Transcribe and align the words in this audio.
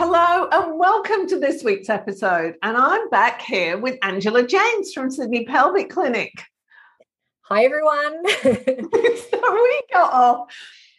Hello 0.00 0.48
and 0.52 0.78
welcome 0.78 1.26
to 1.26 1.40
this 1.40 1.64
week's 1.64 1.88
episode. 1.88 2.54
And 2.62 2.76
I'm 2.76 3.10
back 3.10 3.42
here 3.42 3.76
with 3.76 3.98
Angela 4.04 4.46
James 4.46 4.92
from 4.92 5.10
Sydney 5.10 5.44
Pelvic 5.44 5.90
Clinic. 5.90 6.30
Hi, 7.40 7.64
everyone. 7.64 8.22
so 8.42 9.52
we 9.52 9.82
got 9.92 10.12
off. 10.12 10.54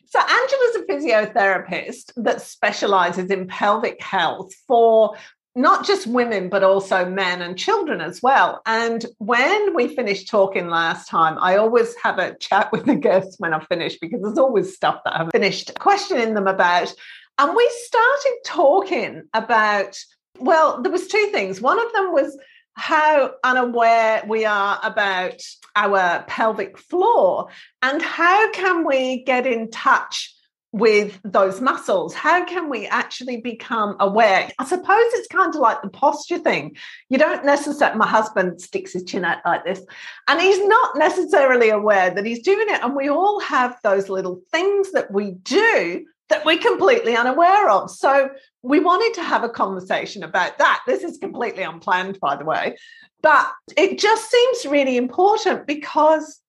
So, 0.08 0.20
Angela's 0.20 0.76
a 0.76 0.86
physiotherapist 0.90 2.12
that 2.18 2.42
specializes 2.42 3.32
in 3.32 3.48
pelvic 3.48 4.02
health 4.02 4.54
for 4.68 5.16
not 5.56 5.86
just 5.86 6.06
women, 6.06 6.50
but 6.50 6.64
also 6.64 7.10
men 7.10 7.42
and 7.42 7.58
children 7.58 8.02
as 8.02 8.22
well. 8.22 8.62
And 8.66 9.06
when 9.20 9.76
we 9.76 9.96
finished 9.96 10.28
talking 10.28 10.68
last 10.68 11.08
time, 11.08 11.38
I 11.40 11.56
always 11.56 11.96
have 12.04 12.20
a 12.20 12.36
chat 12.36 12.70
with 12.74 12.86
the 12.86 12.96
guests 12.96 13.36
when 13.40 13.54
I 13.54 13.64
finish 13.64 13.98
because 13.98 14.22
there's 14.22 14.38
always 14.38 14.76
stuff 14.76 15.00
that 15.06 15.18
I've 15.18 15.32
finished 15.32 15.80
questioning 15.80 16.34
them 16.34 16.48
about. 16.48 16.94
And 17.40 17.56
we 17.56 17.72
started 17.86 18.38
talking 18.46 19.24
about, 19.34 19.98
well, 20.40 20.82
there 20.82 20.92
was 20.92 21.08
two 21.08 21.30
things. 21.32 21.62
One 21.62 21.80
of 21.80 21.94
them 21.94 22.12
was 22.12 22.38
how 22.74 23.32
unaware 23.46 24.24
we 24.28 24.44
are 24.44 24.78
about 24.84 25.42
our 25.74 26.24
pelvic 26.28 26.78
floor 26.78 27.48
and 27.82 28.02
how 28.02 28.52
can 28.52 28.86
we 28.86 29.24
get 29.24 29.48
in 29.48 29.72
touch 29.72 30.36
with 30.74 31.18
those 31.24 31.62
muscles? 31.62 32.14
How 32.14 32.44
can 32.44 32.70
we 32.70 32.88
actually 32.88 33.38
become 33.38 33.96
aware? 34.02 34.50
I 34.60 34.66
suppose 34.66 35.06
it's 35.14 35.28
kind 35.30 35.56
of 35.56 35.62
like 35.62 35.82
the 35.82 35.90
posture 35.90 36.40
thing. 36.40 36.76
You 37.08 37.20
don't 37.20 37.46
necessarily 37.46 37.98
my 37.98 38.08
husband 38.08 38.60
sticks 38.60 38.92
his 38.92 39.06
chin 39.06 39.24
out 39.24 39.38
like 39.46 39.64
this 39.64 39.82
and 40.28 40.42
he's 40.42 40.64
not 40.68 40.98
necessarily 40.98 41.70
aware 41.70 42.14
that 42.14 42.26
he's 42.26 42.44
doing 42.44 42.68
it. 42.70 42.84
And 42.84 42.98
we 42.98 43.10
all 43.10 43.40
have 43.40 43.78
those 43.82 44.10
little 44.10 44.42
things 44.52 44.92
that 44.92 45.10
we 45.10 45.32
do 45.32 46.06
that 46.30 46.46
we're 46.46 46.58
completely 46.58 47.16
unaware 47.16 47.70
of. 47.70 47.92
So 47.92 48.30
we 48.62 48.80
wanted 48.80 49.14
to 49.16 49.24
have 49.24 49.44
a 49.44 49.50
conversation 49.50 50.24
about 50.24 50.58
that. 50.58 50.82
This 50.88 51.04
is 51.04 51.18
completely 51.18 51.64
unplanned, 51.64 52.20
by 52.20 52.36
the 52.36 52.46
way, 52.46 52.78
but 53.22 53.52
it 53.76 54.00
just 54.00 54.30
seems 54.30 54.66
really 54.66 54.98
important 54.98 55.68
because 55.68 56.40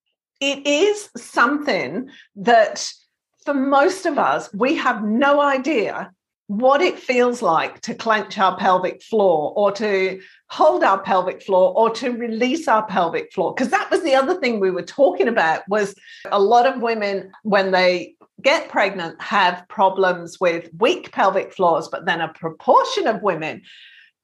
it 0.41 0.67
is 0.67 1.11
something 1.17 2.09
that 2.37 2.93
for 3.45 3.55
most 3.55 4.07
of 4.07 4.19
us, 4.19 4.53
we 4.55 4.77
have 4.77 5.03
no 5.03 5.41
idea 5.41 6.11
what 6.51 6.83
it 6.83 6.99
feels 6.99 7.43
like 7.43 7.81
to 7.81 7.95
clench 7.95 8.37
our 8.37 8.57
pelvic 8.57 9.01
floor 9.05 9.53
or 9.55 9.71
to 9.71 10.21
hold 10.49 10.83
our 10.83 11.01
pelvic 11.01 11.41
floor 11.41 11.73
or 11.77 11.91
to 11.91 12.11
release 12.11 12.67
our 12.67 12.85
pelvic 12.87 13.33
floor 13.33 13.55
because 13.55 13.71
that 13.71 13.89
was 13.89 14.03
the 14.03 14.17
other 14.17 14.35
thing 14.41 14.59
we 14.59 14.73
were 14.73 14.83
talking 14.83 15.29
about 15.29 15.63
was 15.69 15.95
a 16.33 16.41
lot 16.41 16.67
of 16.67 16.83
women 16.83 17.31
when 17.45 17.71
they 17.71 18.17
get 18.43 18.69
pregnant 18.69 19.21
have 19.21 19.65
problems 19.69 20.39
with 20.41 20.71
weak 20.79 21.13
pelvic 21.13 21.53
floors, 21.53 21.89
but 21.89 22.07
then 22.07 22.21
a 22.21 22.33
proportion 22.33 23.07
of 23.07 23.23
women 23.23 23.63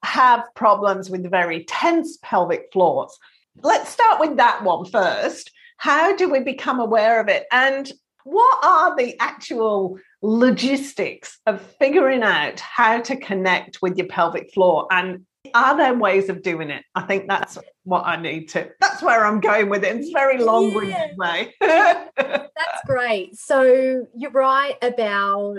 have 0.02 0.44
problems 0.54 1.10
with 1.10 1.30
very 1.30 1.64
tense 1.64 2.18
pelvic 2.22 2.68
floors. 2.72 3.16
Let's 3.62 3.90
start 3.90 4.20
with 4.20 4.36
that 4.36 4.62
one 4.62 4.84
first. 4.84 5.50
How 5.78 6.16
do 6.16 6.30
we 6.30 6.40
become 6.40 6.80
aware 6.80 7.20
of 7.20 7.28
it? 7.28 7.46
And 7.52 7.90
what 8.24 8.64
are 8.64 8.96
the 8.96 9.14
actual 9.20 9.98
logistics 10.22 11.38
of 11.46 11.60
figuring 11.78 12.22
out 12.22 12.60
how 12.60 13.00
to 13.00 13.16
connect 13.16 13.82
with 13.82 13.96
your 13.96 14.06
pelvic 14.06 14.52
floor 14.52 14.86
and 14.90 15.25
are 15.54 15.76
there 15.76 15.94
ways 15.94 16.28
of 16.28 16.42
doing 16.42 16.70
it? 16.70 16.84
I 16.94 17.02
think 17.02 17.28
that's 17.28 17.58
what 17.84 18.06
I 18.06 18.16
need 18.16 18.48
to. 18.50 18.70
That's 18.80 19.02
where 19.02 19.24
I'm 19.24 19.40
going 19.40 19.68
with 19.68 19.84
it. 19.84 19.96
It's 19.96 20.10
very 20.10 20.38
long-winded 20.38 20.88
yeah. 20.88 21.14
way. 21.16 21.54
that's 21.60 22.80
great. 22.86 23.36
So 23.36 24.06
you're 24.14 24.30
right 24.30 24.76
about 24.82 25.58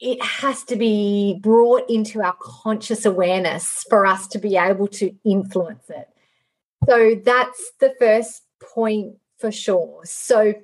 it 0.00 0.20
has 0.20 0.64
to 0.64 0.76
be 0.76 1.38
brought 1.40 1.88
into 1.88 2.20
our 2.22 2.36
conscious 2.40 3.04
awareness 3.04 3.86
for 3.88 4.04
us 4.04 4.26
to 4.26 4.38
be 4.38 4.56
able 4.56 4.88
to 4.88 5.14
influence 5.24 5.88
it. 5.88 6.08
So 6.88 7.20
that's 7.24 7.72
the 7.78 7.94
first 8.00 8.42
point 8.60 9.14
for 9.38 9.52
sure. 9.52 10.00
So 10.04 10.54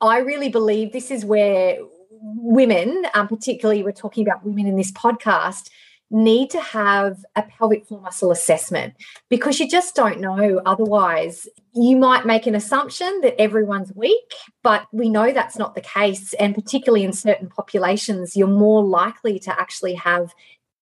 I 0.00 0.18
really 0.18 0.48
believe 0.48 0.92
this 0.92 1.10
is 1.10 1.26
where 1.26 1.76
women, 2.10 3.04
um, 3.12 3.28
particularly 3.28 3.82
we're 3.82 3.92
talking 3.92 4.26
about 4.26 4.44
women 4.44 4.66
in 4.66 4.76
this 4.76 4.92
podcast, 4.92 5.68
need 6.10 6.50
to 6.50 6.60
have 6.60 7.24
a 7.36 7.42
pelvic 7.42 7.86
floor 7.86 8.00
muscle 8.00 8.32
assessment 8.32 8.94
because 9.28 9.60
you 9.60 9.68
just 9.68 9.94
don't 9.94 10.20
know. 10.20 10.60
Otherwise, 10.66 11.48
you 11.72 11.96
might 11.96 12.26
make 12.26 12.46
an 12.46 12.54
assumption 12.54 13.20
that 13.22 13.40
everyone's 13.40 13.92
weak, 13.94 14.34
but 14.62 14.86
we 14.92 15.08
know 15.08 15.32
that's 15.32 15.56
not 15.56 15.74
the 15.74 15.80
case. 15.80 16.32
And 16.34 16.54
particularly 16.54 17.04
in 17.04 17.12
certain 17.12 17.48
populations, 17.48 18.36
you're 18.36 18.48
more 18.48 18.84
likely 18.84 19.38
to 19.40 19.60
actually 19.60 19.94
have 19.94 20.34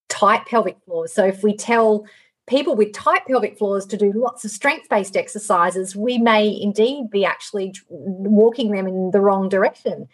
tight 0.09 0.47
pelvic 0.47 0.79
floors. 0.87 1.13
So 1.13 1.27
if 1.27 1.43
we 1.43 1.55
tell 1.55 2.07
people 2.49 2.75
with 2.75 2.95
tight 2.95 3.27
pelvic 3.27 3.59
floors 3.59 3.85
to 3.87 3.97
do 3.99 4.13
lots 4.15 4.45
of 4.45 4.51
strength 4.51 4.89
based 4.89 5.17
exercises, 5.17 5.95
we 5.95 6.17
may 6.17 6.49
indeed 6.49 7.11
be 7.11 7.27
actually 7.27 7.75
walking 7.91 8.71
them 8.71 8.87
in 8.87 9.11
the 9.11 9.21
wrong 9.21 9.51
direction. 9.51 10.09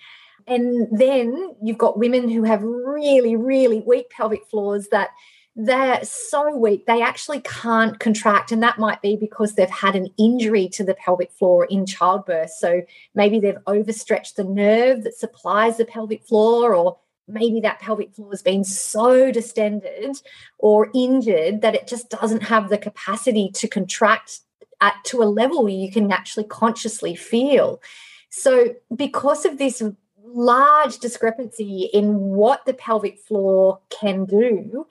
And 0.46 0.88
then 0.90 1.54
you've 1.62 1.78
got 1.78 1.98
women 1.98 2.28
who 2.28 2.44
have 2.44 2.62
really, 2.62 3.36
really 3.36 3.80
weak 3.80 4.10
pelvic 4.10 4.46
floors 4.46 4.88
that 4.88 5.10
they're 5.56 6.04
so 6.04 6.56
weak 6.56 6.84
they 6.86 7.00
actually 7.00 7.40
can't 7.40 7.98
contract. 8.00 8.50
And 8.50 8.62
that 8.62 8.78
might 8.78 9.00
be 9.02 9.16
because 9.16 9.54
they've 9.54 9.70
had 9.70 9.94
an 9.94 10.08
injury 10.18 10.68
to 10.70 10.84
the 10.84 10.94
pelvic 10.94 11.30
floor 11.32 11.66
in 11.66 11.86
childbirth. 11.86 12.50
So 12.50 12.82
maybe 13.14 13.38
they've 13.38 13.58
overstretched 13.66 14.36
the 14.36 14.44
nerve 14.44 15.04
that 15.04 15.14
supplies 15.14 15.76
the 15.76 15.84
pelvic 15.84 16.24
floor 16.24 16.74
or 16.74 16.98
maybe 17.28 17.60
that 17.60 17.80
pelvic 17.80 18.14
floor 18.14 18.30
has 18.30 18.42
been 18.42 18.64
so 18.64 19.30
distended 19.30 20.20
or 20.58 20.90
injured 20.94 21.62
that 21.62 21.74
it 21.74 21.86
just 21.86 22.10
doesn't 22.10 22.42
have 22.42 22.68
the 22.68 22.78
capacity 22.78 23.50
to 23.54 23.68
contract 23.68 24.40
at 24.80 24.96
to 25.04 25.22
a 25.22 25.24
level 25.24 25.68
you 25.68 25.90
can 25.90 26.10
actually 26.10 26.44
consciously 26.44 27.14
feel. 27.14 27.80
So 28.28 28.74
because 28.94 29.46
of 29.46 29.58
this 29.58 29.80
large 30.34 30.98
discrepancy 30.98 31.88
in 31.92 32.18
what 32.18 32.66
the 32.66 32.74
pelvic 32.74 33.18
floor 33.18 33.80
can 33.88 34.24
do, 34.24 34.86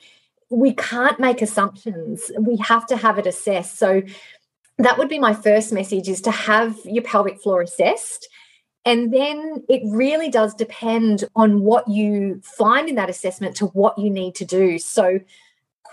we 0.50 0.74
can't 0.74 1.20
make 1.20 1.42
assumptions. 1.42 2.32
We 2.40 2.58
have 2.58 2.86
to 2.88 2.98
have 2.98 3.18
it 3.18 3.28
assessed. 3.28 3.78
So 3.78 4.02
that 4.78 4.98
would 4.98 5.10
be 5.10 5.20
my 5.20 5.34
first 5.34 5.74
message 5.74 6.08
is 6.08 6.22
to 6.22 6.32
have 6.32 6.78
your 6.86 7.04
pelvic 7.04 7.42
floor 7.42 7.62
assessed. 7.62 8.30
And 8.86 9.14
then 9.14 9.64
it 9.70 9.82
really 9.86 10.30
does 10.30 10.54
depend 10.54 11.26
on 11.36 11.62
what 11.62 11.88
you 11.88 12.42
find 12.44 12.90
in 12.90 12.96
that 12.96 13.10
assessment 13.10 13.56
to 13.58 13.68
what 13.68 13.98
you 13.98 14.10
need 14.10 14.36
to 14.36 14.46
do. 14.46 14.78
So 14.78 15.20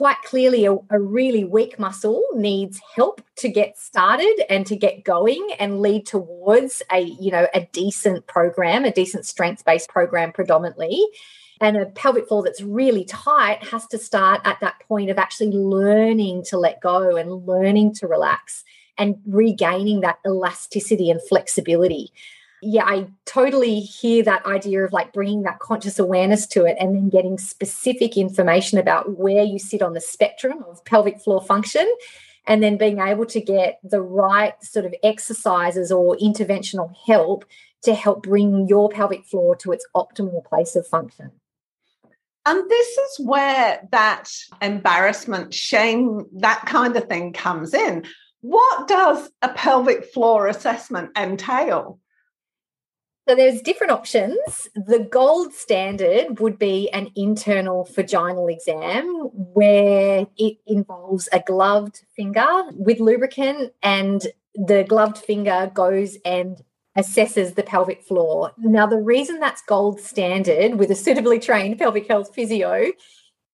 quite 0.00 0.22
clearly 0.24 0.64
a, 0.64 0.72
a, 0.88 0.98
really 0.98 1.44
weak 1.44 1.78
muscle 1.78 2.24
needs 2.32 2.80
help 2.96 3.20
to 3.36 3.50
get 3.50 3.76
started 3.78 4.34
and 4.48 4.66
to 4.66 4.74
get 4.74 5.04
going 5.04 5.46
and 5.58 5.82
lead 5.82 6.06
towards 6.06 6.82
a 6.90 7.00
you 7.00 7.30
know 7.30 7.46
a 7.52 7.68
decent 7.72 8.26
program 8.26 8.86
a 8.86 8.90
decent 8.90 9.26
strength 9.26 9.62
based 9.66 9.90
program 9.90 10.32
predominantly. 10.32 11.06
And 11.60 11.76
a 11.76 11.84
pelvic 11.84 12.28
floor 12.28 12.42
that's 12.42 12.62
really 12.62 13.04
tight 13.04 13.62
has 13.62 13.86
to 13.88 13.98
start 13.98 14.40
at 14.46 14.58
that 14.60 14.76
point 14.88 15.10
of 15.10 15.18
actually 15.18 15.50
learning 15.50 16.44
to 16.44 16.56
let 16.56 16.80
go 16.80 17.16
and 17.16 17.46
learning 17.46 17.92
to 17.96 18.06
relax 18.06 18.64
and 18.96 19.16
regaining 19.26 20.00
that 20.00 20.18
elasticity 20.26 21.10
and 21.10 21.20
flexibility 21.28 22.10
yeah, 22.62 22.84
I 22.84 23.06
totally 23.24 23.80
hear 23.80 24.22
that 24.24 24.44
idea 24.44 24.84
of 24.84 24.92
like 24.92 25.12
bringing 25.12 25.42
that 25.42 25.60
conscious 25.60 25.98
awareness 25.98 26.46
to 26.48 26.64
it 26.64 26.76
and 26.78 26.94
then 26.94 27.08
getting 27.08 27.38
specific 27.38 28.16
information 28.16 28.78
about 28.78 29.18
where 29.18 29.42
you 29.42 29.58
sit 29.58 29.82
on 29.82 29.94
the 29.94 30.00
spectrum 30.00 30.64
of 30.68 30.84
pelvic 30.84 31.20
floor 31.20 31.40
function 31.40 31.90
and 32.46 32.62
then 32.62 32.76
being 32.76 32.98
able 32.98 33.26
to 33.26 33.40
get 33.40 33.78
the 33.82 34.02
right 34.02 34.54
sort 34.62 34.84
of 34.84 34.94
exercises 35.02 35.90
or 35.90 36.16
interventional 36.16 36.92
help 37.06 37.44
to 37.82 37.94
help 37.94 38.22
bring 38.22 38.68
your 38.68 38.88
pelvic 38.88 39.24
floor 39.24 39.56
to 39.56 39.72
its 39.72 39.86
optimal 39.94 40.44
place 40.44 40.76
of 40.76 40.86
function. 40.86 41.30
And 42.46 42.68
this 42.68 42.88
is 42.88 43.26
where 43.26 43.86
that 43.92 44.30
embarrassment, 44.60 45.54
shame, 45.54 46.26
that 46.38 46.64
kind 46.66 46.96
of 46.96 47.04
thing 47.04 47.32
comes 47.32 47.74
in. 47.74 48.04
What 48.40 48.88
does 48.88 49.30
a 49.42 49.50
pelvic 49.50 50.06
floor 50.12 50.46
assessment 50.46 51.10
entail? 51.16 51.98
So 53.28 53.34
there's 53.34 53.60
different 53.60 53.92
options. 53.92 54.68
The 54.74 55.06
gold 55.10 55.52
standard 55.52 56.40
would 56.40 56.58
be 56.58 56.90
an 56.90 57.10
internal 57.14 57.84
vaginal 57.84 58.48
exam 58.48 59.04
where 59.32 60.26
it 60.36 60.56
involves 60.66 61.28
a 61.32 61.40
gloved 61.40 62.00
finger 62.16 62.64
with 62.72 62.98
lubricant 62.98 63.72
and 63.82 64.26
the 64.54 64.84
gloved 64.88 65.18
finger 65.18 65.70
goes 65.72 66.16
and 66.24 66.60
assesses 66.98 67.54
the 67.54 67.62
pelvic 67.62 68.02
floor. 68.02 68.52
Now 68.58 68.86
the 68.86 68.96
reason 68.96 69.38
that's 69.38 69.62
gold 69.62 70.00
standard 70.00 70.74
with 70.74 70.90
a 70.90 70.96
suitably 70.96 71.38
trained 71.38 71.78
pelvic 71.78 72.08
health 72.08 72.34
physio 72.34 72.90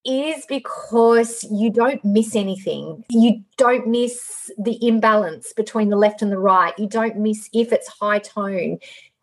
is 0.06 0.46
because 0.46 1.44
you 1.50 1.70
don't 1.70 2.02
miss 2.04 2.36
anything. 2.36 3.04
You 3.10 3.42
don't 3.56 3.88
miss 3.88 4.50
the 4.56 4.78
imbalance 4.86 5.52
between 5.52 5.88
the 5.88 5.96
left 5.96 6.22
and 6.22 6.30
the 6.30 6.38
right. 6.38 6.72
You 6.78 6.88
don't 6.88 7.18
miss 7.18 7.50
if 7.52 7.72
it's 7.72 7.88
high 7.88 8.20
tone. 8.20 8.78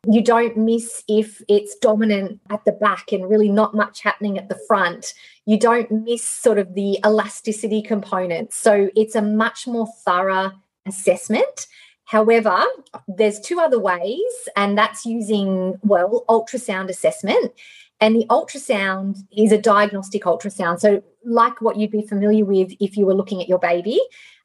You 0.06 0.22
don't 0.22 0.58
miss 0.58 1.04
if 1.08 1.42
it's 1.48 1.76
dominant 1.76 2.42
at 2.50 2.66
the 2.66 2.74
back 2.74 3.14
and 3.14 3.30
really 3.30 3.50
not 3.50 3.74
much 3.74 4.02
happening 4.02 4.38
at 4.38 4.50
the 4.50 4.60
front. 4.68 5.14
You 5.46 5.58
don't 5.58 5.90
miss 5.92 6.24
sort 6.24 6.58
of 6.58 6.74
the 6.74 7.00
elasticity 7.06 7.82
component. 7.82 8.52
So 8.54 8.90
it's 8.96 9.16
a 9.16 9.22
much 9.22 9.66
more 9.66 9.88
thorough 10.06 10.52
assessment. 10.86 11.68
However, 12.06 12.64
there's 13.08 13.40
two 13.40 13.60
other 13.60 13.80
ways, 13.80 14.20
and 14.58 14.78
that's 14.78 15.06
using, 15.06 15.80
well, 15.84 16.26
ultrasound 16.28 16.90
assessment. 16.90 17.54
And 18.02 18.16
the 18.16 18.26
ultrasound 18.30 19.20
is 19.36 19.54
a 19.54 19.58
diagnostic 19.58 20.24
ultrasound. 20.24 20.82
So, 20.82 21.02
like 21.24 21.62
what 21.62 21.78
you'd 21.78 21.92
be 21.92 22.06
familiar 22.06 22.44
with 22.44 22.74
if 22.82 22.98
you 22.98 23.06
were 23.06 23.14
looking 23.14 23.42
at 23.42 23.48
your 23.48 23.60
baby, 23.60 24.02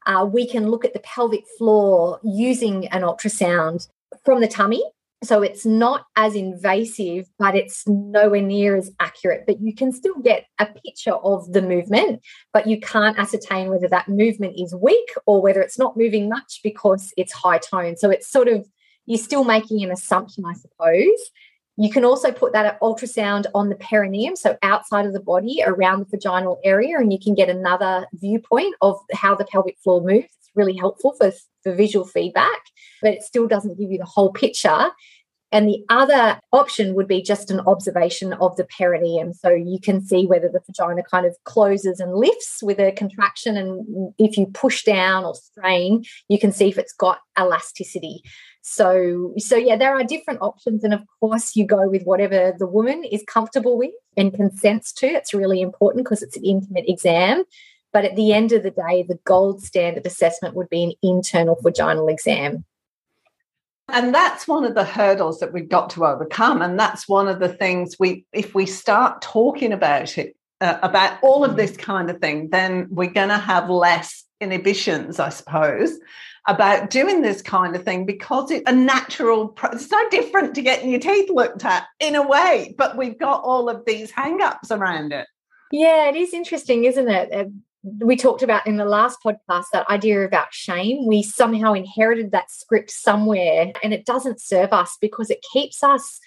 uh, 0.06 0.24
we 0.24 0.46
can 0.46 0.70
look 0.70 0.84
at 0.84 0.92
the 0.92 1.00
pelvic 1.00 1.44
floor 1.58 2.20
using 2.22 2.86
an 2.88 3.02
ultrasound 3.02 3.88
from 4.24 4.40
the 4.40 4.46
tummy. 4.46 4.84
So, 5.24 5.42
it's 5.42 5.66
not 5.66 6.06
as 6.14 6.36
invasive, 6.36 7.26
but 7.38 7.56
it's 7.56 7.82
nowhere 7.88 8.40
near 8.40 8.76
as 8.76 8.90
accurate. 9.00 9.44
But 9.46 9.60
you 9.60 9.74
can 9.74 9.90
still 9.92 10.14
get 10.22 10.44
a 10.60 10.66
picture 10.66 11.14
of 11.14 11.52
the 11.52 11.62
movement, 11.62 12.20
but 12.52 12.68
you 12.68 12.78
can't 12.78 13.18
ascertain 13.18 13.68
whether 13.68 13.88
that 13.88 14.08
movement 14.08 14.54
is 14.56 14.74
weak 14.80 15.08
or 15.26 15.42
whether 15.42 15.60
it's 15.60 15.78
not 15.78 15.96
moving 15.96 16.28
much 16.28 16.60
because 16.62 17.12
it's 17.16 17.32
high 17.32 17.58
tone. 17.58 17.96
So, 17.96 18.10
it's 18.10 18.30
sort 18.30 18.48
of 18.48 18.66
you're 19.06 19.18
still 19.18 19.42
making 19.42 19.82
an 19.82 19.90
assumption, 19.90 20.44
I 20.46 20.52
suppose. 20.52 21.30
You 21.80 21.90
can 21.90 22.04
also 22.04 22.30
put 22.30 22.52
that 22.52 22.78
ultrasound 22.80 23.46
on 23.54 23.68
the 23.68 23.76
perineum, 23.76 24.36
so 24.36 24.58
outside 24.62 25.06
of 25.06 25.12
the 25.12 25.20
body 25.20 25.62
around 25.64 26.00
the 26.00 26.16
vaginal 26.16 26.58
area, 26.64 26.98
and 26.98 27.12
you 27.12 27.18
can 27.18 27.34
get 27.34 27.48
another 27.48 28.06
viewpoint 28.14 28.74
of 28.82 28.98
how 29.14 29.34
the 29.34 29.44
pelvic 29.44 29.78
floor 29.78 30.02
moves. 30.02 30.26
It's 30.40 30.50
really 30.54 30.76
helpful 30.76 31.14
for, 31.16 31.32
for 31.62 31.72
visual 31.72 32.04
feedback, 32.04 32.60
but 33.02 33.12
it 33.12 33.22
still 33.22 33.46
doesn't 33.46 33.78
give 33.78 33.90
you 33.90 33.98
the 33.98 34.04
whole 34.04 34.32
picture. 34.32 34.90
And 35.50 35.66
the 35.66 35.82
other 35.88 36.38
option 36.52 36.94
would 36.94 37.08
be 37.08 37.22
just 37.22 37.50
an 37.50 37.60
observation 37.60 38.34
of 38.34 38.54
the 38.56 38.66
perineum. 38.66 39.32
So 39.32 39.48
you 39.48 39.78
can 39.80 40.02
see 40.04 40.26
whether 40.26 40.48
the 40.48 40.60
vagina 40.66 41.02
kind 41.02 41.24
of 41.24 41.34
closes 41.44 42.00
and 42.00 42.14
lifts 42.14 42.62
with 42.62 42.78
a 42.78 42.92
contraction. 42.92 43.56
And 43.56 44.12
if 44.18 44.36
you 44.36 44.46
push 44.46 44.84
down 44.84 45.24
or 45.24 45.34
strain, 45.34 46.04
you 46.28 46.38
can 46.38 46.52
see 46.52 46.68
if 46.68 46.76
it's 46.76 46.92
got 46.92 47.20
elasticity. 47.38 48.22
So, 48.60 49.32
so 49.38 49.56
yeah, 49.56 49.76
there 49.76 49.94
are 49.94 50.04
different 50.04 50.42
options, 50.42 50.84
and 50.84 50.92
of 50.92 51.00
course, 51.20 51.56
you 51.56 51.64
go 51.64 51.88
with 51.88 52.02
whatever 52.02 52.52
the 52.58 52.66
woman 52.66 53.02
is 53.02 53.24
comfortable 53.26 53.78
with 53.78 53.92
and 54.14 54.34
consents 54.34 54.92
to. 54.94 55.06
It's 55.06 55.32
really 55.32 55.62
important 55.62 56.04
because 56.04 56.22
it's 56.22 56.36
an 56.36 56.44
intimate 56.44 56.84
exam. 56.86 57.44
But 57.94 58.04
at 58.04 58.16
the 58.16 58.34
end 58.34 58.52
of 58.52 58.62
the 58.62 58.70
day, 58.70 59.06
the 59.08 59.18
gold 59.24 59.62
standard 59.62 60.04
assessment 60.04 60.54
would 60.54 60.68
be 60.68 60.84
an 60.84 60.92
internal 61.02 61.56
vaginal 61.62 62.08
exam. 62.08 62.66
And 63.88 64.14
that's 64.14 64.46
one 64.46 64.64
of 64.64 64.74
the 64.74 64.84
hurdles 64.84 65.40
that 65.40 65.52
we've 65.52 65.68
got 65.68 65.90
to 65.90 66.04
overcome. 66.04 66.60
And 66.62 66.78
that's 66.78 67.08
one 67.08 67.28
of 67.28 67.40
the 67.40 67.48
things 67.48 67.96
we, 67.98 68.24
if 68.32 68.54
we 68.54 68.66
start 68.66 69.22
talking 69.22 69.72
about 69.72 70.18
it, 70.18 70.36
uh, 70.60 70.78
about 70.82 71.18
all 71.22 71.44
of 71.44 71.56
this 71.56 71.76
kind 71.76 72.10
of 72.10 72.20
thing, 72.20 72.50
then 72.50 72.88
we're 72.90 73.10
going 73.10 73.28
to 73.28 73.38
have 73.38 73.70
less 73.70 74.24
inhibitions, 74.40 75.18
I 75.18 75.30
suppose, 75.30 75.98
about 76.48 76.88
doing 76.90 77.20
this 77.20 77.42
kind 77.42 77.76
of 77.76 77.84
thing 77.84 78.06
because 78.06 78.50
it's 78.50 78.68
a 78.68 78.74
natural 78.74 79.56
it's 79.64 79.90
no 79.90 80.08
different 80.08 80.54
to 80.54 80.62
getting 80.62 80.90
your 80.90 80.98
teeth 80.98 81.28
looked 81.30 81.64
at 81.64 81.84
in 82.00 82.16
a 82.16 82.26
way 82.26 82.74
but 82.78 82.96
we've 82.96 83.18
got 83.18 83.42
all 83.44 83.68
of 83.68 83.84
these 83.84 84.10
hang-ups 84.10 84.70
around 84.70 85.12
it 85.12 85.26
yeah 85.70 86.08
it 86.08 86.16
is 86.16 86.32
interesting 86.32 86.84
isn't 86.84 87.08
it 87.08 87.32
uh, 87.32 87.44
we 87.82 88.16
talked 88.16 88.42
about 88.42 88.66
in 88.66 88.76
the 88.76 88.84
last 88.84 89.18
podcast 89.24 89.66
that 89.72 89.88
idea 89.88 90.24
about 90.24 90.52
shame. 90.52 91.06
We 91.06 91.22
somehow 91.22 91.74
inherited 91.74 92.32
that 92.32 92.50
script 92.50 92.90
somewhere 92.90 93.72
and 93.82 93.94
it 93.94 94.04
doesn't 94.04 94.40
serve 94.40 94.72
us 94.72 94.96
because 95.00 95.30
it 95.30 95.44
keeps 95.52 95.82
us 95.82 96.18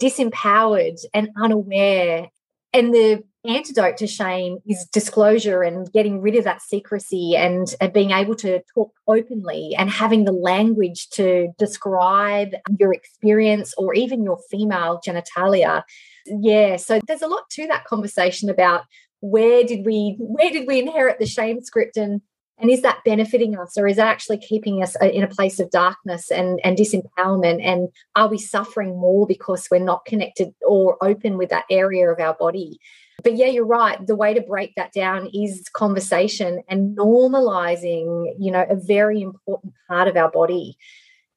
disempowered 0.00 0.98
and 1.12 1.28
unaware. 1.36 2.28
And 2.72 2.94
the 2.94 3.24
antidote 3.44 3.96
to 3.96 4.06
shame 4.06 4.58
is 4.66 4.86
disclosure 4.92 5.62
and 5.62 5.90
getting 5.92 6.20
rid 6.20 6.36
of 6.36 6.44
that 6.44 6.62
secrecy 6.62 7.34
and, 7.36 7.74
and, 7.80 7.92
being 7.92 8.10
able 8.10 8.34
to 8.36 8.60
talk 8.74 8.92
openly 9.08 9.74
and 9.78 9.90
having 9.90 10.24
the 10.24 10.32
language 10.32 11.08
to 11.10 11.48
describe 11.58 12.50
your 12.78 12.92
experience 12.92 13.72
or 13.78 13.94
even 13.94 14.22
your 14.22 14.38
female 14.50 15.00
genitalia. 15.04 15.82
Yeah 16.26 16.76
so 16.76 17.00
there's 17.06 17.22
a 17.22 17.28
lot 17.28 17.48
to 17.50 17.66
that 17.66 17.86
conversation 17.86 18.50
about 18.50 18.84
where 19.20 19.64
did 19.64 19.84
we 19.84 20.16
where 20.18 20.50
did 20.50 20.66
we 20.66 20.80
inherit 20.80 21.18
the 21.18 21.26
shame 21.26 21.62
script 21.62 21.96
and 21.96 22.20
and 22.60 22.70
is 22.70 22.82
that 22.82 23.02
benefiting 23.04 23.58
us 23.58 23.78
or 23.78 23.88
is 23.88 23.96
that 23.96 24.08
actually 24.08 24.38
keeping 24.38 24.82
us 24.82 24.94
uh, 25.00 25.06
in 25.06 25.22
a 25.22 25.28
place 25.28 25.58
of 25.60 25.70
darkness 25.70 26.30
and, 26.30 26.60
and 26.62 26.76
disempowerment? 26.76 27.64
And 27.64 27.88
are 28.16 28.28
we 28.28 28.36
suffering 28.36 28.90
more 28.90 29.26
because 29.26 29.66
we're 29.70 29.78
not 29.78 30.04
connected 30.04 30.52
or 30.66 31.02
open 31.02 31.38
with 31.38 31.48
that 31.48 31.64
area 31.70 32.10
of 32.10 32.20
our 32.20 32.34
body? 32.34 32.78
But 33.24 33.36
yeah, 33.36 33.46
you're 33.46 33.66
right. 33.66 34.06
The 34.06 34.16
way 34.16 34.34
to 34.34 34.42
break 34.42 34.74
that 34.76 34.92
down 34.92 35.30
is 35.32 35.68
conversation 35.72 36.62
and 36.68 36.96
normalizing, 36.96 38.34
you 38.38 38.50
know, 38.50 38.66
a 38.68 38.76
very 38.76 39.22
important 39.22 39.72
part 39.88 40.08
of 40.08 40.16
our 40.16 40.30
body. 40.30 40.76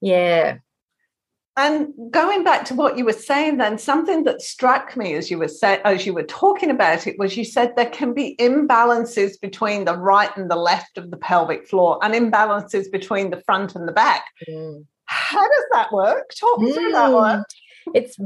Yeah. 0.02 0.58
And 1.56 1.94
going 2.10 2.44
back 2.44 2.66
to 2.66 2.74
what 2.74 2.98
you 2.98 3.06
were 3.06 3.14
saying, 3.14 3.58
then 3.58 3.78
something 3.78 4.24
that 4.24 4.42
struck 4.42 4.98
me 4.98 5.14
as 5.14 5.30
you 5.30 5.38
were 5.38 5.48
say, 5.48 5.80
as 5.86 6.06
you 6.06 6.14
were 6.14 6.24
talking 6.24 6.72
about 6.72 7.06
it 7.06 7.20
was 7.20 7.38
you 7.38 7.46
said 7.46 7.76
there 7.76 7.90
can 7.90 8.14
be 8.14 8.36
imbalances 8.40 9.40
between 9.40 9.86
the 9.86 9.96
right 9.96 10.36
and 10.36 10.50
the 10.50 10.56
left 10.56 10.98
of 10.98 11.12
the 11.12 11.18
pelvic 11.18 11.68
floor, 11.68 12.00
and 12.02 12.16
imbalances 12.16 12.92
between 12.92 13.30
the 13.30 13.42
front 13.46 13.76
and 13.76 13.88
the 13.88 13.92
back. 13.92 14.26
Mm. 14.50 14.86
How 15.06 15.48
does 15.48 15.66
that 15.74 15.92
work? 15.92 16.32
Talk 16.40 16.60
mm. 16.60 16.74
through 16.74 16.92
that 16.92 17.12
one. 17.12 17.40
Mm. 17.88 17.92
It's 17.94 18.18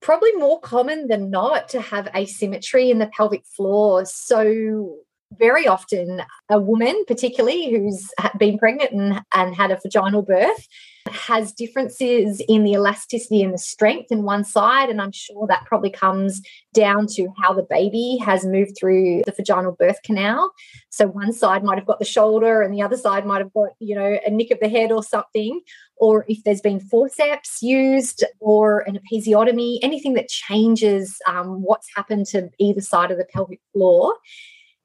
probably 0.00 0.32
more 0.32 0.58
common 0.58 1.06
than 1.06 1.30
not 1.30 1.68
to 1.68 1.80
have 1.80 2.08
asymmetry 2.16 2.90
in 2.90 2.98
the 2.98 3.06
pelvic 3.16 3.44
floor. 3.46 4.04
So 4.04 4.96
very 5.38 5.66
often 5.66 6.22
a 6.50 6.60
woman 6.60 7.04
particularly 7.06 7.70
who's 7.70 8.08
been 8.38 8.58
pregnant 8.58 8.92
and, 8.92 9.22
and 9.34 9.54
had 9.54 9.70
a 9.70 9.78
vaginal 9.82 10.22
birth 10.22 10.66
has 11.10 11.52
differences 11.52 12.40
in 12.48 12.62
the 12.62 12.72
elasticity 12.72 13.42
and 13.42 13.52
the 13.52 13.58
strength 13.58 14.12
in 14.12 14.22
one 14.22 14.44
side 14.44 14.88
and 14.88 15.00
i'm 15.02 15.12
sure 15.12 15.46
that 15.48 15.64
probably 15.66 15.90
comes 15.90 16.40
down 16.72 17.06
to 17.06 17.28
how 17.40 17.52
the 17.52 17.66
baby 17.68 18.18
has 18.24 18.44
moved 18.46 18.76
through 18.78 19.22
the 19.26 19.32
vaginal 19.32 19.72
birth 19.72 20.02
canal. 20.02 20.52
So 20.90 21.06
one 21.06 21.32
side 21.32 21.64
might 21.64 21.78
have 21.78 21.86
got 21.86 21.98
the 21.98 22.04
shoulder 22.04 22.62
and 22.62 22.72
the 22.72 22.82
other 22.82 22.96
side 22.96 23.26
might 23.26 23.38
have 23.38 23.52
got 23.52 23.70
you 23.78 23.94
know 23.94 24.18
a 24.24 24.30
nick 24.30 24.50
of 24.50 24.58
the 24.60 24.68
head 24.68 24.92
or 24.92 25.02
something 25.02 25.60
or 25.96 26.24
if 26.28 26.42
there's 26.44 26.60
been 26.60 26.80
forceps 26.80 27.62
used 27.62 28.24
or 28.40 28.80
an 28.80 28.98
episiotomy 28.98 29.78
anything 29.82 30.14
that 30.14 30.28
changes 30.28 31.18
um, 31.26 31.62
what's 31.62 31.88
happened 31.94 32.26
to 32.26 32.48
either 32.58 32.80
side 32.80 33.10
of 33.10 33.18
the 33.18 33.26
pelvic 33.32 33.60
floor 33.72 34.14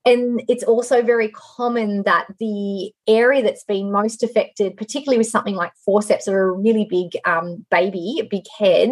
and 0.07 0.41
it's 0.47 0.63
also 0.63 1.01
very 1.01 1.27
common 1.31 2.03
that 2.03 2.27
the 2.39 2.93
area 3.07 3.43
that's 3.43 3.65
been 3.65 3.91
most 3.91 4.23
affected, 4.23 4.77
particularly 4.77 5.17
with 5.17 5.27
something 5.27 5.55
like 5.55 5.73
forceps 5.83 6.29
or 6.29 6.43
a 6.43 6.51
really 6.51 6.87
big 6.89 7.11
um, 7.25 7.65
baby, 7.69 8.25
big 8.31 8.45
head, 8.57 8.91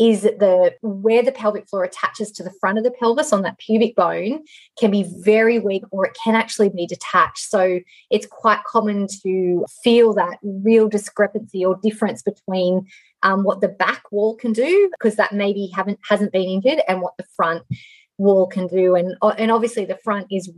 is 0.00 0.22
that 0.22 0.38
the 0.38 0.72
where 0.80 1.22
the 1.22 1.32
pelvic 1.32 1.68
floor 1.68 1.84
attaches 1.84 2.32
to 2.32 2.42
the 2.42 2.52
front 2.60 2.78
of 2.78 2.84
the 2.84 2.90
pelvis 2.90 3.30
on 3.30 3.42
that 3.42 3.58
pubic 3.58 3.94
bone 3.94 4.42
can 4.78 4.90
be 4.90 5.04
very 5.18 5.58
weak 5.58 5.84
or 5.90 6.06
it 6.06 6.16
can 6.24 6.34
actually 6.34 6.70
be 6.70 6.86
detached. 6.86 7.50
So 7.50 7.80
it's 8.10 8.26
quite 8.26 8.64
common 8.64 9.06
to 9.22 9.66
feel 9.82 10.14
that 10.14 10.38
real 10.42 10.88
discrepancy 10.88 11.62
or 11.62 11.78
difference 11.82 12.22
between 12.22 12.86
um, 13.22 13.44
what 13.44 13.60
the 13.60 13.68
back 13.68 14.02
wall 14.10 14.34
can 14.34 14.54
do 14.54 14.90
because 14.98 15.16
that 15.16 15.34
maybe 15.34 15.70
haven't 15.74 15.98
hasn't 16.08 16.32
been 16.32 16.48
injured 16.48 16.80
and 16.88 17.02
what 17.02 17.18
the 17.18 17.24
front 17.36 17.64
wall 18.18 18.46
can 18.46 18.66
do 18.68 18.94
and 18.94 19.16
and 19.38 19.50
obviously 19.50 19.84
the 19.84 19.98
front 20.04 20.26
is 20.30 20.52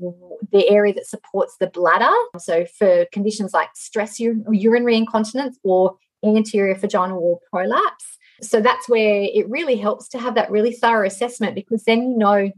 the 0.53 0.69
area 0.69 0.93
that 0.93 1.07
supports 1.07 1.57
the 1.59 1.69
bladder. 1.69 2.15
So 2.39 2.67
for 2.79 3.07
conditions 3.13 3.55
like 3.55 3.71
stress 3.75 4.21
urinary 4.21 4.97
incontinence 4.97 5.59
or 5.63 5.97
anterior 6.25 6.75
vaginal 6.75 7.21
wall 7.21 7.41
prolapse. 7.51 8.19
So 8.43 8.61
that's 8.61 8.89
where 8.89 9.23
it 9.23 9.49
really 9.49 9.77
helps 9.77 10.09
to 10.09 10.19
have 10.19 10.35
that 10.35 10.51
really 10.51 10.73
thorough 10.73 11.07
assessment 11.07 11.55
because 11.55 11.85
then 11.85 12.03
you 12.03 12.19
know 12.19 12.51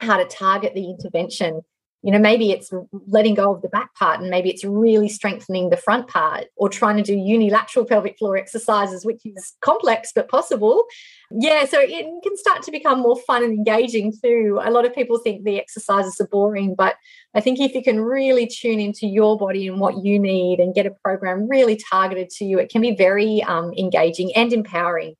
how 0.00 0.16
to 0.16 0.24
target 0.24 0.74
the 0.74 0.88
intervention 0.88 1.62
you 2.02 2.12
know 2.12 2.18
maybe 2.18 2.52
it's 2.52 2.70
letting 3.06 3.34
go 3.34 3.54
of 3.54 3.62
the 3.62 3.68
back 3.68 3.94
part 3.94 4.20
and 4.20 4.30
maybe 4.30 4.50
it's 4.50 4.64
really 4.64 5.08
strengthening 5.08 5.70
the 5.70 5.76
front 5.76 6.06
part 6.08 6.46
or 6.56 6.68
trying 6.68 6.96
to 6.96 7.02
do 7.02 7.16
unilateral 7.16 7.84
pelvic 7.84 8.16
floor 8.18 8.36
exercises 8.36 9.04
which 9.04 9.20
is 9.24 9.54
complex 9.60 10.12
but 10.14 10.28
possible. 10.28 10.84
Yeah 11.30 11.64
so 11.64 11.78
it 11.80 12.06
can 12.22 12.36
start 12.36 12.62
to 12.62 12.70
become 12.70 13.00
more 13.00 13.16
fun 13.26 13.42
and 13.42 13.52
engaging 13.52 14.12
too. 14.22 14.60
A 14.62 14.70
lot 14.70 14.86
of 14.86 14.94
people 14.94 15.18
think 15.18 15.44
the 15.44 15.58
exercises 15.58 16.20
are 16.20 16.28
boring 16.28 16.74
but 16.74 16.96
i 17.34 17.40
think 17.40 17.60
if 17.60 17.74
you 17.74 17.82
can 17.82 18.00
really 18.00 18.46
tune 18.46 18.80
into 18.80 19.06
your 19.06 19.36
body 19.36 19.66
and 19.66 19.80
what 19.80 20.04
you 20.04 20.18
need 20.18 20.60
and 20.60 20.74
get 20.74 20.86
a 20.86 20.90
program 21.04 21.48
really 21.48 21.78
targeted 21.90 22.30
to 22.30 22.44
you 22.44 22.58
it 22.58 22.70
can 22.70 22.80
be 22.80 22.94
very 22.94 23.42
um, 23.42 23.72
engaging 23.76 24.34
and 24.36 24.52
empowering. 24.52 25.14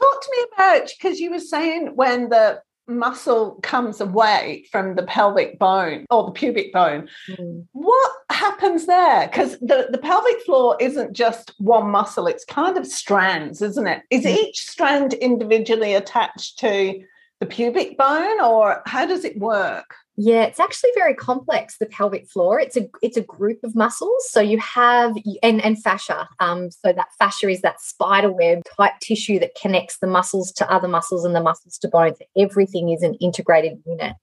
Talk 0.00 0.22
to 0.22 0.30
me 0.36 0.46
about 0.54 0.90
because 0.96 1.18
you 1.18 1.30
were 1.30 1.40
saying 1.40 1.92
when 1.96 2.28
the 2.28 2.62
muscle 2.88 3.58
comes 3.62 4.00
away 4.00 4.64
from 4.72 4.94
the 4.94 5.02
pelvic 5.02 5.58
bone 5.58 6.06
or 6.10 6.24
the 6.24 6.32
pubic 6.32 6.72
bone, 6.72 7.08
mm. 7.28 7.66
what 7.72 8.12
happens 8.30 8.86
there? 8.86 9.28
Because 9.28 9.58
the, 9.60 9.88
the 9.90 9.98
pelvic 9.98 10.40
floor 10.42 10.76
isn't 10.80 11.12
just 11.12 11.54
one 11.58 11.90
muscle, 11.90 12.26
it's 12.26 12.44
kind 12.44 12.76
of 12.76 12.86
strands, 12.86 13.62
isn't 13.62 13.86
it? 13.86 14.02
Is 14.10 14.24
mm. 14.24 14.36
each 14.36 14.66
strand 14.66 15.14
individually 15.14 15.94
attached 15.94 16.58
to 16.60 17.02
the 17.40 17.46
pubic 17.46 17.96
bone 17.96 18.40
or 18.40 18.82
how 18.86 19.06
does 19.06 19.24
it 19.24 19.38
work? 19.38 19.94
Yeah, 20.20 20.42
it's 20.42 20.58
actually 20.58 20.90
very 20.96 21.14
complex. 21.14 21.78
The 21.78 21.86
pelvic 21.86 22.28
floor. 22.28 22.58
It's 22.58 22.76
a 22.76 22.88
it's 23.02 23.16
a 23.16 23.22
group 23.22 23.60
of 23.62 23.76
muscles. 23.76 24.28
So 24.30 24.40
you 24.40 24.58
have 24.58 25.16
and 25.44 25.64
and 25.64 25.80
fascia. 25.80 26.28
Um, 26.40 26.72
so 26.72 26.92
that 26.92 27.06
fascia 27.20 27.48
is 27.48 27.60
that 27.60 27.80
spider 27.80 28.32
web 28.32 28.62
type 28.76 28.94
tissue 29.00 29.38
that 29.38 29.54
connects 29.54 29.98
the 29.98 30.08
muscles 30.08 30.50
to 30.54 30.68
other 30.68 30.88
muscles 30.88 31.24
and 31.24 31.36
the 31.36 31.40
muscles 31.40 31.78
to 31.78 31.88
bones. 31.88 32.18
Everything 32.36 32.88
is 32.88 33.04
an 33.04 33.14
integrated 33.20 33.78
unit. 33.86 34.14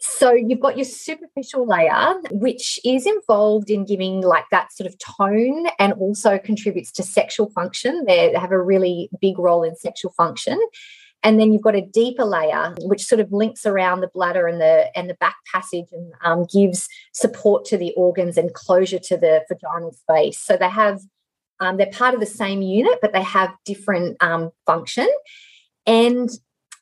So 0.00 0.32
you've 0.32 0.60
got 0.60 0.76
your 0.76 0.84
superficial 0.84 1.68
layer, 1.68 2.14
which 2.32 2.80
is 2.84 3.06
involved 3.06 3.70
in 3.70 3.84
giving 3.84 4.22
like 4.22 4.46
that 4.50 4.72
sort 4.72 4.88
of 4.88 4.98
tone 4.98 5.68
and 5.78 5.92
also 5.94 6.36
contributes 6.36 6.90
to 6.92 7.04
sexual 7.04 7.48
function. 7.50 8.04
They 8.08 8.32
have 8.32 8.50
a 8.50 8.60
really 8.60 9.08
big 9.20 9.38
role 9.38 9.62
in 9.62 9.76
sexual 9.76 10.10
function. 10.16 10.60
And 11.22 11.40
then 11.40 11.52
you've 11.52 11.62
got 11.62 11.74
a 11.74 11.80
deeper 11.80 12.24
layer, 12.24 12.74
which 12.82 13.04
sort 13.04 13.20
of 13.20 13.32
links 13.32 13.66
around 13.66 14.00
the 14.00 14.10
bladder 14.14 14.46
and 14.46 14.60
the 14.60 14.96
and 14.96 15.10
the 15.10 15.14
back 15.14 15.36
passage 15.52 15.86
and 15.92 16.12
um, 16.22 16.46
gives 16.52 16.88
support 17.12 17.64
to 17.66 17.76
the 17.76 17.92
organs 17.96 18.36
and 18.36 18.54
closure 18.54 19.00
to 19.00 19.16
the 19.16 19.44
vaginal 19.48 19.92
space. 19.92 20.38
So 20.38 20.56
they 20.56 20.68
have 20.68 21.00
um, 21.58 21.78
they're 21.78 21.86
part 21.86 22.14
of 22.14 22.20
the 22.20 22.26
same 22.26 22.62
unit, 22.62 22.98
but 23.00 23.12
they 23.12 23.22
have 23.22 23.50
different 23.64 24.16
um, 24.22 24.50
function. 24.66 25.08
And 25.86 26.30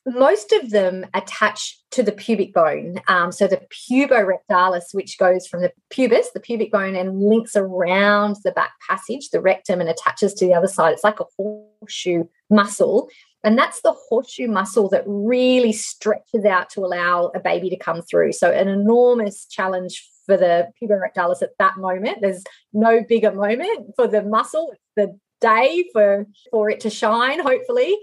most 0.05 0.51
of 0.51 0.69
them 0.69 1.05
attach 1.13 1.79
to 1.91 2.03
the 2.03 2.11
pubic 2.11 2.53
bone. 2.53 3.01
Um, 3.07 3.31
so 3.31 3.47
the 3.47 3.61
puborectalis, 3.89 4.93
which 4.93 5.17
goes 5.17 5.47
from 5.47 5.61
the 5.61 5.71
pubis, 5.89 6.31
the 6.33 6.39
pubic 6.39 6.71
bone, 6.71 6.95
and 6.95 7.19
links 7.19 7.55
around 7.55 8.37
the 8.43 8.51
back 8.51 8.73
passage, 8.87 9.29
the 9.31 9.41
rectum, 9.41 9.81
and 9.81 9.89
attaches 9.89 10.33
to 10.35 10.45
the 10.45 10.53
other 10.53 10.67
side. 10.67 10.93
It's 10.93 11.03
like 11.03 11.19
a 11.19 11.25
horseshoe 11.37 12.25
muscle 12.49 13.09
and 13.45 13.55
that's 13.57 13.81
the 13.81 13.93
horseshoe 13.93 14.47
muscle 14.47 14.89
that 14.89 15.03
really 15.05 15.71
stretches 15.71 16.45
out 16.45 16.71
to 16.71 16.81
allow 16.81 17.27
a 17.35 17.39
baby 17.39 17.69
to 17.69 17.77
come 17.77 18.01
through. 18.01 18.33
So, 18.33 18.51
an 18.51 18.67
enormous 18.67 19.45
challenge 19.45 20.09
for 20.25 20.35
the 20.35 20.69
puborectalis 20.81 21.43
at 21.43 21.51
that 21.59 21.77
moment. 21.77 22.17
There's 22.21 22.43
no 22.73 23.03
bigger 23.07 23.31
moment 23.31 23.91
for 23.95 24.07
the 24.07 24.23
muscle, 24.23 24.73
the 24.95 25.17
day 25.41 25.85
for, 25.93 26.25
for 26.49 26.71
it 26.71 26.79
to 26.81 26.89
shine, 26.89 27.39
hopefully. 27.39 27.95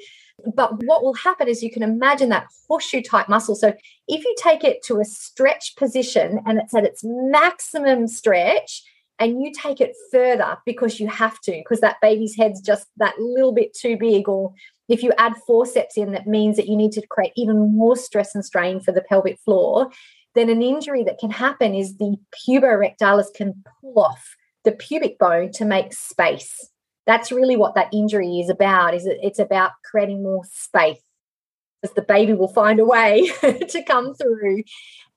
But 0.54 0.80
what 0.84 1.02
will 1.02 1.14
happen 1.14 1.48
is 1.48 1.60
you 1.60 1.72
can 1.72 1.82
imagine 1.82 2.28
that 2.28 2.46
horseshoe 2.68 3.02
type 3.02 3.28
muscle. 3.28 3.56
So, 3.56 3.74
if 4.06 4.24
you 4.24 4.34
take 4.38 4.62
it 4.62 4.84
to 4.84 5.00
a 5.00 5.04
stretch 5.04 5.74
position 5.74 6.38
and 6.46 6.60
it's 6.60 6.72
at 6.72 6.84
its 6.84 7.02
maximum 7.02 8.06
stretch, 8.06 8.84
and 9.18 9.40
you 9.40 9.52
take 9.52 9.80
it 9.80 9.94
further 10.10 10.58
because 10.66 10.98
you 10.98 11.06
have 11.08 11.40
to, 11.42 11.52
because 11.52 11.80
that 11.80 12.00
baby's 12.00 12.36
head's 12.36 12.60
just 12.60 12.86
that 12.96 13.18
little 13.18 13.52
bit 13.52 13.74
too 13.74 13.96
big, 13.96 14.28
or 14.28 14.52
if 14.88 15.02
you 15.02 15.12
add 15.18 15.34
forceps 15.46 15.96
in, 15.96 16.12
that 16.12 16.26
means 16.26 16.56
that 16.56 16.68
you 16.68 16.76
need 16.76 16.92
to 16.92 17.06
create 17.06 17.32
even 17.36 17.76
more 17.76 17.96
stress 17.96 18.34
and 18.34 18.44
strain 18.44 18.80
for 18.80 18.92
the 18.92 19.02
pelvic 19.02 19.38
floor. 19.44 19.90
Then 20.34 20.48
an 20.48 20.62
injury 20.62 21.04
that 21.04 21.18
can 21.18 21.30
happen 21.30 21.74
is 21.74 21.96
the 21.96 22.16
puborectalis 22.48 23.32
can 23.34 23.62
pull 23.80 24.02
off 24.02 24.36
the 24.64 24.72
pubic 24.72 25.18
bone 25.18 25.50
to 25.52 25.64
make 25.64 25.92
space. 25.92 26.68
That's 27.06 27.32
really 27.32 27.56
what 27.56 27.74
that 27.74 27.92
injury 27.92 28.38
is 28.38 28.48
about. 28.48 28.94
Is 28.94 29.06
it's 29.06 29.38
about 29.38 29.72
creating 29.84 30.22
more 30.22 30.44
space 30.50 31.00
because 31.82 31.94
the 31.94 32.02
baby 32.02 32.32
will 32.32 32.48
find 32.48 32.78
a 32.78 32.84
way 32.84 33.28
to 33.42 33.82
come 33.86 34.14
through. 34.14 34.62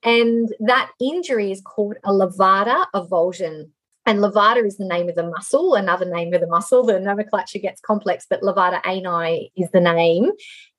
And 0.04 0.54
that 0.60 0.92
injury 1.00 1.52
is 1.52 1.62
called 1.62 1.96
a 2.04 2.12
levator 2.12 2.86
avulsion. 2.94 3.70
And 4.06 4.20
levator 4.20 4.66
is 4.66 4.78
the 4.78 4.86
name 4.86 5.10
of 5.10 5.16
the 5.16 5.28
muscle, 5.28 5.74
another 5.74 6.06
name 6.06 6.34
of 6.34 6.42
the 6.42 6.48
muscle. 6.48 6.86
The 6.86 7.00
nomenclature 7.00 7.60
gets 7.60 7.82
complex, 7.82 8.26
but 8.30 8.42
levator 8.42 8.80
ani 8.86 9.52
is 9.58 9.70
the 9.72 9.82
name. 9.82 10.32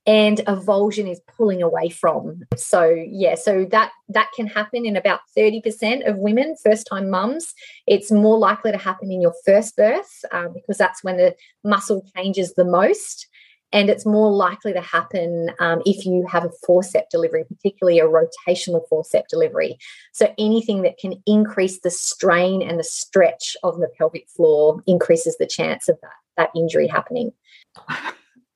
And 0.07 0.39
avulsion 0.47 1.11
is 1.11 1.21
pulling 1.37 1.63
away 1.63 1.89
from. 1.89 2.43
So 2.57 2.89
yeah, 3.09 3.35
so 3.35 3.65
that 3.73 3.91
that 4.09 4.29
can 4.37 4.47
happen 4.47 4.87
in 4.87 4.97
about 4.97 5.19
30% 5.37 6.09
of 6.09 6.19
women, 6.19 6.55
first 6.63 6.87
time 6.87 7.11
mums. 7.11 7.53
It's 7.89 8.13
more 8.13 8.39
likely 8.39 8.71
to 8.71 8.79
happen 8.79 9.11
in 9.11 9.21
your 9.21 9.35
first 9.45 9.77
birth 9.77 10.25
uh, 10.31 10.47
because 10.55 10.79
that's 10.79 11.03
when 11.03 11.17
the 11.17 11.35
muscle 11.65 12.09
changes 12.15 12.55
the 12.55 12.65
most 12.65 13.27
and 13.73 13.91
it's 13.91 14.07
more 14.07 14.31
likely 14.31 14.73
to 14.73 14.81
happen 14.81 15.51
um, 15.59 15.83
if 15.85 16.07
you 16.07 16.27
have 16.31 16.45
a 16.45 16.51
forceps 16.65 17.09
delivery, 17.11 17.45
particularly 17.45 17.99
a 17.99 18.05
rotational 18.05 18.87
forceps 18.89 19.31
delivery. 19.31 19.77
So 20.13 20.33
anything 20.39 20.83
that 20.83 20.99
can 20.99 21.15
increase 21.27 21.81
the 21.81 21.91
strain 21.91 22.63
and 22.63 22.79
the 22.79 22.85
stretch 22.85 23.57
of 23.63 23.79
the 23.79 23.89
pelvic 23.99 24.29
floor 24.29 24.83
increases 24.87 25.37
the 25.39 25.47
chance 25.47 25.89
of 25.89 25.99
that, 26.03 26.11
that 26.37 26.51
injury 26.55 26.87
happening. 26.87 27.33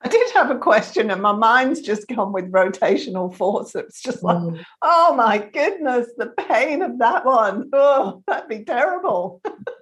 I 0.02 0.08
did 0.08 0.30
have 0.30 0.50
a 0.50 0.58
question, 0.58 1.10
and 1.10 1.20
my 1.20 1.32
mind's 1.32 1.82
just 1.82 2.08
gone 2.08 2.32
with 2.32 2.50
rotational 2.50 3.34
forceps. 3.34 4.00
Just 4.00 4.22
like, 4.22 4.38
mm. 4.38 4.64
oh 4.80 5.14
my 5.14 5.36
goodness, 5.38 6.06
the 6.16 6.28
pain 6.48 6.80
of 6.80 6.98
that 7.00 7.26
one. 7.26 7.68
Oh, 7.74 8.22
that'd 8.26 8.48
be 8.48 8.64
terrible. 8.64 9.42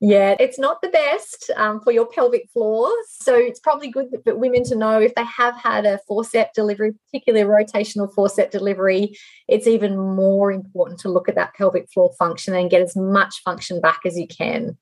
Yeah, 0.00 0.36
it's 0.38 0.58
not 0.58 0.82
the 0.82 0.88
best 0.88 1.50
um, 1.56 1.80
for 1.80 1.92
your 1.92 2.06
pelvic 2.06 2.48
floor. 2.52 2.90
So 3.20 3.34
it's 3.34 3.60
probably 3.60 3.90
good 3.90 4.08
for 4.24 4.36
women 4.36 4.64
to 4.64 4.74
know 4.74 5.00
if 5.00 5.14
they 5.14 5.24
have 5.24 5.56
had 5.56 5.86
a 5.86 5.98
forceps 6.06 6.52
delivery, 6.54 6.92
particularly 7.10 7.46
rotational 7.46 8.12
forceps 8.12 8.52
delivery, 8.52 9.16
it's 9.48 9.66
even 9.66 9.96
more 9.96 10.52
important 10.52 11.00
to 11.00 11.08
look 11.08 11.28
at 11.28 11.34
that 11.36 11.54
pelvic 11.54 11.88
floor 11.92 12.12
function 12.18 12.54
and 12.54 12.70
get 12.70 12.82
as 12.82 12.96
much 12.96 13.42
function 13.44 13.80
back 13.80 14.00
as 14.04 14.18
you 14.18 14.26
can. 14.26 14.76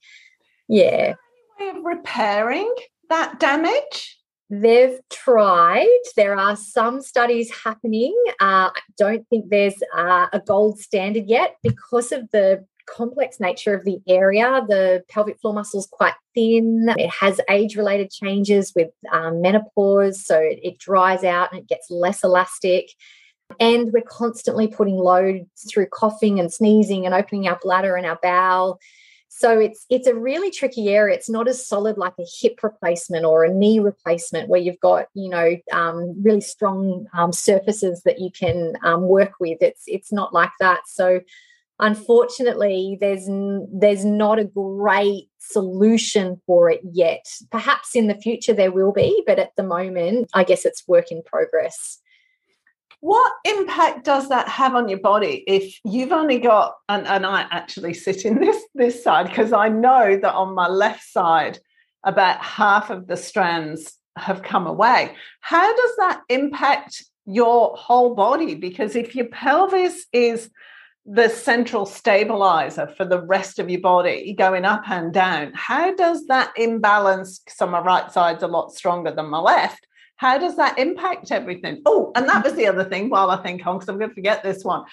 Yeah. 0.69 1.15
Way 1.61 1.69
of 1.69 1.85
repairing 1.85 2.75
that 3.09 3.39
damage? 3.39 4.19
They've 4.51 5.01
tried. 5.09 5.89
There 6.15 6.37
are 6.37 6.57
some 6.57 7.01
studies 7.01 7.51
happening. 7.65 8.15
Uh, 8.39 8.69
I 8.69 8.81
don't 8.99 9.27
think 9.29 9.49
there's 9.49 9.83
uh, 9.97 10.27
a 10.31 10.41
gold 10.41 10.79
standard 10.79 11.25
yet 11.27 11.57
because 11.63 12.13
of 12.13 12.31
the 12.33 12.67
complex 12.87 13.41
nature 13.41 13.75
of 13.75 13.85
the 13.85 14.01
area. 14.09 14.63
The 14.69 15.03
pelvic 15.09 15.41
floor 15.41 15.55
muscle 15.55 15.81
is 15.81 15.87
quite 15.87 16.15
thin. 16.35 16.87
It 16.97 17.11
has 17.11 17.41
age 17.49 17.77
related 17.77 18.11
changes 18.11 18.73
with 18.75 18.91
um, 19.13 19.41
menopause, 19.41 20.25
so 20.25 20.39
it, 20.39 20.61
it 20.63 20.79
dries 20.79 21.25
out 21.25 21.53
and 21.53 21.61
it 21.61 21.69
gets 21.69 21.91
less 21.91 22.25
elastic. 22.25 22.91
And 23.61 23.93
we're 23.93 24.03
constantly 24.03 24.67
putting 24.67 24.97
load 24.97 25.47
through 25.71 25.87
coughing 25.87 26.41
and 26.41 26.53
sneezing 26.53 27.05
and 27.05 27.15
opening 27.15 27.49
our 27.49 27.59
bladder 27.63 27.97
and 27.97 28.07
our 28.07 28.19
bowel. 28.23 28.79
So 29.35 29.59
it's 29.59 29.87
it's 29.89 30.07
a 30.07 30.15
really 30.15 30.51
tricky 30.51 30.91
area. 30.91 31.15
It's 31.15 31.31
not 31.31 31.49
as 31.49 31.67
solid 31.67 31.97
like 31.97 32.13
a 32.21 32.27
hip 32.41 32.61
replacement 32.63 33.25
or 33.25 33.45
a 33.45 33.53
knee 33.53 33.81
replacement 33.81 34.51
where 34.51 34.61
you've 34.61 34.79
got 34.81 35.07
you 35.15 35.31
know 35.31 35.57
um, 35.73 36.23
really 36.23 36.43
strong 36.43 37.07
um, 37.15 37.33
surfaces 37.33 38.03
that 38.05 38.21
you 38.21 38.31
can 38.31 38.75
um, 38.85 39.03
work 39.03 39.33
with. 39.41 39.59
It's 39.63 39.85
it's 39.87 40.13
not 40.13 40.35
like 40.35 40.53
that. 40.61 40.81
So 40.87 41.21
unfortunately 41.83 42.97
there's 43.01 43.29
there's 43.73 44.05
not 44.05 44.39
a 44.39 44.45
great 44.45 45.29
solution 45.39 46.41
for 46.47 46.71
it 46.71 46.81
yet. 46.93 47.27
Perhaps 47.51 47.95
in 47.95 48.07
the 48.07 48.15
future 48.15 48.55
there 48.55 48.73
will 48.73 48.93
be 48.93 49.23
but 49.27 49.39
at 49.39 49.55
the 49.57 49.63
moment 49.63 50.31
i 50.33 50.45
guess 50.45 50.65
it's 50.65 50.89
work 50.89 51.11
in 51.11 51.23
progress. 51.23 51.99
What 53.01 53.33
impact 53.45 54.05
does 54.05 54.29
that 54.29 54.49
have 54.49 54.77
on 54.77 54.89
your 54.89 55.01
body 55.01 55.43
if 55.49 55.77
you've 55.85 56.13
only 56.13 56.39
got 56.39 56.77
and, 56.89 57.07
and 57.07 57.27
i 57.27 57.47
actually 57.51 57.95
sit 57.95 58.25
in 58.25 58.39
this 58.39 58.63
this 58.75 59.03
side 59.03 59.27
because 59.27 59.53
i 59.53 59.69
know 59.69 60.17
that 60.17 60.35
on 60.35 60.55
my 60.55 60.69
left 60.69 61.03
side 61.03 61.59
about 62.05 62.43
half 62.43 62.91
of 62.91 63.07
the 63.09 63.17
strands 63.17 63.99
have 64.17 64.43
come 64.43 64.67
away. 64.67 65.15
How 65.41 65.75
does 65.75 65.97
that 65.99 66.23
impact 66.29 67.05
your 67.25 67.75
whole 67.77 68.15
body? 68.15 68.55
Because 68.55 68.97
if 68.97 69.15
your 69.15 69.27
pelvis 69.27 70.07
is 70.13 70.51
the 71.05 71.29
central 71.29 71.85
stabilizer 71.85 72.87
for 72.97 73.05
the 73.05 73.21
rest 73.21 73.59
of 73.59 73.69
your 73.69 73.81
body 73.81 74.35
going 74.35 74.65
up 74.65 74.89
and 74.89 75.13
down. 75.13 75.53
How 75.55 75.95
does 75.95 76.27
that 76.27 76.53
imbalance? 76.57 77.41
So 77.49 77.67
my 77.67 77.81
right 77.81 78.11
side's 78.11 78.43
a 78.43 78.49
lot 78.49 78.73
stronger 78.73 79.11
than 79.11 79.27
my 79.27 79.41
left. 79.41 79.87
How 80.17 80.39
does 80.39 80.57
that 80.57 80.79
impact 80.79 81.33
everything? 81.33 81.83
Oh, 81.85 82.13
and 82.15 82.29
that 82.29 82.45
was 82.45 82.55
the 82.55 82.69
other 82.69 82.85
thing 82.85 83.11
while 83.11 83.31
I 83.31 83.43
think 83.43 83.63
oh, 83.67 83.71
on, 83.71 83.79
because 83.79 83.89
I'm 83.89 83.99
going 83.99 84.11
to 84.11 84.15
forget 84.15 84.45
this 84.45 84.65
one. 84.65 84.85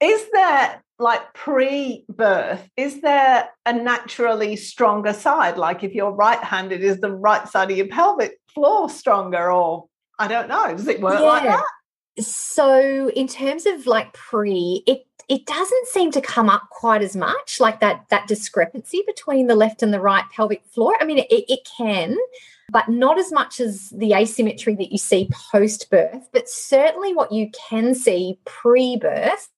is 0.00 0.24
there 0.32 0.82
like 1.00 1.32
pre-birth 1.32 2.68
is 2.76 3.00
there 3.00 3.48
a 3.66 3.72
naturally 3.72 4.56
stronger 4.56 5.12
side 5.12 5.56
like 5.56 5.84
if 5.84 5.94
you're 5.94 6.10
right-handed 6.10 6.82
is 6.82 7.00
the 7.00 7.12
right 7.12 7.48
side 7.48 7.70
of 7.70 7.76
your 7.76 7.86
pelvic 7.86 8.38
floor 8.52 8.90
stronger 8.90 9.52
or 9.52 9.86
i 10.18 10.26
don't 10.26 10.48
know 10.48 10.66
does 10.72 10.88
it 10.88 11.00
work 11.00 11.20
yeah. 11.20 11.26
like 11.26 11.42
that 11.44 11.64
so 12.24 13.08
in 13.10 13.28
terms 13.28 13.64
of 13.64 13.86
like 13.86 14.12
pre 14.12 14.82
it 14.86 15.07
it 15.28 15.44
doesn't 15.46 15.88
seem 15.88 16.10
to 16.10 16.20
come 16.20 16.48
up 16.48 16.68
quite 16.70 17.02
as 17.02 17.14
much 17.14 17.60
like 17.60 17.80
that 17.80 18.04
that 18.08 18.26
discrepancy 18.26 19.02
between 19.06 19.46
the 19.46 19.56
left 19.56 19.82
and 19.82 19.92
the 19.92 20.00
right 20.00 20.24
pelvic 20.34 20.64
floor 20.66 20.94
i 21.00 21.04
mean 21.04 21.18
it, 21.18 21.26
it 21.30 21.68
can 21.76 22.16
but 22.70 22.88
not 22.88 23.18
as 23.18 23.32
much 23.32 23.60
as 23.60 23.90
the 23.90 24.12
asymmetry 24.12 24.74
that 24.74 24.92
you 24.92 24.98
see 24.98 25.28
post 25.52 25.90
birth 25.90 26.28
but 26.32 26.48
certainly 26.48 27.14
what 27.14 27.32
you 27.32 27.50
can 27.68 27.94
see 27.94 28.38
pre 28.44 28.96
birth 28.96 29.48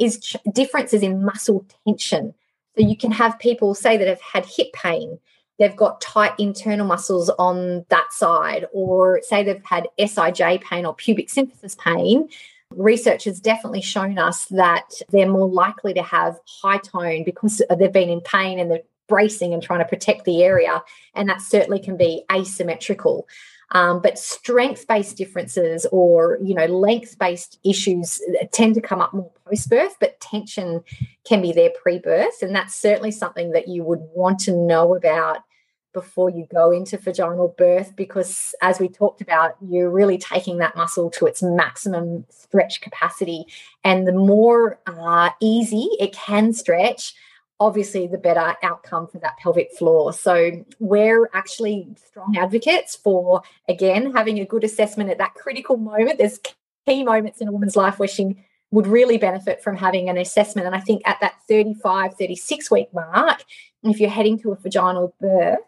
is 0.00 0.18
ch- 0.18 0.36
differences 0.52 1.02
in 1.02 1.24
muscle 1.24 1.64
tension. 1.84 2.34
So 2.76 2.86
you 2.86 2.96
can 2.96 3.12
have 3.12 3.38
people 3.38 3.74
say 3.74 3.96
that 3.96 4.08
have 4.08 4.20
had 4.20 4.46
hip 4.46 4.72
pain, 4.72 5.18
they've 5.58 5.76
got 5.76 6.00
tight 6.00 6.32
internal 6.38 6.86
muscles 6.86 7.28
on 7.38 7.84
that 7.90 8.12
side, 8.12 8.66
or 8.72 9.20
say 9.22 9.44
they've 9.44 9.64
had 9.64 9.86
SIJ 9.98 10.62
pain 10.62 10.86
or 10.86 10.94
pubic 10.94 11.28
symphysis 11.28 11.76
pain. 11.76 12.28
Research 12.76 13.24
has 13.24 13.40
definitely 13.40 13.82
shown 13.82 14.18
us 14.18 14.46
that 14.46 14.90
they're 15.10 15.28
more 15.28 15.48
likely 15.48 15.92
to 15.94 16.02
have 16.02 16.38
high 16.62 16.78
tone 16.78 17.24
because 17.24 17.60
they've 17.78 17.92
been 17.92 18.08
in 18.08 18.20
pain 18.20 18.58
and 18.58 18.70
they're 18.70 18.82
bracing 19.08 19.52
and 19.52 19.62
trying 19.62 19.80
to 19.80 19.84
protect 19.84 20.24
the 20.24 20.42
area. 20.42 20.82
And 21.14 21.28
that 21.28 21.40
certainly 21.40 21.80
can 21.80 21.96
be 21.96 22.24
asymmetrical. 22.32 23.26
Um, 23.72 24.00
but 24.00 24.18
strength 24.18 24.86
based 24.88 25.16
differences 25.16 25.86
or 25.92 26.38
you 26.42 26.54
know 26.54 26.66
length 26.66 27.18
based 27.18 27.60
issues 27.64 28.20
tend 28.52 28.74
to 28.74 28.80
come 28.80 29.00
up 29.00 29.12
more 29.12 29.30
post 29.44 29.70
birth, 29.70 29.96
but 30.00 30.18
tension 30.20 30.82
can 31.24 31.40
be 31.40 31.52
there 31.52 31.70
pre 31.80 31.98
birth, 32.00 32.42
and 32.42 32.54
that's 32.54 32.74
certainly 32.74 33.12
something 33.12 33.52
that 33.52 33.68
you 33.68 33.84
would 33.84 34.00
want 34.12 34.40
to 34.40 34.52
know 34.52 34.96
about 34.96 35.44
before 35.92 36.30
you 36.30 36.46
go 36.52 36.70
into 36.70 36.96
vaginal 36.96 37.54
birth 37.58 37.94
because 37.96 38.54
as 38.62 38.78
we 38.78 38.88
talked 38.88 39.20
about 39.20 39.56
you're 39.60 39.90
really 39.90 40.18
taking 40.18 40.58
that 40.58 40.76
muscle 40.76 41.10
to 41.10 41.26
its 41.26 41.42
maximum 41.42 42.24
stretch 42.28 42.80
capacity 42.80 43.44
and 43.84 44.06
the 44.06 44.12
more 44.12 44.78
uh, 44.86 45.30
easy 45.40 45.88
it 45.98 46.12
can 46.12 46.52
stretch 46.52 47.14
obviously 47.60 48.06
the 48.06 48.18
better 48.18 48.56
outcome 48.62 49.06
for 49.06 49.18
that 49.18 49.36
pelvic 49.36 49.70
floor. 49.76 50.12
So 50.14 50.64
we're 50.78 51.28
actually 51.34 51.88
strong 52.08 52.36
advocates 52.38 52.96
for, 52.96 53.42
again, 53.68 54.12
having 54.14 54.40
a 54.40 54.46
good 54.46 54.64
assessment 54.64 55.10
at 55.10 55.18
that 55.18 55.34
critical 55.34 55.76
moment. 55.76 56.18
There's 56.18 56.40
key 56.88 57.04
moments 57.04 57.40
in 57.40 57.48
a 57.48 57.52
woman's 57.52 57.76
life 57.76 57.98
where 57.98 58.08
she 58.08 58.34
would 58.70 58.86
really 58.86 59.18
benefit 59.18 59.62
from 59.62 59.76
having 59.76 60.08
an 60.08 60.16
assessment. 60.16 60.66
And 60.66 60.74
I 60.74 60.80
think 60.80 61.02
at 61.04 61.20
that 61.20 61.34
35, 61.48 62.14
36 62.14 62.70
week 62.70 62.88
mark, 62.94 63.44
if 63.82 64.00
you're 64.00 64.10
heading 64.10 64.38
to 64.40 64.52
a 64.52 64.56
vaginal 64.56 65.14
birth, 65.20 65.58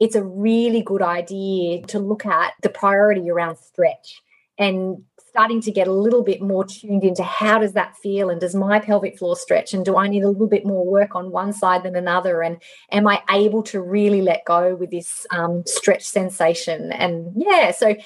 it's 0.00 0.16
a 0.16 0.24
really 0.24 0.82
good 0.82 1.02
idea 1.02 1.82
to 1.86 1.98
look 1.98 2.26
at 2.26 2.54
the 2.62 2.68
priority 2.68 3.30
around 3.30 3.56
stretch 3.56 4.22
and 4.58 5.02
starting 5.34 5.60
to 5.60 5.72
get 5.72 5.88
a 5.88 5.92
little 5.92 6.22
bit 6.22 6.40
more 6.40 6.64
tuned 6.64 7.02
into 7.02 7.24
how 7.24 7.58
does 7.58 7.72
that 7.72 7.96
feel 7.96 8.30
and 8.30 8.40
does 8.40 8.54
my 8.54 8.78
pelvic 8.78 9.18
floor 9.18 9.34
stretch 9.34 9.74
and 9.74 9.84
do 9.84 9.96
I 9.96 10.06
need 10.06 10.22
a 10.22 10.28
little 10.28 10.46
bit 10.46 10.64
more 10.64 10.86
work 10.86 11.16
on 11.16 11.32
one 11.32 11.52
side 11.52 11.82
than 11.82 11.96
another? 11.96 12.40
And 12.40 12.62
am 12.92 13.08
I 13.08 13.20
able 13.28 13.64
to 13.64 13.80
really 13.80 14.22
let 14.22 14.44
go 14.44 14.76
with 14.76 14.92
this 14.92 15.26
um, 15.30 15.64
stretch 15.66 16.04
sensation? 16.04 16.92
And 16.92 17.32
yeah 17.34 17.72
so 17.72 17.96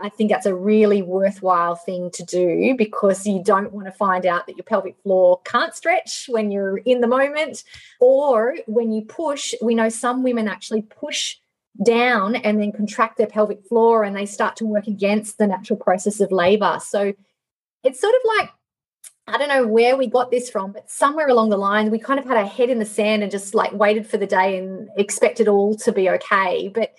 I 0.00 0.08
think 0.08 0.30
that's 0.30 0.46
a 0.46 0.54
really 0.54 1.02
worthwhile 1.02 1.74
thing 1.74 2.10
to 2.12 2.24
do 2.24 2.74
because 2.76 3.26
you 3.26 3.42
don't 3.42 3.72
want 3.72 3.86
to 3.86 3.92
find 3.92 4.26
out 4.26 4.46
that 4.46 4.56
your 4.56 4.64
pelvic 4.64 4.96
floor 5.02 5.40
can't 5.44 5.74
stretch 5.74 6.26
when 6.28 6.50
you're 6.52 6.78
in 6.78 7.00
the 7.00 7.08
moment 7.08 7.64
or 8.00 8.56
when 8.66 8.92
you 8.92 9.02
push 9.02 9.54
we 9.60 9.74
know 9.74 9.88
some 9.88 10.22
women 10.22 10.46
actually 10.46 10.82
push 10.82 11.36
down 11.84 12.36
and 12.36 12.60
then 12.60 12.72
contract 12.72 13.18
their 13.18 13.26
pelvic 13.26 13.64
floor 13.64 14.04
and 14.04 14.16
they 14.16 14.26
start 14.26 14.56
to 14.56 14.66
work 14.66 14.86
against 14.86 15.38
the 15.38 15.46
natural 15.46 15.78
process 15.78 16.20
of 16.20 16.32
labor. 16.32 16.78
So 16.82 17.12
it's 17.84 18.00
sort 18.00 18.14
of 18.14 18.20
like, 18.38 18.50
I 19.28 19.38
don't 19.38 19.48
know 19.48 19.66
where 19.66 19.96
we 19.96 20.06
got 20.06 20.30
this 20.30 20.50
from, 20.50 20.72
but 20.72 20.90
somewhere 20.90 21.28
along 21.28 21.50
the 21.50 21.56
line, 21.56 21.90
we 21.90 21.98
kind 21.98 22.18
of 22.18 22.26
had 22.26 22.36
our 22.36 22.46
head 22.46 22.70
in 22.70 22.78
the 22.78 22.86
sand 22.86 23.22
and 23.22 23.30
just 23.30 23.54
like 23.54 23.72
waited 23.72 24.06
for 24.06 24.16
the 24.16 24.26
day 24.26 24.58
and 24.58 24.88
expected 24.96 25.48
all 25.48 25.76
to 25.76 25.92
be 25.92 26.08
okay. 26.10 26.68
But 26.68 26.94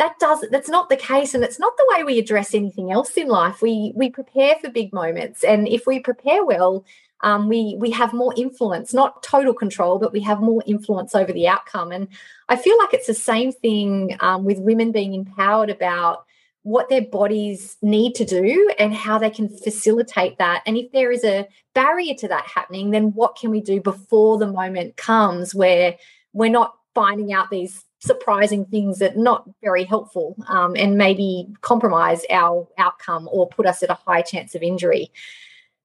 that 0.00 0.18
does 0.18 0.44
that's 0.50 0.68
not 0.68 0.88
the 0.88 0.96
case 0.96 1.34
and 1.34 1.44
it's 1.44 1.58
not 1.58 1.76
the 1.76 1.86
way 1.90 2.02
we 2.02 2.18
address 2.18 2.54
anything 2.54 2.90
else 2.90 3.16
in 3.16 3.28
life 3.28 3.60
we 3.62 3.92
we 3.94 4.10
prepare 4.10 4.56
for 4.56 4.70
big 4.70 4.92
moments 4.92 5.44
and 5.44 5.68
if 5.68 5.86
we 5.86 6.00
prepare 6.00 6.44
well 6.44 6.84
um, 7.22 7.48
we 7.48 7.76
we 7.78 7.90
have 7.90 8.12
more 8.12 8.32
influence, 8.36 8.94
not 8.94 9.22
total 9.22 9.52
control, 9.52 9.98
but 9.98 10.12
we 10.12 10.20
have 10.20 10.40
more 10.40 10.62
influence 10.66 11.14
over 11.14 11.32
the 11.32 11.48
outcome. 11.48 11.92
And 11.92 12.08
I 12.48 12.56
feel 12.56 12.78
like 12.78 12.94
it's 12.94 13.06
the 13.06 13.14
same 13.14 13.52
thing 13.52 14.16
um, 14.20 14.44
with 14.44 14.58
women 14.58 14.90
being 14.92 15.14
empowered 15.14 15.70
about 15.70 16.24
what 16.62 16.88
their 16.88 17.02
bodies 17.02 17.76
need 17.82 18.14
to 18.14 18.24
do 18.24 18.70
and 18.78 18.94
how 18.94 19.18
they 19.18 19.30
can 19.30 19.48
facilitate 19.48 20.38
that. 20.38 20.62
And 20.66 20.76
if 20.76 20.92
there 20.92 21.10
is 21.10 21.24
a 21.24 21.48
barrier 21.74 22.14
to 22.14 22.28
that 22.28 22.46
happening, 22.46 22.90
then 22.90 23.12
what 23.12 23.36
can 23.36 23.50
we 23.50 23.60
do 23.60 23.80
before 23.80 24.38
the 24.38 24.46
moment 24.46 24.96
comes 24.96 25.54
where 25.54 25.96
we're 26.32 26.50
not 26.50 26.74
finding 26.94 27.32
out 27.32 27.50
these 27.50 27.84
surprising 28.00 28.64
things 28.64 28.98
that 28.98 29.14
are 29.14 29.22
not 29.22 29.48
very 29.62 29.84
helpful 29.84 30.34
um, 30.48 30.74
and 30.76 30.96
maybe 30.96 31.46
compromise 31.60 32.24
our 32.30 32.66
outcome 32.78 33.28
or 33.30 33.48
put 33.48 33.66
us 33.66 33.82
at 33.82 33.90
a 33.90 33.94
high 33.94 34.22
chance 34.22 34.54
of 34.54 34.62
injury. 34.62 35.10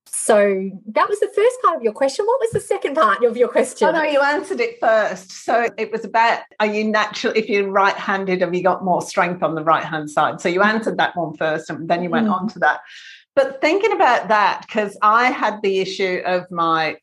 So 0.08 0.71
that 0.88 1.10
was 1.10 1.19
the 1.19 1.30
first 1.36 1.62
part 1.62 1.75
of 1.75 1.84
your 1.84 1.91
question. 1.91 2.25
What 2.25 2.39
was 2.39 2.51
the 2.51 2.62
second 2.62 2.95
part 2.95 3.23
of 3.23 3.36
your 3.36 3.49
question? 3.49 3.89
Oh 3.89 3.91
no, 3.91 4.04
you 4.04 4.21
answered 4.21 4.62
it 4.62 4.80
first. 4.80 5.30
So 5.30 5.67
it 5.78 5.91
was 5.91 6.06
about 6.06 6.39
are 6.60 6.67
you 6.67 6.86
natural 6.86 7.34
if 7.36 7.49
you're 7.49 7.69
right-handed, 7.69 8.41
have 8.41 8.56
you 8.56 8.63
got 8.63 8.84
more 8.84 9.01
strength 9.01 9.43
on 9.43 9.56
the 9.56 9.63
right-hand 9.63 10.10
side? 10.10 10.39
So 10.39 10.47
you 10.47 10.62
answered 10.62 10.97
that 10.97 11.17
one 11.17 11.36
first 11.36 11.69
and 11.69 11.89
then 11.89 12.01
you 12.01 12.10
went 12.10 12.28
mm. 12.28 12.34
on 12.34 12.47
to 12.49 12.60
that. 12.60 12.80
But 13.36 13.60
thinking 13.60 13.91
about 13.91 14.30
that, 14.30 14.62
because 14.62 14.97
I 15.01 15.32
had 15.32 15.62
the 15.62 15.80
issue 15.80 16.21
of 16.25 16.49
my 16.49 16.95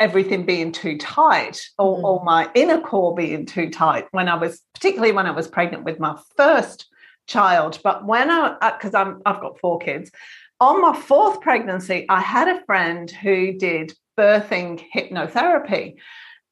everything 0.00 0.44
being 0.44 0.72
too 0.72 0.98
tight 0.98 1.60
or, 1.78 1.98
mm. 1.98 2.04
or 2.04 2.24
my 2.24 2.50
inner 2.54 2.80
core 2.80 3.14
being 3.14 3.46
too 3.46 3.70
tight 3.70 4.06
when 4.10 4.28
I 4.28 4.34
was 4.36 4.62
particularly 4.74 5.12
when 5.12 5.26
I 5.26 5.30
was 5.32 5.48
pregnant 5.48 5.84
with 5.84 6.00
my 6.00 6.18
first 6.36 6.86
child. 7.26 7.78
But 7.82 8.06
when 8.06 8.30
I 8.30 8.56
because 8.76 8.94
I'm 8.94 9.22
I've 9.26 9.40
got 9.40 9.58
four 9.58 9.78
kids 9.78 10.10
on 10.60 10.80
my 10.80 10.96
fourth 10.96 11.40
pregnancy, 11.40 12.06
I 12.08 12.20
had 12.20 12.48
a 12.48 12.64
friend 12.66 13.10
who 13.10 13.52
did 13.52 13.92
birthing 14.16 14.84
hypnotherapy. 14.94 15.96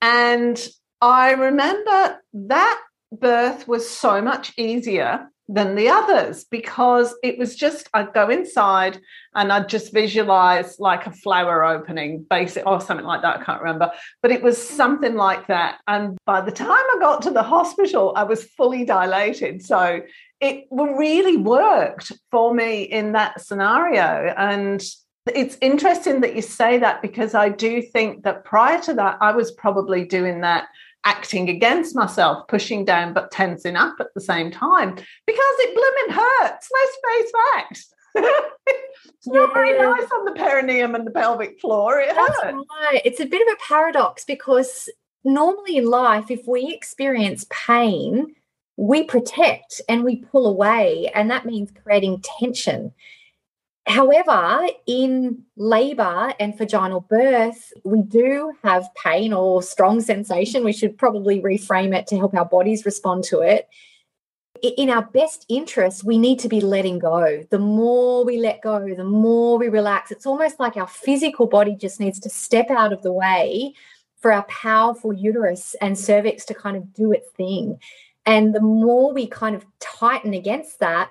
And 0.03 0.61
I 1.01 1.33
remember 1.33 2.19
that 2.33 2.81
birth 3.13 3.69
was 3.69 3.89
so 3.89 4.21
much 4.21 4.53
easier 4.57 5.29
than 5.53 5.75
the 5.75 5.89
others 5.89 6.45
because 6.45 7.13
it 7.25 7.37
was 7.37 7.57
just 7.57 7.89
I'd 7.93 8.15
go 8.15 8.31
inside 8.31 9.01
and 9.35 9.53
I'd 9.53 9.69
just 9.69 9.93
visualize 9.93 10.79
like 10.79 11.07
a 11.07 11.11
flower 11.11 11.65
opening, 11.65 12.25
basic 12.31 12.65
or 12.67 12.81
something 12.81 13.07
like 13.07 13.23
that. 13.23 13.41
I 13.41 13.45
can't 13.45 13.61
remember, 13.61 13.91
but 14.23 14.31
it 14.31 14.43
was 14.43 14.57
something 14.57 15.17
like 15.17 15.49
that. 15.49 15.81
And 15.89 16.17
by 16.25 16.41
the 16.41 16.53
time 16.53 16.71
I 16.71 16.97
got 17.01 17.23
to 17.23 17.33
the 17.33 17.43
hospital, 17.43 18.13
I 18.15 18.23
was 18.23 18.45
fully 18.45 18.85
dilated. 18.85 19.63
So 19.63 20.03
it 20.41 20.67
really 20.71 21.37
worked 21.37 22.13
for 22.31 22.55
me 22.55 22.85
in 22.85 23.13
that 23.13 23.41
scenario. 23.41 24.33
And 24.37 24.81
it's 25.35 25.59
interesting 25.61 26.21
that 26.21 26.37
you 26.37 26.43
say 26.43 26.79
that 26.79 27.03
because 27.03 27.35
I 27.35 27.49
do 27.49 27.83
think 27.83 28.23
that 28.23 28.45
prior 28.45 28.81
to 28.83 28.95
that, 28.95 29.19
I 29.21 29.33
was 29.33 29.51
probably 29.51 30.05
doing 30.05 30.43
that 30.43 30.69
acting 31.05 31.49
against 31.49 31.97
myself, 31.97 32.47
pushing 32.49 32.85
down 32.85 33.13
but 33.13 33.31
tensing 33.31 33.77
up 33.77 33.97
at 34.01 34.13
the 34.15 34.21
same 34.21 34.51
time 34.51 34.95
because 34.95 35.55
it 35.59 35.75
blooming 35.75 36.23
hurts. 36.23 36.69
Let's 36.73 36.99
face 37.09 37.33
facts. 37.55 37.95
it's 38.15 39.27
yeah. 39.27 39.33
not 39.33 39.55
very 39.55 39.79
nice 39.79 40.09
on 40.13 40.25
the 40.25 40.33
perineum 40.33 40.95
and 40.95 41.07
the 41.07 41.13
pelvic 41.13 41.61
floor. 41.61 42.01
It 42.01 42.15
That's 42.15 42.43
hurts. 42.43 42.67
Right. 42.83 43.03
It's 43.05 43.21
a 43.21 43.27
bit 43.27 43.47
of 43.47 43.55
a 43.55 43.69
paradox 43.69 44.25
because 44.25 44.89
normally 45.25 45.77
in 45.77 45.87
life, 45.87 46.31
if 46.31 46.47
we 46.47 46.73
experience 46.75 47.47
pain, 47.51 48.35
we 48.77 49.05
protect 49.05 49.81
and 49.89 50.05
we 50.05 50.17
pull 50.17 50.47
away, 50.47 51.11
and 51.15 51.31
that 51.31 51.45
means 51.45 51.71
creating 51.83 52.23
tension. 52.41 52.93
However, 53.91 54.69
in 54.87 55.43
labor 55.57 56.33
and 56.39 56.57
vaginal 56.57 57.01
birth, 57.01 57.73
we 57.85 58.03
do 58.03 58.53
have 58.63 58.89
pain 58.95 59.33
or 59.33 59.65
strong 59.65 60.01
sensation. 60.01 60.63
We 60.63 60.73
should 60.73 60.97
probably 60.97 61.43
reframe 61.43 61.93
it 61.93 62.07
to 62.07 62.17
help 62.17 62.33
our 62.35 62.45
bodies 62.45 62.87
respond 62.87 63.25
to 63.25 63.41
it. 63.41 63.69
In 64.63 64.91
our 64.91 65.03
best 65.03 65.45
interest, 65.49 66.05
we 66.05 66.19
need 66.19 66.39
to 66.39 66.49
be 66.49 66.61
letting 66.61 67.01
go. 67.01 67.43
The 67.51 67.59
more 67.59 68.25
we 68.25 68.39
let 68.39 68.63
go, 68.63 68.95
the 68.95 69.03
more 69.03 69.59
we 69.59 69.69
relax. 69.69 70.13
It's 70.13 70.27
almost 70.27 70.61
like 70.61 70.77
our 70.77 70.87
physical 70.87 71.49
body 71.49 71.75
just 71.75 71.99
needs 71.99 72.21
to 72.21 72.31
step 72.31 72.71
out 72.71 72.93
of 72.93 73.03
the 73.03 73.13
way 73.13 73.75
for 74.21 74.33
our 74.33 74.45
powerful 74.45 75.13
uterus 75.13 75.75
and 75.81 75.99
cervix 75.99 76.45
to 76.45 76.55
kind 76.55 76.77
of 76.77 76.93
do 76.95 77.11
its 77.11 77.29
thing. 77.31 77.81
And 78.25 78.55
the 78.55 78.61
more 78.61 79.13
we 79.13 79.27
kind 79.27 79.57
of 79.57 79.67
tighten 79.81 80.33
against 80.33 80.79
that, 80.79 81.11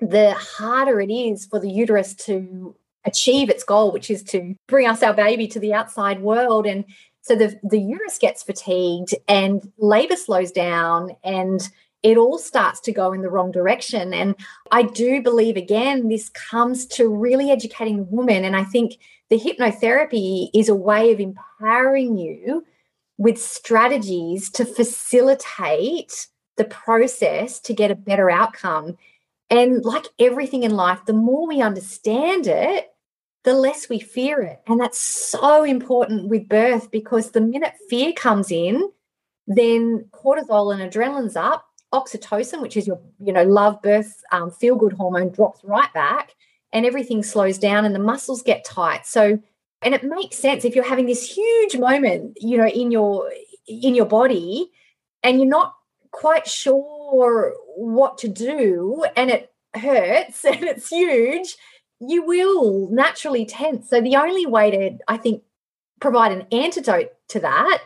the 0.00 0.32
harder 0.34 1.00
it 1.00 1.10
is 1.10 1.46
for 1.46 1.60
the 1.60 1.70
uterus 1.70 2.14
to 2.14 2.74
achieve 3.04 3.48
its 3.48 3.64
goal, 3.64 3.92
which 3.92 4.10
is 4.10 4.22
to 4.24 4.54
bring 4.66 4.86
us 4.86 5.02
our 5.02 5.14
baby 5.14 5.46
to 5.48 5.60
the 5.60 5.72
outside 5.72 6.20
world. 6.20 6.66
And 6.66 6.84
so 7.22 7.34
the, 7.34 7.58
the 7.62 7.78
uterus 7.78 8.18
gets 8.18 8.42
fatigued 8.42 9.14
and 9.28 9.70
labor 9.78 10.16
slows 10.16 10.52
down 10.52 11.10
and 11.22 11.60
it 12.02 12.16
all 12.16 12.38
starts 12.38 12.80
to 12.80 12.92
go 12.92 13.12
in 13.12 13.20
the 13.20 13.28
wrong 13.28 13.52
direction. 13.52 14.14
And 14.14 14.34
I 14.70 14.82
do 14.82 15.22
believe, 15.22 15.56
again, 15.56 16.08
this 16.08 16.30
comes 16.30 16.86
to 16.86 17.08
really 17.08 17.50
educating 17.50 17.98
the 17.98 18.04
woman. 18.04 18.44
And 18.44 18.56
I 18.56 18.64
think 18.64 18.98
the 19.28 19.38
hypnotherapy 19.38 20.48
is 20.54 20.68
a 20.68 20.74
way 20.74 21.12
of 21.12 21.20
empowering 21.20 22.16
you 22.16 22.64
with 23.18 23.40
strategies 23.40 24.50
to 24.50 24.64
facilitate 24.64 26.26
the 26.56 26.64
process 26.64 27.60
to 27.60 27.74
get 27.74 27.90
a 27.90 27.94
better 27.94 28.30
outcome. 28.30 28.96
And 29.50 29.84
like 29.84 30.06
everything 30.18 30.62
in 30.62 30.70
life, 30.70 31.04
the 31.06 31.12
more 31.12 31.46
we 31.46 31.60
understand 31.60 32.46
it, 32.46 32.86
the 33.42 33.54
less 33.54 33.88
we 33.88 33.98
fear 33.98 34.40
it. 34.42 34.60
And 34.66 34.80
that's 34.80 34.98
so 34.98 35.64
important 35.64 36.28
with 36.28 36.48
birth 36.48 36.90
because 36.90 37.30
the 37.30 37.40
minute 37.40 37.72
fear 37.88 38.12
comes 38.12 38.50
in, 38.52 38.90
then 39.46 40.08
cortisol 40.12 40.72
and 40.72 40.82
adrenaline's 40.82 41.36
up, 41.36 41.66
oxytocin, 41.92 42.62
which 42.62 42.76
is 42.76 42.86
your, 42.86 43.00
you 43.18 43.32
know, 43.32 43.42
love, 43.42 43.82
birth, 43.82 44.22
um, 44.30 44.50
feel 44.50 44.76
good 44.76 44.92
hormone, 44.92 45.30
drops 45.30 45.60
right 45.64 45.92
back, 45.92 46.34
and 46.72 46.86
everything 46.86 47.22
slows 47.22 47.58
down 47.58 47.84
and 47.84 47.94
the 47.94 47.98
muscles 47.98 48.42
get 48.42 48.64
tight. 48.64 49.06
So, 49.06 49.40
and 49.82 49.94
it 49.94 50.04
makes 50.04 50.36
sense 50.36 50.64
if 50.64 50.74
you're 50.76 50.84
having 50.84 51.06
this 51.06 51.28
huge 51.28 51.76
moment, 51.76 52.38
you 52.40 52.58
know, 52.58 52.68
in 52.68 52.90
your 52.90 53.30
in 53.66 53.94
your 53.94 54.06
body, 54.06 54.70
and 55.22 55.38
you're 55.38 55.48
not 55.48 55.74
quite 56.12 56.46
sure 56.46 56.99
what 57.76 58.18
to 58.18 58.28
do, 58.28 59.04
and 59.16 59.30
it 59.30 59.52
hurts 59.74 60.44
and 60.44 60.64
it's 60.64 60.88
huge 60.88 61.56
you 62.00 62.24
will 62.24 62.88
naturally 62.90 63.44
tense. 63.44 63.88
So 63.88 64.00
the 64.00 64.16
only 64.16 64.46
way 64.46 64.70
to, 64.70 64.98
I 65.06 65.18
think, 65.18 65.42
provide 66.00 66.32
an 66.32 66.46
antidote 66.50 67.10
to 67.28 67.40
that 67.40 67.82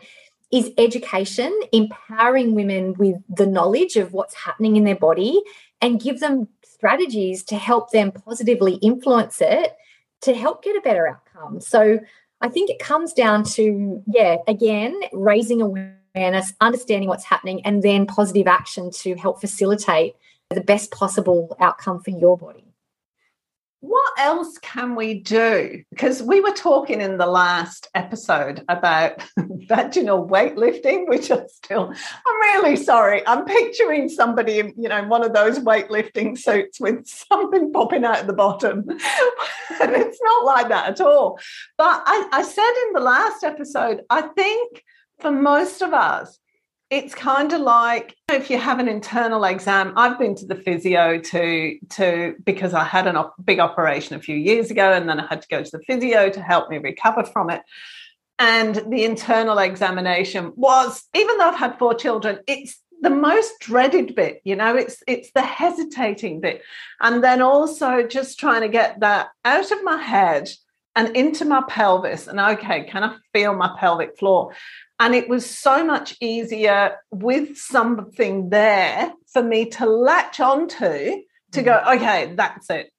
is 0.51 0.71
education, 0.77 1.57
empowering 1.73 2.55
women 2.55 2.93
with 2.93 3.17
the 3.29 3.45
knowledge 3.45 3.97
of 3.97 4.13
what's 4.13 4.35
happening 4.35 4.77
in 4.77 4.85
their 4.85 4.95
body 4.95 5.41
and 5.81 6.01
give 6.01 6.21
them 6.21 6.47
strategies 6.63 7.43
to 7.43 7.57
help 7.57 7.91
them 7.91 8.11
positively 8.11 8.75
influence 8.75 9.41
it 9.41 9.75
to 10.21 10.33
help 10.33 10.63
get 10.63 10.77
a 10.77 10.81
better 10.81 11.07
outcome. 11.07 11.59
So 11.59 11.99
I 12.39 12.47
think 12.47 12.69
it 12.69 12.79
comes 12.79 13.11
down 13.11 13.43
to, 13.43 14.01
yeah, 14.07 14.37
again, 14.47 14.97
raising 15.11 15.61
awareness, 16.15 16.53
understanding 16.61 17.09
what's 17.09 17.25
happening, 17.25 17.65
and 17.65 17.83
then 17.83 18.05
positive 18.05 18.47
action 18.47 18.91
to 18.91 19.15
help 19.15 19.41
facilitate 19.41 20.15
the 20.49 20.61
best 20.61 20.91
possible 20.91 21.55
outcome 21.59 21.99
for 21.99 22.11
your 22.11 22.37
body 22.37 22.65
what 23.87 24.13
else 24.17 24.57
can 24.59 24.95
we 24.95 25.19
do? 25.19 25.83
Because 25.91 26.23
we 26.23 26.41
were 26.41 26.51
talking 26.51 27.01
in 27.01 27.17
the 27.17 27.27
last 27.27 27.87
episode 27.93 28.63
about 28.67 29.23
vaginal 29.37 30.27
weightlifting, 30.27 31.07
which 31.07 31.29
I 31.29 31.45
still, 31.47 31.93
I'm 32.25 32.41
really 32.41 32.77
sorry. 32.77 33.25
I'm 33.27 33.45
picturing 33.45 34.09
somebody, 34.09 34.73
you 34.75 34.89
know, 34.89 35.03
one 35.03 35.23
of 35.23 35.33
those 35.33 35.59
weightlifting 35.59 36.37
suits 36.37 36.79
with 36.79 37.05
something 37.07 37.71
popping 37.71 38.05
out 38.05 38.21
of 38.21 38.27
the 38.27 38.33
bottom. 38.33 38.85
and 38.89 38.99
it's 39.79 40.19
not 40.21 40.45
like 40.45 40.69
that 40.69 40.89
at 40.89 41.01
all. 41.01 41.37
But 41.77 42.01
I, 42.05 42.27
I 42.31 42.41
said 42.41 42.73
in 42.87 42.93
the 42.93 43.01
last 43.01 43.43
episode, 43.43 44.01
I 44.09 44.23
think 44.23 44.83
for 45.19 45.31
most 45.31 45.81
of 45.81 45.93
us, 45.93 46.39
it's 46.89 47.15
kind 47.15 47.51
of 47.51 47.61
like 47.61 48.15
if 48.31 48.49
you 48.49 48.59
have 48.59 48.79
an 48.79 48.87
internal 48.87 49.43
exam 49.43 49.91
i've 49.97 50.19
been 50.19 50.35
to 50.35 50.45
the 50.45 50.55
physio 50.55 51.19
to 51.19 51.77
to 51.89 52.35
because 52.43 52.73
i 52.73 52.83
had 52.83 53.07
a 53.07 53.15
op- 53.15 53.35
big 53.43 53.59
operation 53.59 54.15
a 54.15 54.21
few 54.21 54.35
years 54.35 54.69
ago 54.69 54.93
and 54.93 55.09
then 55.09 55.19
i 55.19 55.25
had 55.27 55.41
to 55.41 55.47
go 55.47 55.63
to 55.63 55.71
the 55.71 55.83
physio 55.83 56.29
to 56.29 56.41
help 56.41 56.69
me 56.69 56.77
recover 56.77 57.23
from 57.23 57.49
it. 57.49 57.61
And 58.37 58.75
the 58.89 59.05
internal 59.05 59.59
examination 59.59 60.51
was 60.55 61.03
even 61.15 61.37
though 61.37 61.49
i've 61.49 61.55
had 61.55 61.79
four 61.79 61.95
children 61.95 62.39
it's 62.47 62.79
the 63.01 63.09
most 63.09 63.51
dreaded 63.59 64.15
bit 64.15 64.41
you 64.43 64.55
know 64.55 64.75
it's 64.75 65.01
it's 65.07 65.31
the 65.31 65.41
hesitating 65.41 66.41
bit. 66.41 66.61
And 67.01 67.23
then 67.23 67.41
also 67.41 68.03
just 68.03 68.39
trying 68.39 68.61
to 68.61 68.69
get 68.69 68.99
that 68.99 69.29
out 69.43 69.71
of 69.71 69.83
my 69.83 69.97
head 69.97 70.49
and 70.95 71.15
into 71.15 71.45
my 71.45 71.61
pelvis 71.67 72.27
and 72.27 72.39
okay 72.39 72.83
can 72.83 73.03
i 73.03 73.15
feel 73.33 73.53
my 73.53 73.75
pelvic 73.77 74.17
floor 74.17 74.53
and 74.99 75.13
it 75.13 75.27
was 75.27 75.49
so 75.49 75.83
much 75.83 76.15
easier 76.21 76.97
with 77.11 77.57
something 77.57 78.49
there 78.49 79.11
for 79.31 79.43
me 79.43 79.69
to 79.71 79.85
latch 79.85 80.39
onto 80.39 81.21
to 81.51 81.61
go, 81.61 81.71
mm-hmm. 81.73 81.97
okay, 81.97 82.33
that's 82.35 82.69
it. 82.69 82.91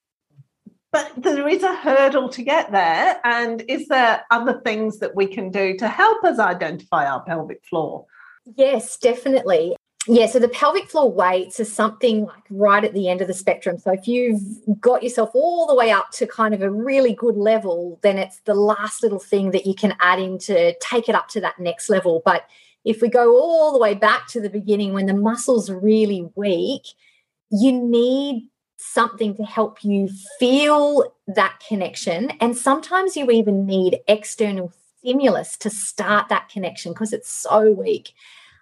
But 0.93 1.13
there 1.17 1.49
is 1.49 1.63
a 1.63 1.75
hurdle 1.75 2.29
to 2.31 2.43
get 2.43 2.73
there. 2.73 3.21
And 3.25 3.63
is 3.69 3.89
there 3.89 4.25
other 4.31 4.61
things 4.65 4.99
that 4.99 5.15
we 5.15 5.27
can 5.27 5.51
do 5.51 5.77
to 5.79 5.89
help 5.89 6.25
us 6.25 6.39
identify 6.39 7.07
our 7.07 7.23
pelvic 7.23 7.63
floor? 7.69 8.07
Yes, 8.57 8.97
definitely. 8.97 9.77
Yeah, 10.09 10.27
so 10.27 10.38
the 10.38 10.49
pelvic 10.49 10.88
floor 10.88 11.11
weights 11.11 11.59
are 11.59 11.64
something 11.64 12.27
like 12.27 12.45
right 12.49 12.85
at 12.85 12.95
the 12.95 13.09
end 13.09 13.21
of 13.21 13.27
the 13.27 13.35
spectrum. 13.35 13.77
So 13.77 13.92
if 13.92 14.07
you've 14.07 14.40
got 14.81 15.03
yourself 15.03 15.31
all 15.35 15.66
the 15.66 15.75
way 15.75 15.90
up 15.90 16.12
to 16.12 16.29
kind 16.29 16.55
of 16.55 16.62
a 16.62 16.71
really 16.71 17.12
good 17.12 17.37
level, 17.37 17.99
then 18.03 18.16
it's 18.16 18.38
the 18.45 18.55
last 18.55 19.03
little 19.03 19.19
thing 19.19 19.51
that 19.51 19.66
you 19.66 19.75
can 19.75 19.97
add 20.01 20.21
in 20.21 20.38
to 20.40 20.75
take 20.79 21.09
it 21.09 21.16
up 21.16 21.29
to 21.31 21.40
that 21.40 21.59
next 21.59 21.90
level. 21.90 22.23
But 22.25 22.45
if 22.85 23.03
we 23.03 23.09
go 23.09 23.37
all 23.37 23.73
the 23.73 23.81
way 23.81 23.95
back 23.95 24.29
to 24.29 24.40
the 24.40 24.49
beginning 24.49 24.92
when 24.92 25.07
the 25.07 25.14
muscle's 25.14 25.71
really 25.71 26.29
weak, 26.37 26.83
you 27.51 27.73
need 27.73 28.49
something 28.77 29.35
to 29.37 29.42
help 29.42 29.83
you 29.83 30.09
feel 30.38 31.12
that 31.27 31.61
connection. 31.66 32.31
And 32.40 32.57
sometimes 32.57 33.16
you 33.16 33.29
even 33.33 33.66
need 33.66 33.99
external 34.07 34.73
stimulus 34.99 35.57
to 35.59 35.71
start 35.71 36.29
that 36.29 36.49
connection 36.49 36.92
because 36.92 37.12
it's 37.12 37.31
so 37.31 37.73
weak. 37.73 38.12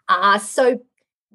Uh, 0.08 0.38
so 0.38 0.80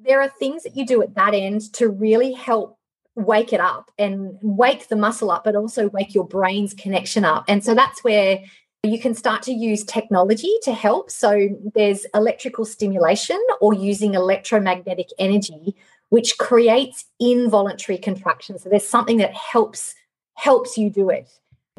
there 0.04 0.20
are 0.20 0.28
things 0.28 0.62
that 0.62 0.76
you 0.76 0.86
do 0.86 1.02
at 1.02 1.14
that 1.14 1.34
end 1.34 1.72
to 1.74 1.88
really 1.88 2.32
help 2.32 2.78
wake 3.16 3.52
it 3.52 3.60
up 3.60 3.90
and 3.98 4.38
wake 4.42 4.88
the 4.88 4.96
muscle 4.96 5.30
up, 5.30 5.44
but 5.44 5.56
also 5.56 5.88
wake 5.90 6.14
your 6.14 6.26
brain's 6.26 6.74
connection 6.74 7.24
up. 7.24 7.44
And 7.48 7.64
so 7.64 7.74
that's 7.74 8.02
where 8.02 8.42
you 8.82 8.98
can 8.98 9.14
start 9.14 9.42
to 9.42 9.52
use 9.52 9.84
technology 9.84 10.52
to 10.62 10.72
help. 10.72 11.10
So 11.10 11.48
there's 11.74 12.06
electrical 12.14 12.64
stimulation 12.64 13.40
or 13.60 13.74
using 13.74 14.14
electromagnetic 14.14 15.08
energy, 15.18 15.76
which 16.08 16.38
creates 16.38 17.04
involuntary 17.18 17.98
contractions. 17.98 18.62
So 18.62 18.68
there's 18.68 18.86
something 18.86 19.18
that 19.18 19.34
helps 19.34 19.94
helps 20.34 20.78
you 20.78 20.88
do 20.88 21.10
it. 21.10 21.28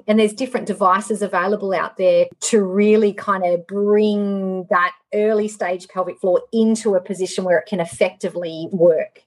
And 0.07 0.19
there's 0.19 0.33
different 0.33 0.67
devices 0.67 1.21
available 1.21 1.73
out 1.73 1.97
there 1.97 2.25
to 2.41 2.63
really 2.63 3.13
kind 3.13 3.45
of 3.45 3.65
bring 3.67 4.65
that 4.69 4.93
early 5.13 5.47
stage 5.47 5.87
pelvic 5.87 6.19
floor 6.19 6.41
into 6.51 6.95
a 6.95 7.01
position 7.01 7.43
where 7.43 7.59
it 7.59 7.67
can 7.67 7.79
effectively 7.79 8.67
work. 8.71 9.23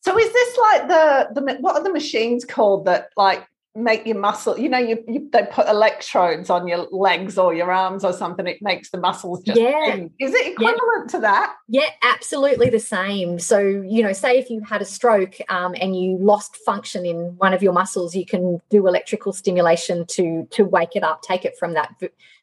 So 0.00 0.18
is 0.18 0.32
this 0.32 0.58
like 0.58 0.88
the 0.88 1.28
the 1.34 1.56
what 1.60 1.76
are 1.76 1.84
the 1.84 1.92
machines 1.92 2.44
called 2.44 2.86
that 2.86 3.10
like 3.16 3.46
make 3.74 4.06
your 4.06 4.18
muscle 4.18 4.58
you 4.58 4.68
know 4.68 4.78
you, 4.78 5.02
you, 5.08 5.28
they 5.32 5.46
put 5.50 5.66
electrodes 5.66 6.50
on 6.50 6.68
your 6.68 6.86
legs 6.90 7.38
or 7.38 7.54
your 7.54 7.72
arms 7.72 8.04
or 8.04 8.12
something 8.12 8.46
it 8.46 8.60
makes 8.60 8.90
the 8.90 8.98
muscles 8.98 9.42
just 9.42 9.58
yeah. 9.58 9.96
is 10.20 10.34
it 10.34 10.52
equivalent 10.52 10.80
yeah. 11.06 11.12
to 11.12 11.18
that? 11.20 11.54
Yeah 11.68 11.88
absolutely 12.02 12.68
the 12.68 12.80
same. 12.80 13.38
So 13.38 13.58
you 13.58 14.02
know 14.02 14.12
say 14.12 14.38
if 14.38 14.50
you 14.50 14.60
had 14.62 14.82
a 14.82 14.84
stroke 14.84 15.36
um, 15.48 15.74
and 15.80 15.98
you 15.98 16.18
lost 16.18 16.56
function 16.56 17.06
in 17.06 17.36
one 17.38 17.54
of 17.54 17.62
your 17.62 17.72
muscles 17.72 18.14
you 18.14 18.26
can 18.26 18.60
do 18.68 18.86
electrical 18.86 19.32
stimulation 19.32 20.04
to 20.08 20.46
to 20.50 20.64
wake 20.64 20.94
it 20.94 21.02
up 21.02 21.22
take 21.22 21.44
it 21.44 21.54
from 21.58 21.74
that 21.74 21.94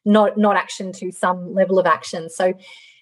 not 0.04 0.36
not 0.36 0.56
action 0.56 0.92
to 0.92 1.12
some 1.12 1.54
level 1.54 1.78
of 1.78 1.86
action. 1.86 2.28
So 2.30 2.54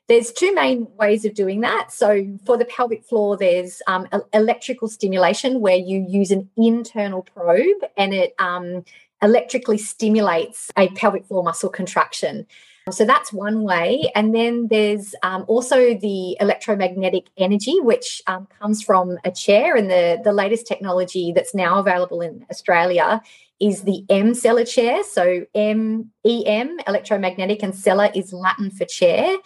there's 0.09 0.33
two 0.33 0.55
main 0.55 0.87
ways 0.99 1.25
of 1.25 1.35
doing 1.35 1.61
that. 1.61 1.93
So, 1.93 2.27
for 2.47 2.57
the 2.57 2.65
pelvic 2.65 3.05
floor, 3.05 3.37
there's 3.37 3.83
um, 3.87 4.09
electrical 4.33 4.89
stimulation 4.89 5.61
where 5.61 5.77
you 5.77 6.05
use 6.09 6.31
an 6.31 6.49
internal 6.57 7.23
probe 7.23 7.85
and 7.97 8.15
it 8.15 8.35
um, 8.39 8.85
electrically 9.23 9.79
stimulates 9.79 10.71
a 10.77 10.89
pelvic 10.91 11.27
floor 11.27 11.43
muscle 11.43 11.71
contraction. 11.71 12.47
So 12.91 13.05
that's 13.05 13.35
one 13.35 13.65
way. 13.65 14.11
And 14.15 14.35
then 14.35 14.69
there's 14.69 15.15
um, 15.23 15.45
also 15.47 15.95
the 15.95 16.37
electromagnetic 16.41 17.27
energy, 17.37 17.79
which 17.81 18.23
um, 18.27 18.49
comes 18.61 18.83
from 18.83 19.19
a 19.25 19.31
chair. 19.31 19.77
And 19.77 19.91
the, 19.91 20.21
the 20.25 20.33
latest 20.33 20.67
technology 20.67 21.33
that's 21.35 21.55
now 21.55 21.79
available 21.79 22.23
in 22.23 22.47
Australia 22.51 23.21
is 23.61 23.83
the 23.83 24.05
Emsella 24.09 24.67
chair. 24.67 25.05
So 25.05 25.45
M 25.55 26.11
E 26.25 26.47
M, 26.47 26.79
electromagnetic, 26.87 27.63
and 27.63 27.75
Sella 27.75 28.11
is 28.15 28.33
Latin 28.33 28.71
for 28.71 28.87
chair. 28.87 29.37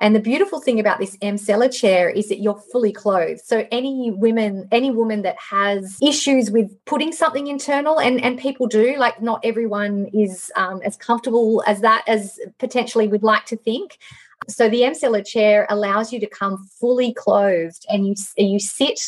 And 0.00 0.14
the 0.14 0.20
beautiful 0.20 0.60
thing 0.60 0.80
about 0.80 0.98
this 0.98 1.16
Emsella 1.18 1.72
chair 1.72 2.10
is 2.10 2.28
that 2.28 2.40
you're 2.40 2.60
fully 2.72 2.92
clothed. 2.92 3.40
So 3.44 3.66
any 3.70 4.10
women, 4.10 4.68
any 4.72 4.90
woman 4.90 5.22
that 5.22 5.36
has 5.38 5.96
issues 6.02 6.50
with 6.50 6.68
putting 6.84 7.12
something 7.12 7.46
internal, 7.46 8.00
and 8.00 8.20
and 8.22 8.38
people 8.38 8.66
do, 8.66 8.96
like 8.98 9.22
not 9.22 9.40
everyone 9.44 10.06
is 10.12 10.50
um, 10.56 10.80
as 10.84 10.96
comfortable 10.96 11.62
as 11.66 11.80
that 11.80 12.02
as 12.08 12.40
potentially 12.58 13.06
we'd 13.06 13.22
like 13.22 13.46
to 13.46 13.56
think. 13.56 13.98
So 14.48 14.68
the 14.68 14.82
Emsella 14.82 15.24
chair 15.24 15.66
allows 15.70 16.12
you 16.12 16.20
to 16.20 16.26
come 16.26 16.58
fully 16.80 17.14
clothed, 17.14 17.86
and 17.88 18.06
you 18.06 18.14
you 18.36 18.58
sit 18.58 19.00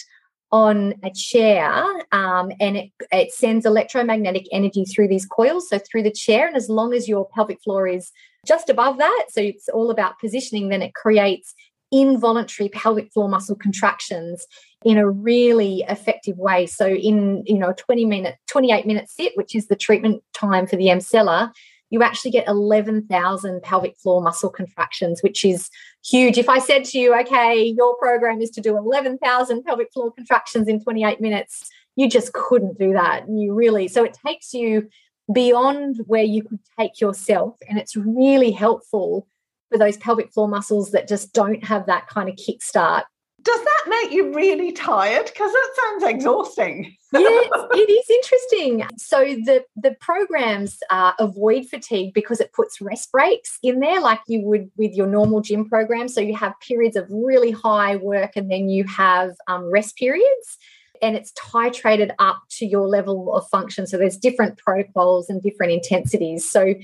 on 0.53 0.95
a 1.03 1.11
chair 1.11 1.85
um, 2.13 2.53
and 2.61 2.77
it, 2.77 2.91
it 3.11 3.33
sends 3.33 3.67
electromagnetic 3.67 4.47
energy 4.53 4.85
through 4.85 5.09
these 5.09 5.27
coils, 5.27 5.69
so 5.69 5.81
through 5.81 6.05
the 6.05 6.13
chair. 6.13 6.47
And 6.47 6.57
as 6.57 6.71
long 6.71 6.95
as 6.95 7.09
your 7.09 7.29
pelvic 7.29 7.61
floor 7.63 7.89
is 7.89 8.13
just 8.47 8.71
above 8.71 8.99
that, 8.99 9.27
so 9.31 9.41
it's 9.41 9.69
all 9.69 9.91
about 9.91 10.19
positioning, 10.19 10.69
then 10.69 10.83
it 10.83 10.95
creates 10.95 11.55
involuntary 11.93 12.69
pelvic 12.69 13.13
floor 13.13 13.29
muscle 13.29 13.57
contractions 13.57 14.47
in 14.85 14.99
a 14.99 15.09
really 15.09 15.85
effective 15.89 16.37
way. 16.37 16.67
So 16.67 16.87
in 16.87 17.43
you 17.47 17.59
know 17.59 17.73
20 17.77 18.05
minute 18.05 18.37
28 18.49 18.87
minute 18.87 19.09
sit, 19.09 19.33
which 19.37 19.55
is 19.55 19.69
the 19.69 19.77
treatment 19.77 20.23
time 20.35 20.67
for 20.67 20.77
the 20.77 20.87
Emsella, 20.87 21.53
you 21.91 22.03
actually 22.03 22.33
get 22.33 22.49
11,000 22.49 23.63
pelvic 23.63 23.97
floor 23.97 24.21
muscle 24.21 24.51
contractions, 24.51 25.23
which 25.23 25.45
is 25.45 25.71
huge. 26.05 26.39
If 26.39 26.49
I 26.49 26.59
said 26.59 26.85
to 26.87 26.99
you, 26.99 27.19
okay, 27.21 27.75
your 27.77 27.97
program 27.97 28.41
is 28.41 28.51
to 28.51 28.61
do 28.61 28.77
11,000 28.77 29.63
pelvic 29.65 29.93
floor 29.93 30.13
contractions 30.13 30.67
in 30.69 30.83
28 30.83 31.21
minutes, 31.21 31.69
you 31.95 32.09
just 32.09 32.33
couldn't 32.33 32.79
do 32.79 32.93
that. 32.93 33.25
You 33.29 33.55
really, 33.55 33.89
so 33.89 34.05
it 34.05 34.17
takes 34.27 34.53
you 34.53 34.89
beyond 35.33 36.01
where 36.07 36.23
you 36.23 36.43
could 36.43 36.61
take 36.79 37.01
yourself. 37.01 37.57
And 37.69 37.79
it's 37.79 37.97
really 37.97 38.51
helpful 38.51 39.27
for 39.71 39.79
those 39.79 39.97
pelvic 39.97 40.33
floor 40.33 40.49
muscles 40.49 40.93
that 40.93 41.09
just 41.09 41.33
don't 41.33 41.65
have 41.65 41.87
that 41.87 42.07
kind 42.09 42.29
of 42.29 42.37
kickstart 42.37 43.05
does 43.47 43.63
that 43.63 43.85
make 43.87 44.13
you 44.13 44.35
really 44.35 44.73
tired? 44.73 45.27
Because 45.27 45.53
that 45.53 45.71
sounds 45.81 46.03
exhausting. 46.03 46.97
yeah, 47.13 47.21
it 47.23 47.89
is 47.89 48.11
interesting. 48.11 48.85
So 48.99 49.19
the 49.25 49.65
the 49.77 49.95
programs 50.01 50.79
uh, 50.91 51.13
avoid 51.21 51.67
fatigue 51.69 52.13
because 52.13 52.41
it 52.41 52.53
puts 52.53 52.81
rest 52.81 53.13
breaks 53.13 53.59
in 53.63 53.79
there, 53.79 54.01
like 54.01 54.21
you 54.27 54.43
would 54.43 54.69
with 54.77 54.93
your 54.95 55.07
normal 55.07 55.41
gym 55.41 55.69
program. 55.69 56.09
So 56.09 56.21
you 56.21 56.35
have 56.35 56.55
periods 56.61 56.97
of 56.97 57.07
really 57.09 57.53
high 57.53 57.97
work, 57.97 58.33
and 58.35 58.51
then 58.51 58.69
you 58.69 58.85
have 58.85 59.31
um, 59.47 59.71
rest 59.71 59.97
periods. 59.97 60.59
And 61.03 61.17
it's 61.17 61.33
titrated 61.33 62.11
up 62.19 62.43
to 62.59 62.67
your 62.67 62.89
level 62.89 63.35
of 63.35 63.47
function. 63.49 63.87
So 63.87 63.99
there's 63.99 64.17
different 64.17 64.59
protocols 64.59 65.29
and 65.29 65.43
different 65.43 65.73
intensities. 65.73 66.49
So 66.51 66.75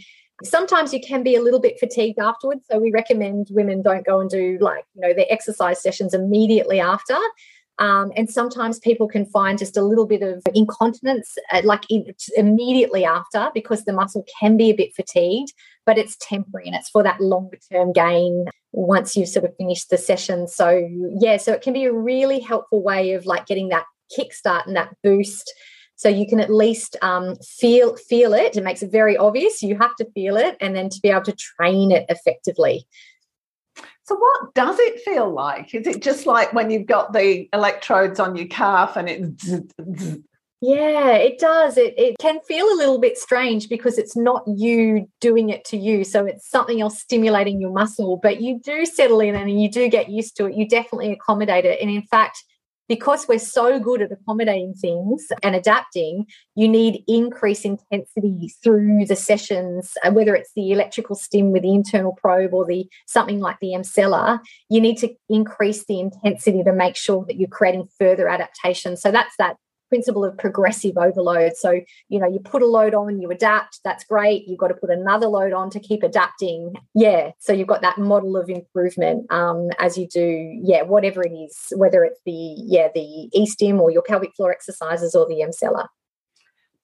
Sometimes 0.45 0.93
you 0.93 1.01
can 1.01 1.23
be 1.23 1.37
a 1.37 1.43
little 1.43 1.61
bit 1.61 1.79
fatigued 1.79 2.19
afterwards. 2.19 2.65
So 2.71 2.79
we 2.79 2.91
recommend 2.91 3.49
women 3.51 3.83
don't 3.83 4.05
go 4.05 4.21
and 4.21 4.29
do 4.29 4.59
like, 4.61 4.85
you 4.95 5.03
know, 5.03 5.15
their 5.15 5.27
exercise 5.31 5.81
sessions 5.81 6.15
immediately 6.15 6.81
after. 6.81 7.17
Um, 7.79 8.13
and 8.17 8.29
sometimes 8.31 8.79
people 8.79 9.09
can 9.09 9.25
find 9.25 9.59
just 9.59 9.77
a 9.77 9.83
little 9.83 10.07
bit 10.07 10.23
of 10.23 10.43
incontinence 10.55 11.37
uh, 11.53 11.63
like 11.65 11.85
in, 11.89 12.05
immediately 12.37 13.05
after 13.05 13.51
because 13.55 13.85
the 13.85 13.93
muscle 13.93 14.25
can 14.41 14.57
be 14.57 14.71
a 14.71 14.75
bit 14.75 14.95
fatigued, 14.95 15.53
but 15.87 15.97
it's 15.97 16.17
temporary 16.21 16.67
and 16.67 16.77
it's 16.77 16.91
for 16.91 17.03
that 17.03 17.21
longer 17.21 17.59
term 17.73 17.93
gain 17.93 18.47
once 18.73 19.17
you've 19.17 19.29
sort 19.29 19.45
of 19.45 19.57
finished 19.57 19.91
the 19.91 19.99
session. 19.99 20.49
So, 20.49 20.89
yeah, 21.19 21.39
so 21.39 21.53
it 21.53 21.63
can 21.63 21.73
be 21.73 21.85
a 21.85 21.93
really 21.93 22.41
helpful 22.41 22.83
way 22.83 23.13
of 23.13 23.27
like 23.27 23.47
getting 23.47 23.69
that 23.71 23.85
kickstart 24.17 24.67
and 24.67 24.77
that 24.77 24.95
boost 25.03 25.53
so 26.03 26.09
you 26.09 26.27
can 26.27 26.41
at 26.41 26.51
least 26.51 26.97
um, 27.01 27.37
feel 27.37 27.95
feel 27.97 28.35
it. 28.35 28.57
It 28.57 28.65
makes 28.65 28.83
it 28.83 28.91
very 28.91 29.17
obvious. 29.17 29.63
You 29.63 29.79
have 29.79 29.95
to 29.97 30.11
feel 30.13 30.37
it, 30.37 30.57
and 30.61 30.75
then 30.75 30.89
to 30.89 31.01
be 31.01 31.11
able 31.11 31.23
to 31.23 31.33
train 31.33 31.93
it 31.93 32.07
effectively. 32.09 32.89
So, 34.05 34.17
what 34.17 34.53
does 34.55 34.81
it 34.81 35.01
feel 35.03 35.33
like? 35.33 35.73
Is 35.75 35.87
it 35.87 36.03
just 36.03 36.27
like 36.27 36.53
when 36.53 36.73
you've 36.73 36.87
got 36.87 37.13
the 37.13 37.49
electrodes 37.53 38.19
on 38.19 38.35
your 38.35 38.49
calf 38.49 38.97
and 38.97 39.09
it's. 39.09 39.55
Yeah, 40.65 41.17
it 41.17 41.41
does. 41.41 41.77
It, 41.77 41.93
it 41.99 42.19
can 42.21 42.39
feel 42.47 42.65
a 42.67 42.79
little 42.79 43.01
bit 43.01 43.19
strange 43.19 43.69
because 43.69 43.99
it's 43.99 44.17
not 44.17 44.45
you 44.47 45.09
doing 45.21 45.49
it 45.49 45.65
to 45.65 45.77
you. 45.77 46.05
So 46.05 46.25
it's 46.25 46.49
something 46.49 46.81
else 46.81 47.01
stimulating 47.01 47.61
your 47.61 47.73
muscle, 47.73 48.21
but 48.23 48.41
you 48.41 48.61
do 48.61 48.87
settle 48.87 49.19
in 49.19 49.35
and 49.35 49.61
you 49.61 49.69
do 49.69 49.89
get 49.89 50.09
used 50.09 50.37
to 50.37 50.47
it. 50.47 50.55
You 50.55 50.69
definitely 50.69 51.11
accommodate 51.11 51.65
it. 51.65 51.81
And 51.81 51.91
in 51.91 52.03
fact, 52.03 52.45
because 52.93 53.27
we're 53.27 53.39
so 53.39 53.81
good 53.81 54.03
at 54.03 54.13
accommodating 54.13 54.75
things 54.75 55.27
and 55.43 55.57
adapting, 55.57 56.27
you 56.55 56.69
need 56.69 57.03
increased 57.09 57.65
intensity 57.65 58.53
through 58.63 59.07
the 59.07 59.17
sessions, 59.17 59.95
uh, 60.05 60.11
whether 60.11 60.35
it's 60.35 60.51
the 60.55 60.73
electrical 60.73 61.17
stim 61.17 61.53
with 61.53 61.63
the 61.63 61.73
internal 61.73 62.13
probe 62.13 62.53
or 62.53 62.67
the 62.67 62.87
something 63.07 63.41
like 63.41 63.57
the 63.63 63.69
Emsella, 63.69 64.41
you 64.69 64.79
need 64.79 64.99
to 64.99 65.09
increase 65.31 65.87
the 65.87 66.01
intensity 66.01 66.63
to 66.63 66.73
make 66.75 66.95
sure 66.95 67.25
that 67.27 67.37
you're 67.37 67.49
creating 67.49 67.89
further 67.99 68.29
adaptation. 68.29 68.95
So 68.99 69.11
that's 69.11 69.35
that 69.39 69.57
principle 69.93 70.25
of 70.25 70.39
progressive 70.39 70.97
overload. 70.97 71.55
So, 71.55 71.83
you 72.09 72.19
know, 72.19 72.27
you 72.27 72.39
put 72.39 72.63
a 72.63 72.67
load 72.67 72.95
on, 72.95 73.21
you 73.21 73.31
adapt, 73.31 73.81
that's 73.85 74.05
great. 74.05 74.49
You've 74.49 74.59
got 74.59 74.69
to 74.69 74.75
put 74.75 74.89
another 74.89 75.27
load 75.27 75.53
on 75.53 75.69
to 75.69 75.79
keep 75.79 76.03
adapting. 76.03 76.73
Yeah. 76.95 77.33
So 77.41 77.53
you've 77.53 77.69
got 77.69 77.83
that 77.83 77.99
model 77.99 78.39
of 78.39 78.49
improvement 78.49 79.31
um, 79.31 79.69
as 79.79 79.99
you 79.99 80.09
do, 80.09 80.59
yeah, 80.63 80.81
whatever 80.81 81.23
it 81.23 81.33
is, 81.33 81.75
whether 81.77 82.05
it's 82.05 82.21
the, 82.25 82.33
yeah, 82.33 82.89
the 82.95 83.29
E-stim 83.35 83.83
or 83.83 83.91
your 83.91 84.01
pelvic 84.01 84.35
floor 84.35 84.51
exercises 84.51 85.15
or 85.15 85.27
the 85.27 85.45
Emsella. 85.47 85.89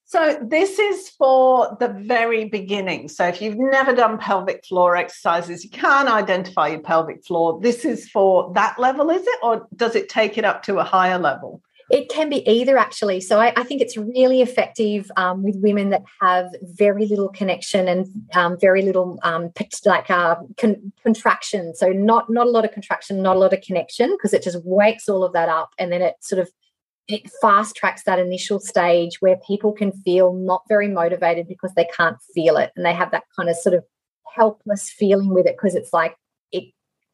So 0.04 0.38
this 0.42 0.78
is 0.78 1.08
for 1.08 1.78
the 1.80 1.88
very 1.88 2.44
beginning. 2.44 3.08
So 3.08 3.26
if 3.26 3.40
you've 3.40 3.58
never 3.58 3.94
done 3.94 4.18
pelvic 4.18 4.66
floor 4.66 4.96
exercises, 4.96 5.64
you 5.64 5.70
can't 5.70 6.10
identify 6.10 6.68
your 6.68 6.80
pelvic 6.80 7.24
floor. 7.24 7.58
This 7.62 7.86
is 7.86 8.10
for 8.10 8.52
that 8.54 8.78
level, 8.78 9.08
is 9.08 9.22
it? 9.26 9.38
Or 9.42 9.66
does 9.76 9.94
it 9.96 10.10
take 10.10 10.36
it 10.36 10.44
up 10.44 10.62
to 10.64 10.78
a 10.78 10.84
higher 10.84 11.18
level? 11.18 11.62
It 11.90 12.10
can 12.10 12.28
be 12.28 12.46
either, 12.48 12.76
actually. 12.76 13.20
So 13.20 13.40
I, 13.40 13.52
I 13.56 13.62
think 13.62 13.80
it's 13.80 13.96
really 13.96 14.42
effective 14.42 15.10
um, 15.16 15.42
with 15.42 15.56
women 15.56 15.88
that 15.90 16.02
have 16.20 16.50
very 16.62 17.06
little 17.06 17.30
connection 17.30 17.88
and 17.88 18.06
um, 18.34 18.58
very 18.60 18.82
little 18.82 19.18
um, 19.22 19.50
like 19.86 20.10
uh, 20.10 20.36
con- 20.58 20.92
contraction. 21.02 21.74
So 21.74 21.88
not 21.88 22.28
not 22.28 22.46
a 22.46 22.50
lot 22.50 22.66
of 22.66 22.72
contraction, 22.72 23.22
not 23.22 23.36
a 23.36 23.38
lot 23.38 23.54
of 23.54 23.62
connection, 23.62 24.10
because 24.10 24.34
it 24.34 24.42
just 24.42 24.58
wakes 24.64 25.08
all 25.08 25.24
of 25.24 25.32
that 25.32 25.48
up, 25.48 25.70
and 25.78 25.90
then 25.90 26.02
it 26.02 26.16
sort 26.20 26.40
of 26.40 26.50
it 27.08 27.30
fast 27.40 27.74
tracks 27.74 28.02
that 28.04 28.18
initial 28.18 28.60
stage 28.60 29.20
where 29.20 29.38
people 29.46 29.72
can 29.72 29.92
feel 29.92 30.34
not 30.34 30.62
very 30.68 30.88
motivated 30.88 31.48
because 31.48 31.72
they 31.74 31.86
can't 31.96 32.18
feel 32.34 32.58
it, 32.58 32.70
and 32.76 32.84
they 32.84 32.92
have 32.92 33.10
that 33.12 33.24
kind 33.34 33.48
of 33.48 33.56
sort 33.56 33.74
of 33.74 33.82
helpless 34.34 34.90
feeling 34.90 35.32
with 35.32 35.46
it 35.46 35.56
because 35.56 35.74
it's 35.74 35.94
like 35.94 36.16
it 36.52 36.64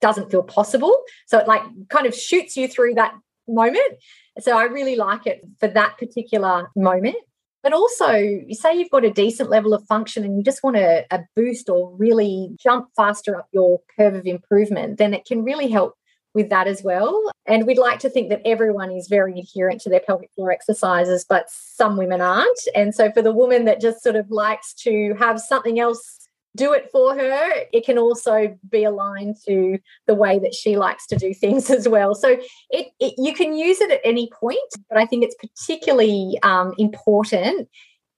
doesn't 0.00 0.32
feel 0.32 0.42
possible. 0.42 0.94
So 1.26 1.38
it 1.38 1.46
like 1.46 1.62
kind 1.90 2.06
of 2.06 2.14
shoots 2.14 2.56
you 2.56 2.66
through 2.66 2.94
that 2.94 3.14
moment. 3.46 3.94
So 4.40 4.56
I 4.56 4.64
really 4.64 4.96
like 4.96 5.26
it 5.26 5.42
for 5.60 5.68
that 5.68 5.98
particular 5.98 6.70
moment. 6.76 7.16
But 7.62 7.72
also, 7.72 8.42
say 8.50 8.76
you've 8.76 8.90
got 8.90 9.06
a 9.06 9.10
decent 9.10 9.48
level 9.48 9.72
of 9.72 9.86
function 9.86 10.22
and 10.22 10.36
you 10.36 10.44
just 10.44 10.62
want 10.62 10.76
a, 10.76 11.06
a 11.10 11.20
boost 11.34 11.70
or 11.70 11.96
really 11.96 12.50
jump 12.62 12.88
faster 12.94 13.36
up 13.36 13.48
your 13.52 13.80
curve 13.96 14.14
of 14.14 14.26
improvement, 14.26 14.98
then 14.98 15.14
it 15.14 15.24
can 15.24 15.44
really 15.44 15.68
help 15.68 15.94
with 16.34 16.50
that 16.50 16.66
as 16.66 16.82
well. 16.82 17.30
And 17.46 17.66
we'd 17.66 17.78
like 17.78 18.00
to 18.00 18.10
think 18.10 18.28
that 18.28 18.42
everyone 18.44 18.90
is 18.90 19.08
very 19.08 19.38
adherent 19.38 19.80
to 19.82 19.88
their 19.88 20.00
pelvic 20.00 20.30
floor 20.34 20.50
exercises, 20.50 21.24
but 21.26 21.46
some 21.48 21.96
women 21.96 22.20
aren't. 22.20 22.60
And 22.74 22.94
so 22.94 23.10
for 23.12 23.22
the 23.22 23.32
woman 23.32 23.64
that 23.64 23.80
just 23.80 24.02
sort 24.02 24.16
of 24.16 24.30
likes 24.30 24.74
to 24.82 25.14
have 25.18 25.40
something 25.40 25.78
else 25.78 26.23
do 26.56 26.72
it 26.72 26.88
for 26.92 27.14
her, 27.14 27.50
it 27.72 27.84
can 27.84 27.98
also 27.98 28.56
be 28.68 28.84
aligned 28.84 29.36
to 29.46 29.78
the 30.06 30.14
way 30.14 30.38
that 30.38 30.54
she 30.54 30.76
likes 30.76 31.06
to 31.08 31.16
do 31.16 31.34
things 31.34 31.70
as 31.78 31.88
well. 31.88 32.14
So 32.14 32.36
it, 32.70 32.88
it 33.00 33.14
you 33.18 33.34
can 33.34 33.54
use 33.54 33.80
it 33.80 33.90
at 33.90 34.00
any 34.04 34.30
point, 34.30 34.58
but 34.88 34.98
I 34.98 35.06
think 35.06 35.24
it's 35.24 35.36
particularly 35.36 36.38
um, 36.42 36.74
important 36.78 37.68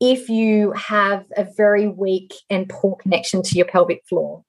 if 0.00 0.28
you 0.28 0.72
have 0.72 1.24
a 1.36 1.46
very 1.56 1.88
weak 1.88 2.34
and 2.50 2.68
poor 2.68 2.96
connection 2.96 3.42
to 3.42 3.56
your 3.56 3.66
pelvic 3.66 4.02
floor. 4.08 4.42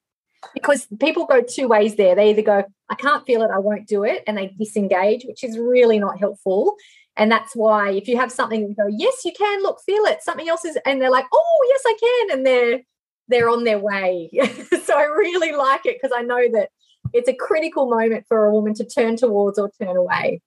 Because 0.53 0.87
people 0.99 1.25
go 1.25 1.41
two 1.41 1.67
ways 1.67 1.95
there. 1.95 2.15
They 2.15 2.29
either 2.29 2.41
go, 2.41 2.63
I 2.89 2.95
can't 2.95 3.25
feel 3.25 3.41
it, 3.41 3.49
I 3.53 3.59
won't 3.59 3.87
do 3.87 4.03
it, 4.03 4.23
and 4.27 4.37
they 4.37 4.53
disengage, 4.57 5.25
which 5.25 5.43
is 5.43 5.57
really 5.57 5.99
not 5.99 6.19
helpful. 6.19 6.75
And 7.15 7.31
that's 7.31 7.55
why 7.55 7.91
if 7.91 8.07
you 8.07 8.17
have 8.17 8.31
something 8.31 8.63
and 8.63 8.75
go, 8.75 8.87
yes, 8.87 9.25
you 9.25 9.31
can, 9.37 9.63
look, 9.63 9.79
feel 9.85 10.03
it, 10.03 10.21
something 10.21 10.47
else 10.47 10.63
is, 10.63 10.77
and 10.85 11.01
they're 11.01 11.11
like, 11.11 11.25
oh, 11.33 11.67
yes, 11.69 11.81
I 11.85 11.97
can. 11.99 12.37
And 12.37 12.45
they're 12.45 12.81
they're 13.27 13.49
on 13.49 13.63
their 13.63 13.79
way. 13.79 14.29
so 14.83 14.97
I 14.97 15.03
really 15.03 15.51
like 15.51 15.85
it 15.85 15.97
because 16.01 16.15
I 16.15 16.21
know 16.21 16.41
that 16.53 16.69
it's 17.13 17.29
a 17.29 17.33
critical 17.33 17.89
moment 17.89 18.25
for 18.27 18.45
a 18.45 18.51
woman 18.51 18.73
to 18.75 18.85
turn 18.85 19.15
towards 19.15 19.57
or 19.57 19.69
turn 19.81 19.95
away. 19.95 20.41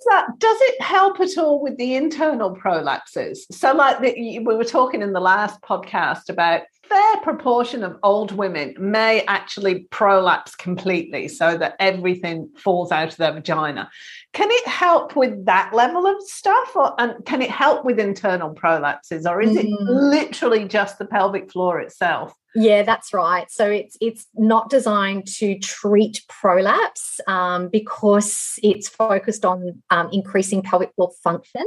So 0.00 0.22
does 0.38 0.56
it 0.60 0.80
help 0.80 1.20
at 1.20 1.36
all 1.36 1.60
with 1.60 1.78
the 1.78 1.94
internal 1.96 2.54
prolapses? 2.54 3.38
So, 3.50 3.74
like 3.74 4.00
the, 4.00 4.38
we 4.38 4.54
were 4.54 4.64
talking 4.64 5.02
in 5.02 5.12
the 5.12 5.20
last 5.20 5.60
podcast 5.62 6.28
about 6.28 6.62
fair 6.88 7.16
proportion 7.22 7.82
of 7.82 7.98
old 8.02 8.32
women 8.32 8.74
may 8.78 9.24
actually 9.26 9.80
prolapse 9.90 10.54
completely 10.54 11.28
so 11.28 11.56
that 11.56 11.76
everything 11.78 12.50
falls 12.56 12.92
out 12.92 13.08
of 13.08 13.16
their 13.16 13.32
vagina. 13.32 13.90
Can 14.32 14.48
it 14.50 14.66
help 14.66 15.16
with 15.16 15.46
that 15.46 15.72
level 15.72 16.06
of 16.06 16.20
stuff 16.22 16.76
or 16.76 16.94
and 16.98 17.24
can 17.24 17.42
it 17.42 17.50
help 17.50 17.84
with 17.84 17.98
internal 17.98 18.54
prolapses 18.54 19.28
or 19.28 19.40
is 19.40 19.52
mm. 19.52 19.64
it 19.64 19.70
literally 19.80 20.66
just 20.66 20.98
the 20.98 21.06
pelvic 21.06 21.50
floor 21.50 21.80
itself? 21.80 22.34
Yeah, 22.54 22.82
that's 22.82 23.12
right. 23.12 23.50
So 23.50 23.70
it's 23.70 23.98
it's 24.00 24.26
not 24.34 24.70
designed 24.70 25.26
to 25.38 25.58
treat 25.58 26.22
prolapse 26.28 27.20
um, 27.26 27.68
because 27.68 28.58
it's 28.62 28.88
focused 28.88 29.44
on 29.44 29.82
um, 29.90 30.08
increasing 30.10 30.62
pelvic 30.62 30.94
floor 30.94 31.10
function. 31.22 31.66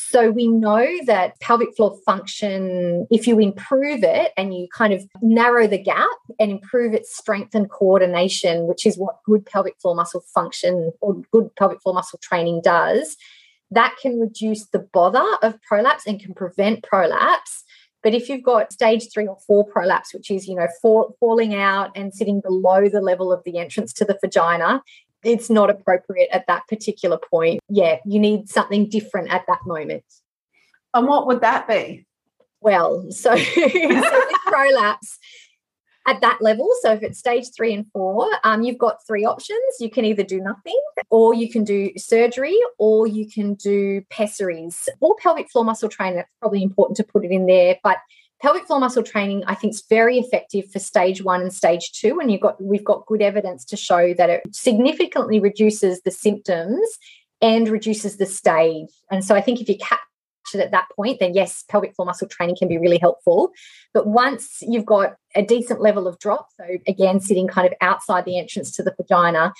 So 0.00 0.30
we 0.30 0.46
know 0.46 0.86
that 1.06 1.38
pelvic 1.40 1.76
floor 1.76 1.98
function, 2.06 3.06
if 3.10 3.26
you 3.26 3.40
improve 3.40 4.04
it 4.04 4.32
and 4.36 4.54
you 4.54 4.68
kind 4.72 4.92
of 4.92 5.04
narrow 5.20 5.66
the 5.66 5.76
gap 5.76 6.16
and 6.38 6.52
improve 6.52 6.94
its 6.94 7.14
strength 7.16 7.54
and 7.54 7.68
coordination, 7.68 8.68
which 8.68 8.86
is 8.86 8.96
what 8.96 9.22
good 9.24 9.44
pelvic 9.44 9.74
floor 9.82 9.96
muscle 9.96 10.22
function 10.32 10.92
or 11.00 11.20
good 11.32 11.54
pelvic 11.56 11.82
floor 11.82 11.94
muscle 11.94 12.20
training 12.22 12.60
does, 12.62 13.16
that 13.72 13.96
can 14.00 14.20
reduce 14.20 14.66
the 14.68 14.78
bother 14.78 15.26
of 15.42 15.60
prolapse 15.62 16.06
and 16.06 16.20
can 16.20 16.32
prevent 16.32 16.84
prolapse. 16.84 17.64
But 18.02 18.14
if 18.14 18.28
you've 18.28 18.44
got 18.44 18.72
stage 18.72 19.12
three 19.12 19.26
or 19.26 19.36
four 19.46 19.66
prolapse, 19.66 20.14
which 20.14 20.30
is, 20.30 20.46
you 20.46 20.54
know, 20.54 20.68
fall, 20.80 21.16
falling 21.18 21.54
out 21.54 21.90
and 21.96 22.14
sitting 22.14 22.40
below 22.40 22.88
the 22.88 23.00
level 23.00 23.32
of 23.32 23.42
the 23.44 23.58
entrance 23.58 23.92
to 23.94 24.04
the 24.04 24.16
vagina, 24.20 24.82
it's 25.24 25.50
not 25.50 25.70
appropriate 25.70 26.28
at 26.32 26.46
that 26.46 26.66
particular 26.68 27.18
point. 27.18 27.60
Yeah, 27.68 27.98
you 28.04 28.18
need 28.18 28.48
something 28.48 28.88
different 28.88 29.30
at 29.30 29.44
that 29.48 29.60
moment. 29.66 30.04
And 30.94 31.06
what 31.06 31.26
would 31.26 31.40
that 31.40 31.68
be? 31.68 32.06
Well, 32.60 33.10
so, 33.10 33.36
so 33.36 34.22
prolapse 34.46 35.18
at 36.06 36.20
that 36.22 36.38
level. 36.40 36.68
So 36.80 36.92
if 36.92 37.02
it's 37.02 37.18
stage 37.18 37.46
three 37.54 37.74
and 37.74 37.86
four, 37.92 38.26
um, 38.42 38.62
you've 38.62 38.78
got 38.78 39.06
three 39.06 39.24
options. 39.24 39.60
You 39.78 39.90
can 39.90 40.04
either 40.04 40.22
do 40.22 40.40
nothing, 40.40 40.80
or 41.10 41.34
you 41.34 41.50
can 41.50 41.64
do 41.64 41.90
surgery, 41.96 42.56
or 42.78 43.06
you 43.06 43.28
can 43.28 43.54
do 43.54 44.02
pessaries 44.10 44.88
or 45.00 45.14
pelvic 45.20 45.50
floor 45.50 45.64
muscle 45.64 45.88
training. 45.88 46.16
That's 46.16 46.30
probably 46.40 46.62
important 46.62 46.96
to 46.96 47.04
put 47.04 47.24
it 47.24 47.30
in 47.30 47.46
there. 47.46 47.76
But 47.82 47.98
pelvic 48.40 48.66
floor 48.66 48.80
muscle 48.80 49.02
training 49.02 49.42
i 49.46 49.54
think 49.54 49.72
is 49.72 49.82
very 49.88 50.18
effective 50.18 50.70
for 50.70 50.78
stage 50.78 51.22
one 51.22 51.40
and 51.40 51.52
stage 51.52 51.92
two 51.92 52.18
and 52.20 52.30
you've 52.30 52.40
got 52.40 52.62
we've 52.62 52.84
got 52.84 53.06
good 53.06 53.22
evidence 53.22 53.64
to 53.64 53.76
show 53.76 54.14
that 54.14 54.30
it 54.30 54.42
significantly 54.52 55.40
reduces 55.40 56.00
the 56.02 56.10
symptoms 56.10 56.88
and 57.40 57.68
reduces 57.68 58.16
the 58.16 58.26
stage. 58.26 58.88
And 59.10 59.24
so 59.24 59.34
i 59.34 59.40
think 59.40 59.60
if 59.60 59.68
you 59.68 59.76
catch 59.78 60.00
it 60.54 60.60
at 60.60 60.70
that 60.70 60.86
point 60.96 61.20
then 61.20 61.34
yes 61.34 61.62
pelvic 61.68 61.94
floor 61.94 62.06
muscle 62.06 62.26
training 62.26 62.56
can 62.58 62.68
be 62.68 62.78
really 62.78 62.98
helpful. 62.98 63.50
But 63.92 64.06
once 64.06 64.58
you've 64.62 64.86
got 64.86 65.16
a 65.34 65.42
decent 65.42 65.80
level 65.80 66.06
of 66.06 66.18
drop 66.18 66.48
so 66.56 66.64
again 66.86 67.20
sitting 67.20 67.48
kind 67.48 67.66
of 67.66 67.74
outside 67.80 68.24
the 68.24 68.38
entrance 68.38 68.74
to 68.76 68.82
the 68.82 68.94
vagina 68.96 69.52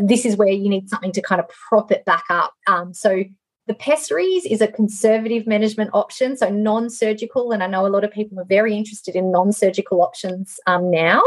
this 0.00 0.24
is 0.24 0.36
where 0.36 0.48
you 0.48 0.68
need 0.68 0.88
something 0.88 1.12
to 1.12 1.22
kind 1.22 1.40
of 1.40 1.48
prop 1.48 1.92
it 1.92 2.04
back 2.04 2.24
up. 2.28 2.52
Um, 2.66 2.92
so 2.92 3.24
the 3.66 3.74
pessaries 3.74 4.44
is 4.44 4.60
a 4.60 4.68
conservative 4.68 5.46
management 5.46 5.90
option, 5.94 6.36
so 6.36 6.50
non 6.50 6.90
surgical. 6.90 7.52
And 7.52 7.62
I 7.62 7.66
know 7.66 7.86
a 7.86 7.88
lot 7.88 8.04
of 8.04 8.10
people 8.10 8.38
are 8.38 8.44
very 8.44 8.76
interested 8.76 9.16
in 9.16 9.32
non 9.32 9.52
surgical 9.52 10.02
options 10.02 10.58
um, 10.66 10.90
now. 10.90 11.22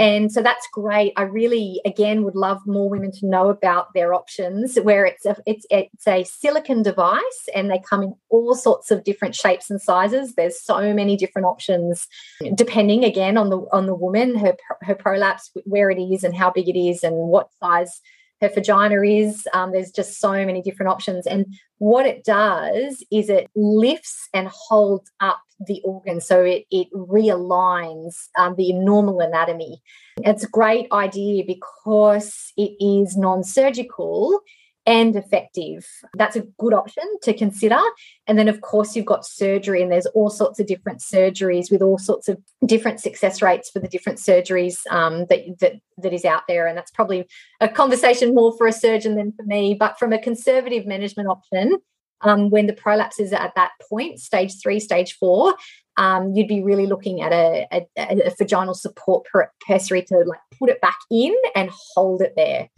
And 0.00 0.30
so 0.30 0.42
that's 0.42 0.68
great. 0.72 1.12
I 1.16 1.22
really, 1.22 1.80
again, 1.84 2.22
would 2.22 2.36
love 2.36 2.60
more 2.66 2.88
women 2.88 3.10
to 3.12 3.26
know 3.26 3.48
about 3.48 3.92
their 3.94 4.14
options. 4.14 4.76
Where 4.76 5.04
it's 5.04 5.26
a 5.26 5.36
it's 5.44 5.66
it's 5.70 6.06
a 6.06 6.22
silicon 6.24 6.82
device, 6.82 7.48
and 7.54 7.70
they 7.70 7.80
come 7.88 8.02
in 8.02 8.14
all 8.28 8.54
sorts 8.54 8.92
of 8.92 9.02
different 9.02 9.34
shapes 9.34 9.70
and 9.70 9.80
sizes. 9.80 10.34
There's 10.34 10.60
so 10.60 10.94
many 10.94 11.16
different 11.16 11.46
options, 11.46 12.06
depending 12.54 13.04
again 13.04 13.36
on 13.36 13.50
the 13.50 13.58
on 13.72 13.86
the 13.86 13.94
woman, 13.94 14.36
her 14.36 14.56
her 14.82 14.94
prolapse, 14.94 15.50
where 15.64 15.90
it 15.90 16.00
is, 16.00 16.22
and 16.22 16.36
how 16.36 16.50
big 16.50 16.68
it 16.68 16.78
is, 16.78 17.02
and 17.02 17.16
what 17.16 17.50
size 17.60 18.00
her 18.40 18.48
vagina 18.48 19.02
is. 19.02 19.46
Um, 19.52 19.72
there's 19.72 19.90
just 19.90 20.20
so 20.20 20.32
many 20.32 20.62
different 20.62 20.90
options. 20.90 21.26
And 21.26 21.46
what 21.78 22.06
it 22.06 22.24
does 22.24 23.04
is 23.10 23.28
it 23.28 23.50
lifts 23.54 24.28
and 24.34 24.48
holds 24.48 25.10
up 25.20 25.40
the 25.66 25.80
organ 25.84 26.20
so 26.20 26.42
it, 26.42 26.66
it 26.70 26.86
realigns 26.92 28.14
um, 28.38 28.54
the 28.56 28.72
normal 28.72 29.20
anatomy. 29.20 29.82
It's 30.18 30.44
a 30.44 30.48
great 30.48 30.86
idea 30.92 31.44
because 31.46 32.52
it 32.56 32.76
is 32.80 33.16
non 33.16 33.42
surgical 33.42 34.40
and 34.88 35.14
effective. 35.16 35.86
That's 36.14 36.34
a 36.34 36.46
good 36.58 36.72
option 36.72 37.04
to 37.22 37.34
consider. 37.34 37.78
And 38.26 38.38
then, 38.38 38.48
of 38.48 38.62
course, 38.62 38.96
you've 38.96 39.04
got 39.04 39.26
surgery, 39.26 39.82
and 39.82 39.92
there's 39.92 40.06
all 40.06 40.30
sorts 40.30 40.58
of 40.58 40.66
different 40.66 41.00
surgeries 41.00 41.70
with 41.70 41.82
all 41.82 41.98
sorts 41.98 42.26
of 42.26 42.38
different 42.64 42.98
success 42.98 43.42
rates 43.42 43.68
for 43.68 43.80
the 43.80 43.88
different 43.88 44.18
surgeries 44.18 44.78
um, 44.90 45.26
that, 45.28 45.40
that 45.60 45.74
that 45.98 46.14
is 46.14 46.24
out 46.24 46.44
there. 46.48 46.66
And 46.66 46.76
that's 46.76 46.90
probably 46.90 47.28
a 47.60 47.68
conversation 47.68 48.34
more 48.34 48.56
for 48.56 48.66
a 48.66 48.72
surgeon 48.72 49.16
than 49.16 49.32
for 49.32 49.42
me. 49.42 49.76
But 49.78 49.98
from 49.98 50.14
a 50.14 50.18
conservative 50.18 50.86
management 50.86 51.28
option, 51.28 51.76
um, 52.22 52.48
when 52.48 52.66
the 52.66 52.72
prolapse 52.72 53.20
is 53.20 53.34
at 53.34 53.54
that 53.56 53.72
point, 53.90 54.20
stage 54.20 54.54
three, 54.62 54.80
stage 54.80 55.18
four, 55.20 55.54
um, 55.98 56.32
you'd 56.34 56.48
be 56.48 56.62
really 56.62 56.86
looking 56.86 57.20
at 57.20 57.32
a, 57.32 57.66
a, 57.70 57.86
a 57.98 58.34
vaginal 58.38 58.74
support 58.74 59.26
pessary 59.66 60.02
to 60.04 60.16
like 60.26 60.40
put 60.58 60.70
it 60.70 60.80
back 60.80 60.96
in 61.10 61.36
and 61.54 61.70
hold 61.94 62.22
it 62.22 62.32
there 62.36 62.70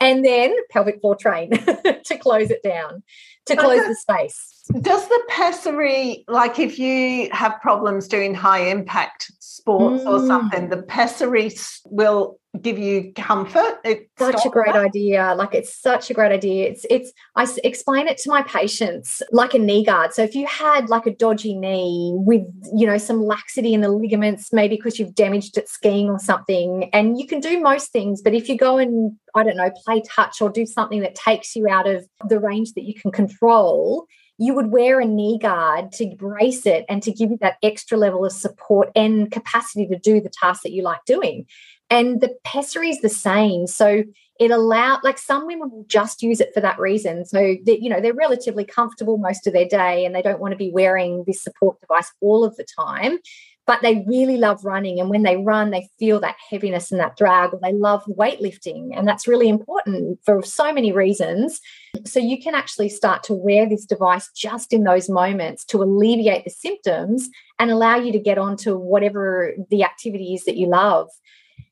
and 0.00 0.24
then 0.24 0.54
pelvic 0.70 1.00
floor 1.00 1.16
train 1.16 1.50
to 2.04 2.18
close 2.18 2.50
it 2.50 2.62
down, 2.62 3.02
to 3.46 3.56
close 3.56 3.86
the 3.86 3.94
space. 3.94 4.62
Does 4.80 5.08
the 5.08 5.22
pessary, 5.28 6.24
like 6.28 6.58
if 6.58 6.78
you 6.78 7.30
have 7.32 7.60
problems 7.60 8.06
doing 8.06 8.34
high 8.34 8.68
impact 8.68 9.32
sports 9.38 10.04
mm. 10.04 10.06
or 10.06 10.26
something, 10.26 10.68
the 10.68 10.82
pessary 10.82 11.50
will 11.86 12.38
give 12.60 12.78
you 12.78 13.12
comfort. 13.14 13.78
Uh, 13.84 13.90
it's 13.90 14.10
such 14.18 14.46
a 14.46 14.48
great 14.48 14.72
that. 14.72 14.84
idea. 14.84 15.34
Like 15.36 15.54
it's 15.54 15.74
such 15.80 16.10
a 16.10 16.14
great 16.14 16.32
idea. 16.32 16.68
It's 16.68 16.86
it's 16.90 17.12
I 17.36 17.46
explain 17.64 18.08
it 18.08 18.18
to 18.18 18.30
my 18.30 18.42
patients 18.42 19.22
like 19.32 19.54
a 19.54 19.58
knee 19.58 19.84
guard. 19.84 20.12
So 20.12 20.22
if 20.22 20.34
you 20.34 20.46
had 20.46 20.88
like 20.88 21.06
a 21.06 21.14
dodgy 21.14 21.54
knee 21.54 22.12
with 22.14 22.42
you 22.74 22.86
know 22.86 22.98
some 22.98 23.22
laxity 23.22 23.74
in 23.74 23.80
the 23.80 23.90
ligaments, 23.90 24.52
maybe 24.52 24.76
because 24.76 24.98
you've 24.98 25.14
damaged 25.14 25.56
it 25.58 25.68
skiing 25.68 26.08
or 26.08 26.18
something, 26.18 26.90
and 26.92 27.18
you 27.18 27.26
can 27.26 27.40
do 27.40 27.60
most 27.60 27.92
things, 27.92 28.22
but 28.22 28.34
if 28.34 28.48
you 28.48 28.56
go 28.56 28.78
and 28.78 29.16
I 29.34 29.44
don't 29.44 29.56
know 29.56 29.70
play 29.84 30.02
touch 30.08 30.40
or 30.40 30.50
do 30.50 30.66
something 30.66 31.00
that 31.00 31.14
takes 31.14 31.54
you 31.54 31.68
out 31.68 31.86
of 31.86 32.06
the 32.28 32.40
range 32.40 32.72
that 32.74 32.84
you 32.84 32.94
can 32.94 33.12
control 33.12 34.06
you 34.40 34.54
would 34.54 34.70
wear 34.70 35.00
a 35.00 35.04
knee 35.04 35.36
guard 35.36 35.90
to 35.90 36.14
brace 36.16 36.64
it 36.64 36.84
and 36.88 37.02
to 37.02 37.10
give 37.10 37.30
you 37.30 37.38
that 37.40 37.56
extra 37.62 37.98
level 37.98 38.24
of 38.24 38.32
support 38.32 38.88
and 38.94 39.32
capacity 39.32 39.86
to 39.86 39.98
do 39.98 40.20
the 40.20 40.30
task 40.30 40.62
that 40.62 40.70
you 40.70 40.82
like 40.82 41.04
doing. 41.06 41.44
And 41.90 42.20
the 42.20 42.36
pessary 42.44 42.90
is 42.90 43.00
the 43.00 43.08
same. 43.08 43.66
So 43.66 44.04
it 44.38 44.50
allowed, 44.50 45.00
like 45.02 45.18
some 45.18 45.46
women 45.46 45.70
will 45.70 45.86
just 45.88 46.22
use 46.22 46.40
it 46.40 46.52
for 46.54 46.60
that 46.60 46.78
reason. 46.78 47.24
So 47.24 47.56
that, 47.64 47.82
you 47.82 47.88
know, 47.88 48.00
they're 48.00 48.14
relatively 48.14 48.64
comfortable 48.64 49.18
most 49.18 49.46
of 49.46 49.52
their 49.52 49.66
day 49.66 50.04
and 50.04 50.14
they 50.14 50.22
don't 50.22 50.40
want 50.40 50.52
to 50.52 50.58
be 50.58 50.70
wearing 50.70 51.24
this 51.26 51.42
support 51.42 51.80
device 51.80 52.12
all 52.20 52.44
of 52.44 52.56
the 52.56 52.66
time. 52.78 53.18
But 53.66 53.82
they 53.82 54.02
really 54.06 54.38
love 54.38 54.64
running. 54.64 54.98
And 54.98 55.10
when 55.10 55.24
they 55.24 55.36
run, 55.36 55.70
they 55.70 55.90
feel 55.98 56.20
that 56.20 56.36
heaviness 56.50 56.90
and 56.90 56.98
that 57.00 57.18
drag, 57.18 57.52
or 57.52 57.60
they 57.62 57.74
love 57.74 58.02
weightlifting. 58.06 58.96
And 58.96 59.06
that's 59.06 59.28
really 59.28 59.46
important 59.46 60.18
for 60.24 60.42
so 60.42 60.72
many 60.72 60.90
reasons. 60.90 61.60
So 62.06 62.18
you 62.18 62.40
can 62.40 62.54
actually 62.54 62.88
start 62.88 63.22
to 63.24 63.34
wear 63.34 63.68
this 63.68 63.84
device 63.84 64.30
just 64.34 64.72
in 64.72 64.84
those 64.84 65.10
moments 65.10 65.66
to 65.66 65.82
alleviate 65.82 66.44
the 66.44 66.50
symptoms 66.50 67.28
and 67.58 67.70
allow 67.70 67.96
you 67.96 68.10
to 68.12 68.18
get 68.18 68.38
on 68.38 68.56
to 68.58 68.74
whatever 68.74 69.54
the 69.70 69.82
activity 69.82 70.32
is 70.32 70.44
that 70.46 70.56
you 70.56 70.66
love. 70.66 71.10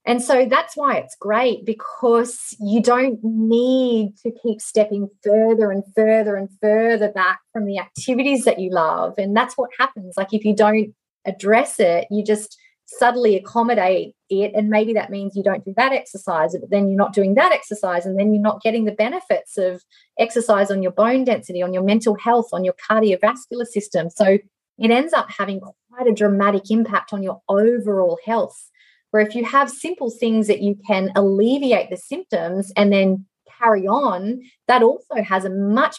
And 0.06 0.22
so 0.22 0.46
that's 0.48 0.76
why 0.76 0.96
it's 0.98 1.16
great 1.20 1.66
because 1.66 2.54
you 2.60 2.80
don't 2.80 3.18
need 3.24 4.16
to 4.22 4.30
keep 4.40 4.60
stepping 4.60 5.08
further 5.24 5.72
and 5.72 5.82
further 5.96 6.36
and 6.36 6.48
further 6.62 7.10
back 7.10 7.40
from 7.52 7.66
the 7.66 7.78
activities 7.78 8.44
that 8.44 8.60
you 8.60 8.70
love. 8.70 9.14
And 9.18 9.36
that's 9.36 9.58
what 9.58 9.70
happens. 9.78 10.14
Like 10.16 10.32
if 10.32 10.44
you 10.44 10.54
don't 10.54 10.94
address 11.26 11.80
it, 11.80 12.06
you 12.08 12.24
just 12.24 12.56
subtly 12.86 13.34
accommodate 13.34 14.14
it. 14.30 14.52
And 14.54 14.68
maybe 14.68 14.92
that 14.92 15.10
means 15.10 15.34
you 15.34 15.42
don't 15.42 15.64
do 15.64 15.74
that 15.76 15.92
exercise, 15.92 16.56
but 16.56 16.70
then 16.70 16.88
you're 16.88 16.96
not 16.96 17.12
doing 17.12 17.34
that 17.34 17.50
exercise. 17.50 18.06
And 18.06 18.16
then 18.16 18.32
you're 18.32 18.42
not 18.42 18.62
getting 18.62 18.84
the 18.84 18.92
benefits 18.92 19.58
of 19.58 19.82
exercise 20.20 20.70
on 20.70 20.84
your 20.84 20.92
bone 20.92 21.24
density, 21.24 21.62
on 21.62 21.74
your 21.74 21.82
mental 21.82 22.16
health, 22.16 22.50
on 22.52 22.64
your 22.64 22.74
cardiovascular 22.88 23.66
system. 23.66 24.08
So 24.10 24.38
it 24.78 24.90
ends 24.90 25.12
up 25.12 25.28
having 25.36 25.60
quite 25.90 26.06
a 26.06 26.14
dramatic 26.14 26.70
impact 26.70 27.12
on 27.12 27.24
your 27.24 27.40
overall 27.48 28.18
health. 28.24 28.70
Where 29.10 29.26
if 29.26 29.34
you 29.34 29.44
have 29.44 29.70
simple 29.70 30.10
things 30.10 30.46
that 30.48 30.60
you 30.60 30.76
can 30.86 31.10
alleviate 31.16 31.90
the 31.90 31.96
symptoms 31.96 32.72
and 32.76 32.92
then 32.92 33.26
carry 33.58 33.86
on, 33.86 34.42
that 34.68 34.82
also 34.82 35.22
has 35.22 35.44
a 35.44 35.50
much 35.50 35.96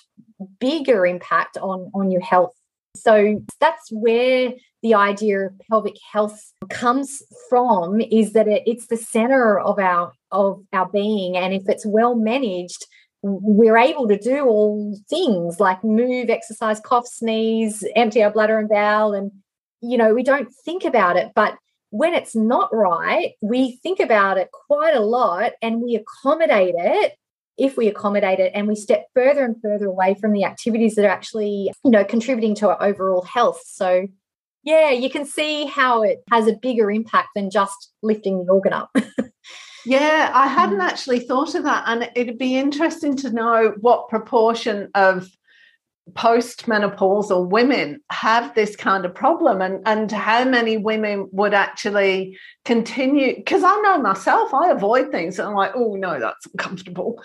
bigger 0.60 1.06
impact 1.06 1.58
on, 1.58 1.92
on 1.94 2.12
your 2.12 2.22
health. 2.22 2.54
So 2.96 3.42
that's 3.60 3.92
where 3.92 4.54
the 4.84 4.94
idea 4.94 5.40
of 5.48 5.60
pelvic 5.70 5.96
health 6.12 6.54
comes 6.70 7.22
from 7.50 8.02
is 8.02 8.34
that 8.34 8.48
it, 8.48 8.64
it's 8.66 8.88
the 8.88 8.98
center 8.98 9.60
of 9.60 9.80
our 9.80 10.12
of 10.32 10.62
our 10.74 10.88
being 10.90 11.38
and 11.38 11.54
if 11.54 11.64
it's 11.68 11.86
well 11.86 12.16
managed 12.16 12.86
we're 13.24 13.78
able 13.78 14.08
to 14.08 14.18
do 14.18 14.46
all 14.46 14.98
things 15.10 15.60
like 15.60 15.84
move 15.84 16.30
exercise 16.30 16.80
cough 16.80 17.08
sneeze 17.08 17.84
empty 17.96 18.22
our 18.22 18.32
bladder 18.32 18.60
and 18.60 18.70
bowel 18.70 19.14
and 19.14 19.32
you 19.82 19.98
know 19.98 20.14
we 20.14 20.24
don't 20.24 20.50
think 20.64 20.86
about 20.86 21.16
it 21.16 21.32
but 21.34 21.58
when 21.90 22.14
it's 22.14 22.36
not 22.36 22.70
right, 22.74 23.34
we 23.42 23.78
think 23.84 24.00
about 24.00 24.38
it 24.38 24.50
quite 24.52 24.96
a 24.96 25.00
lot 25.00 25.54
and 25.62 25.82
we 25.82 25.96
accommodate 25.96 26.76
it 26.78 27.14
if 27.58 27.76
we 27.76 27.88
accommodate 27.88 28.40
it 28.40 28.52
and 28.54 28.68
we 28.68 28.76
step 28.76 29.08
further 29.16 29.44
and 29.44 29.60
further 29.62 29.88
away 29.88 30.14
from 30.14 30.32
the 30.32 30.44
activities 30.44 30.96
that 30.96 31.06
are 31.06 31.10
actually, 31.10 31.72
you 31.84 31.92
know, 31.92 32.04
contributing 32.04 32.54
to 32.56 32.70
our 32.70 32.84
overall 32.84 33.24
health. 33.24 33.62
So 33.66 34.08
yeah, 34.64 34.90
you 34.92 35.10
can 35.10 35.26
see 35.26 35.66
how 35.66 36.04
it 36.04 36.24
has 36.30 36.46
a 36.46 36.54
bigger 36.54 36.92
impact 36.92 37.30
than 37.36 37.50
just 37.50 37.94
lifting 38.04 38.46
the 38.46 38.52
organ 38.52 38.74
up. 38.74 38.94
yeah, 39.86 40.30
I 40.34 40.48
hadn't 40.48 40.80
mm. 40.80 40.84
actually 40.84 41.22
thought 41.22 41.56
of 41.56 41.64
that. 41.64 41.86
And 41.88 42.12
it'd 42.16 42.38
be 42.38 42.58
interesting 42.58 43.16
to 43.18 43.32
know 43.32 43.76
what 43.80 44.10
proportion 44.10 44.90
of 44.94 45.30
postmenopausal 46.14 47.50
women 47.50 48.02
have 48.10 48.54
this 48.56 48.76
kind 48.76 49.06
of 49.06 49.14
problem 49.14 49.62
and, 49.62 49.82
and 49.86 50.12
how 50.12 50.44
many 50.44 50.78
women 50.78 51.28
would 51.32 51.54
actually 51.54 52.38
continue 52.66 53.36
because 53.36 53.64
I 53.64 53.76
know 53.82 54.02
myself, 54.02 54.54
I 54.54 54.70
avoid 54.70 55.12
things 55.12 55.40
and 55.40 55.50
I'm 55.50 55.56
like, 55.56 55.74
oh 55.76 55.96
no, 55.96 56.20
that's 56.20 56.46
uncomfortable. 56.48 57.24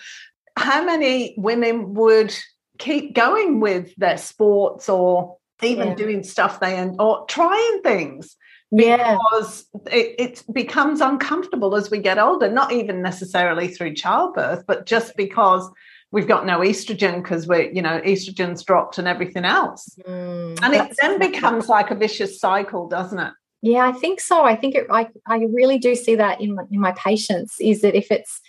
How 0.56 0.84
many 0.84 1.34
women 1.38 1.94
would 1.94 2.34
keep 2.78 3.14
going 3.14 3.60
with 3.60 3.94
their 3.96 4.18
sports 4.18 4.88
or 4.88 5.36
even 5.62 5.88
yeah. 5.88 5.94
doing 5.94 6.22
stuff 6.24 6.60
they 6.60 6.90
or 6.98 7.24
trying 7.26 7.82
things 7.82 8.36
because 8.74 9.66
yeah. 9.86 9.92
it, 9.92 10.14
it 10.18 10.44
becomes 10.52 11.00
uncomfortable 11.00 11.76
as 11.76 11.90
we 11.90 11.98
get 11.98 12.18
older, 12.18 12.50
not 12.50 12.72
even 12.72 13.02
necessarily 13.02 13.68
through 13.68 13.94
childbirth, 13.94 14.64
but 14.66 14.86
just 14.86 15.14
because 15.16 15.70
we've 16.12 16.28
got 16.28 16.46
no 16.46 16.60
estrogen 16.60 17.22
because 17.22 17.48
we're 17.48 17.70
you 17.72 17.82
know 17.82 18.00
estrogen's 18.02 18.62
dropped 18.62 18.98
and 18.98 19.08
everything 19.08 19.44
else. 19.44 19.88
Mm, 20.06 20.58
and 20.62 20.74
it 20.74 20.96
then 21.00 21.18
becomes 21.18 21.68
like 21.68 21.90
a 21.90 21.96
vicious 21.96 22.38
cycle 22.38 22.88
doesn't 22.88 23.18
it? 23.18 23.32
Yeah 23.62 23.86
i 23.88 23.92
think 23.92 24.20
so. 24.20 24.44
I 24.44 24.54
think 24.54 24.76
it 24.76 24.86
i, 24.90 25.08
I 25.26 25.46
really 25.52 25.78
do 25.78 25.96
see 25.96 26.14
that 26.14 26.40
in 26.40 26.54
my, 26.54 26.62
in 26.70 26.80
my 26.80 26.92
patients 26.92 27.56
is 27.60 27.80
that 27.80 27.96
if 27.96 28.12
it's 28.12 28.40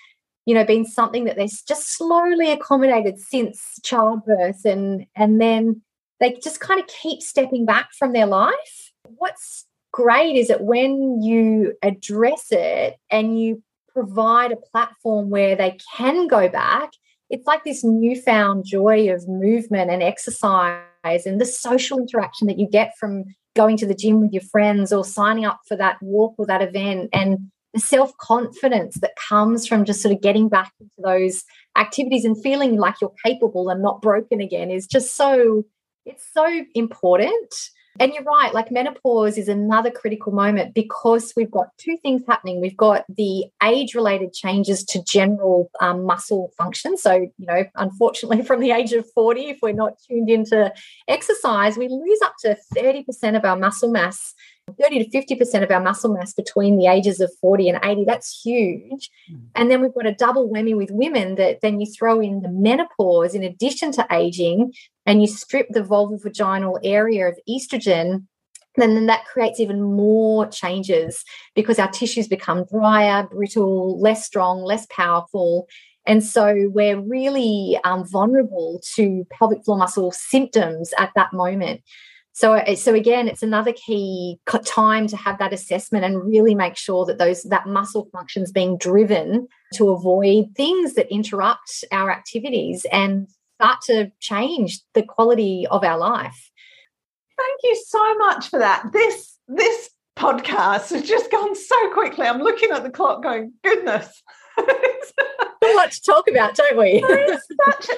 you 0.45 0.53
know 0.53 0.65
been 0.65 0.85
something 0.85 1.23
that 1.25 1.37
they're 1.37 1.47
just 1.67 1.95
slowly 1.95 2.51
accommodated 2.51 3.17
since 3.17 3.79
childbirth 3.83 4.65
and 4.65 5.05
and 5.15 5.41
then 5.41 5.81
they 6.19 6.33
just 6.43 6.59
kind 6.59 6.79
of 6.79 6.87
keep 6.87 7.21
stepping 7.21 7.65
back 7.65 7.89
from 7.97 8.13
their 8.13 8.25
life 8.25 8.91
what's 9.17 9.65
great 9.91 10.35
is 10.35 10.47
that 10.47 10.63
when 10.63 11.21
you 11.21 11.73
address 11.83 12.47
it 12.51 12.95
and 13.11 13.39
you 13.39 13.61
provide 13.93 14.51
a 14.51 14.57
platform 14.57 15.29
where 15.29 15.55
they 15.55 15.77
can 15.95 16.27
go 16.27 16.49
back 16.49 16.89
it's 17.33 17.47
like 17.47 17.63
this 17.63 17.83
newfound 17.83 18.63
joy 18.63 19.11
of 19.11 19.27
movement 19.27 19.89
and 19.89 20.03
exercise 20.03 21.25
and 21.25 21.41
the 21.41 21.45
social 21.45 21.97
interaction 21.97 22.45
that 22.45 22.59
you 22.59 22.69
get 22.69 22.93
from 22.99 23.23
going 23.55 23.75
to 23.75 23.87
the 23.87 23.95
gym 23.95 24.21
with 24.21 24.31
your 24.31 24.43
friends 24.43 24.93
or 24.93 25.03
signing 25.03 25.43
up 25.43 25.59
for 25.67 25.75
that 25.75 25.97
walk 25.99 26.35
or 26.37 26.45
that 26.45 26.61
event 26.61 27.09
and 27.11 27.39
the 27.73 27.79
self 27.79 28.15
confidence 28.17 28.99
that 28.99 29.15
comes 29.15 29.65
from 29.65 29.83
just 29.83 29.99
sort 29.99 30.13
of 30.13 30.21
getting 30.21 30.47
back 30.47 30.71
into 30.79 30.93
those 31.03 31.43
activities 31.75 32.23
and 32.23 32.39
feeling 32.43 32.77
like 32.77 33.01
you're 33.01 33.11
capable 33.25 33.67
and 33.69 33.81
not 33.81 33.99
broken 33.99 34.39
again 34.39 34.69
is 34.69 34.85
just 34.85 35.15
so 35.15 35.63
it's 36.05 36.27
so 36.35 36.63
important 36.75 37.55
and 37.99 38.13
you're 38.13 38.23
right, 38.23 38.53
like 38.53 38.71
menopause 38.71 39.37
is 39.37 39.47
another 39.47 39.91
critical 39.91 40.31
moment 40.31 40.73
because 40.73 41.31
we've 41.35 41.51
got 41.51 41.67
two 41.77 41.97
things 42.01 42.23
happening. 42.27 42.59
We've 42.59 42.77
got 42.77 43.05
the 43.07 43.45
age 43.61 43.93
related 43.93 44.33
changes 44.33 44.83
to 44.85 45.03
general 45.03 45.69
um, 45.79 46.03
muscle 46.03 46.51
function. 46.57 46.97
So, 46.97 47.13
you 47.13 47.45
know, 47.45 47.65
unfortunately, 47.75 48.41
from 48.45 48.61
the 48.61 48.71
age 48.71 48.93
of 48.93 49.05
40, 49.13 49.41
if 49.49 49.59
we're 49.61 49.73
not 49.73 49.93
tuned 50.07 50.29
into 50.29 50.73
exercise, 51.07 51.77
we 51.77 51.87
lose 51.87 52.19
up 52.23 52.33
to 52.39 52.57
30% 52.75 53.35
of 53.35 53.45
our 53.45 53.57
muscle 53.57 53.91
mass 53.91 54.33
30 54.79 55.05
to 55.05 55.35
50% 55.35 55.63
of 55.63 55.71
our 55.71 55.81
muscle 55.81 56.13
mass 56.13 56.33
between 56.33 56.77
the 56.77 56.87
ages 56.87 57.19
of 57.19 57.31
40 57.41 57.69
and 57.69 57.79
80. 57.83 58.05
That's 58.05 58.41
huge. 58.43 59.09
Mm. 59.31 59.41
And 59.55 59.71
then 59.71 59.81
we've 59.81 59.93
got 59.93 60.05
a 60.05 60.13
double 60.13 60.49
whammy 60.49 60.75
with 60.75 60.89
women 60.91 61.35
that 61.35 61.59
then 61.61 61.79
you 61.79 61.87
throw 61.91 62.19
in 62.19 62.41
the 62.41 62.49
menopause 62.49 63.35
in 63.35 63.43
addition 63.43 63.91
to 63.93 64.07
aging 64.11 64.73
and 65.05 65.21
you 65.21 65.27
strip 65.27 65.67
the 65.69 65.81
vulval 65.81 66.21
vaginal 66.21 66.79
area 66.83 67.27
of 67.27 67.37
estrogen. 67.49 68.25
Then, 68.75 68.95
then 68.95 69.05
that 69.07 69.25
creates 69.25 69.59
even 69.59 69.81
more 69.81 70.47
changes 70.47 71.23
because 71.55 71.77
our 71.77 71.89
tissues 71.89 72.27
become 72.27 72.65
drier, 72.65 73.27
brittle, 73.31 73.99
less 73.99 74.25
strong, 74.25 74.63
less 74.63 74.87
powerful. 74.89 75.67
And 76.07 76.23
so 76.23 76.69
we're 76.73 76.99
really 76.99 77.79
um, 77.83 78.05
vulnerable 78.05 78.81
to 78.95 79.25
pelvic 79.31 79.63
floor 79.63 79.77
muscle 79.77 80.11
symptoms 80.11 80.93
at 80.97 81.11
that 81.15 81.33
moment. 81.33 81.81
So, 82.33 82.53
uh, 82.53 82.75
so 82.75 82.95
again, 82.95 83.27
it's 83.27 83.43
another 83.43 83.73
key 83.73 84.39
time 84.65 85.07
to 85.07 85.15
have 85.15 85.37
that 85.37 85.53
assessment 85.53 86.03
and 86.03 86.25
really 86.25 86.55
make 86.55 86.75
sure 86.75 87.05
that 87.05 87.19
those 87.19 87.43
that 87.43 87.67
muscle 87.67 88.09
function 88.11 88.41
is 88.41 88.51
being 88.51 88.77
driven 88.77 89.47
to 89.75 89.91
avoid 89.91 90.47
things 90.57 90.95
that 90.95 91.11
interrupt 91.13 91.85
our 91.91 92.11
activities 92.11 92.85
and 92.91 93.27
start 93.59 93.81
to 93.83 94.11
change 94.19 94.79
the 94.95 95.03
quality 95.03 95.67
of 95.69 95.83
our 95.83 95.97
life. 95.97 96.51
Thank 97.37 97.59
you 97.63 97.83
so 97.87 98.17
much 98.17 98.49
for 98.49 98.59
that. 98.59 98.89
This 98.91 99.37
this 99.47 99.91
podcast 100.17 100.89
has 100.89 101.07
just 101.07 101.31
gone 101.31 101.55
so 101.55 101.93
quickly. 101.93 102.25
I'm 102.25 102.41
looking 102.41 102.71
at 102.71 102.83
the 102.83 102.89
clock, 102.89 103.21
going, 103.21 103.53
goodness. 103.63 104.23
A 104.57 105.75
lot 105.75 105.91
to 105.91 106.01
talk 106.01 106.27
about, 106.29 106.55
don't 106.55 106.77
we? 106.77 107.03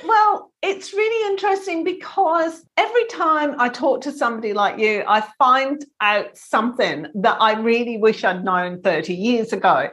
well, 0.06 0.52
it's 0.62 0.94
really 0.94 1.32
interesting 1.32 1.84
because 1.84 2.64
every 2.78 3.06
time 3.06 3.56
I 3.60 3.70
talk 3.70 4.02
to 4.02 4.12
somebody 4.12 4.54
like 4.54 4.80
you, 4.80 5.04
I 5.08 5.22
find 5.38 5.84
out 6.02 6.38
something 6.38 7.08
that 7.16 7.42
I 7.42 7.54
really 7.54 7.98
wish 7.98 8.24
I'd 8.24 8.44
known 8.44 8.82
30 8.82 9.14
years 9.14 9.54
ago. 9.54 9.90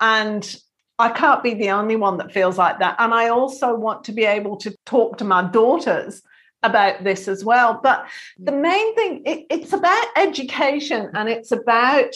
And 0.00 0.56
I 0.98 1.10
can't 1.10 1.42
be 1.42 1.54
the 1.54 1.70
only 1.70 1.96
one 1.96 2.16
that 2.18 2.32
feels 2.32 2.56
like 2.56 2.78
that. 2.78 2.96
And 2.98 3.12
I 3.12 3.28
also 3.28 3.74
want 3.74 4.04
to 4.04 4.12
be 4.12 4.24
able 4.24 4.56
to 4.58 4.74
talk 4.86 5.18
to 5.18 5.24
my 5.24 5.42
daughters 5.42 6.22
about 6.62 7.04
this 7.04 7.28
as 7.28 7.44
well. 7.44 7.80
But 7.82 8.06
the 8.38 8.52
main 8.52 8.94
thing, 8.94 9.22
it, 9.26 9.46
it's 9.50 9.72
about 9.72 10.06
education 10.16 11.10
and 11.14 11.28
it's 11.28 11.52
about 11.52 12.14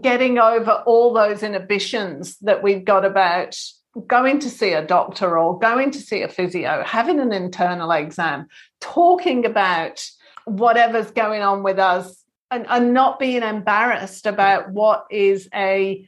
getting 0.00 0.38
over 0.38 0.82
all 0.86 1.12
those 1.12 1.42
inhibitions 1.42 2.36
that 2.38 2.62
we've 2.62 2.84
got 2.84 3.04
about 3.04 3.56
going 4.06 4.40
to 4.40 4.50
see 4.50 4.72
a 4.72 4.84
doctor 4.84 5.38
or 5.38 5.58
going 5.58 5.90
to 5.92 6.00
see 6.00 6.22
a 6.22 6.28
physio, 6.28 6.82
having 6.84 7.20
an 7.20 7.32
internal 7.32 7.92
exam, 7.92 8.48
talking 8.80 9.46
about 9.46 10.04
whatever's 10.46 11.10
going 11.12 11.42
on 11.42 11.62
with 11.62 11.78
us 11.78 12.24
and, 12.50 12.66
and 12.68 12.92
not 12.92 13.18
being 13.18 13.42
embarrassed 13.42 14.26
about 14.26 14.70
what 14.70 15.06
is 15.10 15.48
a 15.54 16.06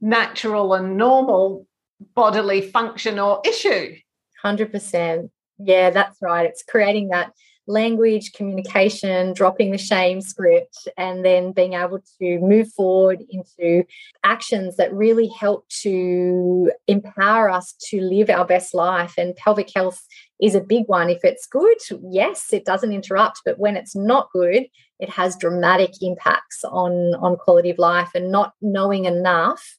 natural 0.00 0.74
and 0.74 0.96
normal 0.96 1.66
bodily 2.14 2.60
function 2.60 3.18
or 3.18 3.40
issue. 3.44 3.96
100%. 4.44 5.30
Yeah, 5.58 5.90
that's 5.90 6.18
right. 6.20 6.46
It's 6.46 6.62
creating 6.62 7.08
that 7.08 7.32
language, 7.66 8.32
communication, 8.32 9.32
dropping 9.32 9.70
the 9.72 9.78
shame 9.78 10.20
script, 10.20 10.88
and 10.96 11.24
then 11.24 11.52
being 11.52 11.74
able 11.74 12.00
to 12.20 12.38
move 12.38 12.72
forward 12.72 13.22
into 13.30 13.84
actions 14.24 14.76
that 14.76 14.92
really 14.92 15.28
help 15.28 15.68
to 15.68 16.70
empower 16.86 17.50
us 17.50 17.74
to 17.90 18.00
live 18.00 18.30
our 18.30 18.44
best 18.44 18.74
life. 18.74 19.14
And 19.18 19.34
pelvic 19.36 19.70
health 19.74 20.02
is 20.40 20.54
a 20.54 20.60
big 20.60 20.84
one. 20.86 21.10
If 21.10 21.24
it's 21.24 21.46
good, 21.46 21.78
yes, 22.10 22.52
it 22.52 22.64
doesn't 22.64 22.92
interrupt, 22.92 23.42
but 23.44 23.58
when 23.58 23.76
it's 23.76 23.96
not 23.96 24.30
good, 24.32 24.66
it 24.98 25.10
has 25.10 25.36
dramatic 25.36 25.90
impacts 26.00 26.64
on, 26.64 27.14
on 27.16 27.36
quality 27.36 27.70
of 27.70 27.78
life 27.78 28.10
and 28.14 28.30
not 28.30 28.54
knowing 28.62 29.04
enough 29.04 29.76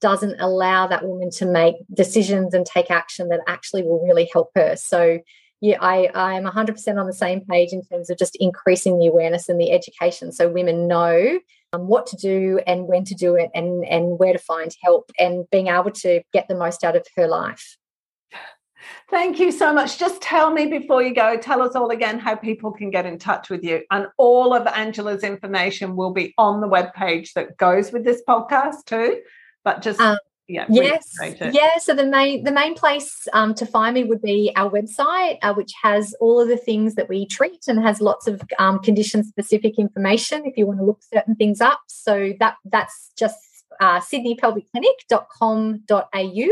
doesn't 0.00 0.40
allow 0.40 0.86
that 0.86 1.06
woman 1.06 1.30
to 1.30 1.46
make 1.46 1.74
decisions 1.92 2.54
and 2.54 2.64
take 2.64 2.90
action 2.90 3.28
that 3.28 3.40
actually 3.48 3.82
will 3.82 4.04
really 4.04 4.28
help 4.32 4.50
her. 4.54 4.76
So 4.76 5.18
yeah, 5.60 5.78
I, 5.80 6.08
I'm 6.14 6.44
100% 6.44 7.00
on 7.00 7.06
the 7.06 7.12
same 7.12 7.44
page 7.44 7.72
in 7.72 7.82
terms 7.84 8.10
of 8.10 8.18
just 8.18 8.36
increasing 8.36 8.98
the 8.98 9.06
awareness 9.06 9.48
and 9.48 9.60
the 9.60 9.72
education 9.72 10.30
so 10.32 10.48
women 10.48 10.86
know 10.86 11.38
um, 11.72 11.86
what 11.86 12.06
to 12.08 12.16
do 12.16 12.60
and 12.66 12.86
when 12.86 13.04
to 13.04 13.14
do 13.14 13.34
it 13.34 13.50
and, 13.54 13.84
and 13.84 14.18
where 14.18 14.32
to 14.32 14.38
find 14.38 14.74
help 14.82 15.10
and 15.18 15.46
being 15.50 15.68
able 15.68 15.90
to 15.90 16.22
get 16.32 16.48
the 16.48 16.54
most 16.54 16.84
out 16.84 16.96
of 16.96 17.06
her 17.16 17.26
life. 17.26 17.76
Thank 19.10 19.38
you 19.38 19.50
so 19.50 19.72
much. 19.72 19.98
Just 19.98 20.22
tell 20.22 20.50
me 20.50 20.66
before 20.66 21.02
you 21.02 21.14
go, 21.14 21.36
tell 21.36 21.62
us 21.62 21.74
all 21.74 21.90
again 21.90 22.18
how 22.18 22.36
people 22.36 22.72
can 22.72 22.90
get 22.90 23.06
in 23.06 23.18
touch 23.18 23.50
with 23.50 23.64
you. 23.64 23.82
And 23.90 24.06
all 24.16 24.54
of 24.54 24.66
Angela's 24.66 25.24
information 25.24 25.96
will 25.96 26.12
be 26.12 26.34
on 26.38 26.60
the 26.60 26.68
webpage 26.68 27.32
that 27.34 27.56
goes 27.56 27.92
with 27.92 28.04
this 28.04 28.22
podcast 28.26 28.84
too. 28.86 29.20
But 29.64 29.82
just 29.82 30.00
um, 30.00 30.18
yeah 30.48 30.64
yes 30.70 31.14
yeah 31.52 31.76
so 31.78 31.94
the 31.94 32.06
main 32.06 32.42
the 32.44 32.50
main 32.50 32.74
place 32.74 33.28
um, 33.32 33.54
to 33.54 33.66
find 33.66 33.94
me 33.94 34.04
would 34.04 34.22
be 34.22 34.52
our 34.56 34.70
website 34.70 35.36
uh, 35.42 35.52
which 35.54 35.72
has 35.82 36.14
all 36.20 36.40
of 36.40 36.48
the 36.48 36.56
things 36.56 36.94
that 36.94 37.08
we 37.08 37.26
treat 37.26 37.64
and 37.68 37.80
has 37.80 38.00
lots 38.00 38.26
of 38.26 38.40
um, 38.58 38.78
condition 38.78 39.22
specific 39.24 39.78
information 39.78 40.46
if 40.46 40.56
you 40.56 40.66
want 40.66 40.78
to 40.78 40.84
look 40.84 41.02
certain 41.12 41.34
things 41.34 41.60
up. 41.60 41.80
So 41.86 42.32
that 42.40 42.54
that's 42.64 43.10
just 43.16 43.36
uh, 43.80 44.00
sydneypelvicclinic.com.au 44.00 46.48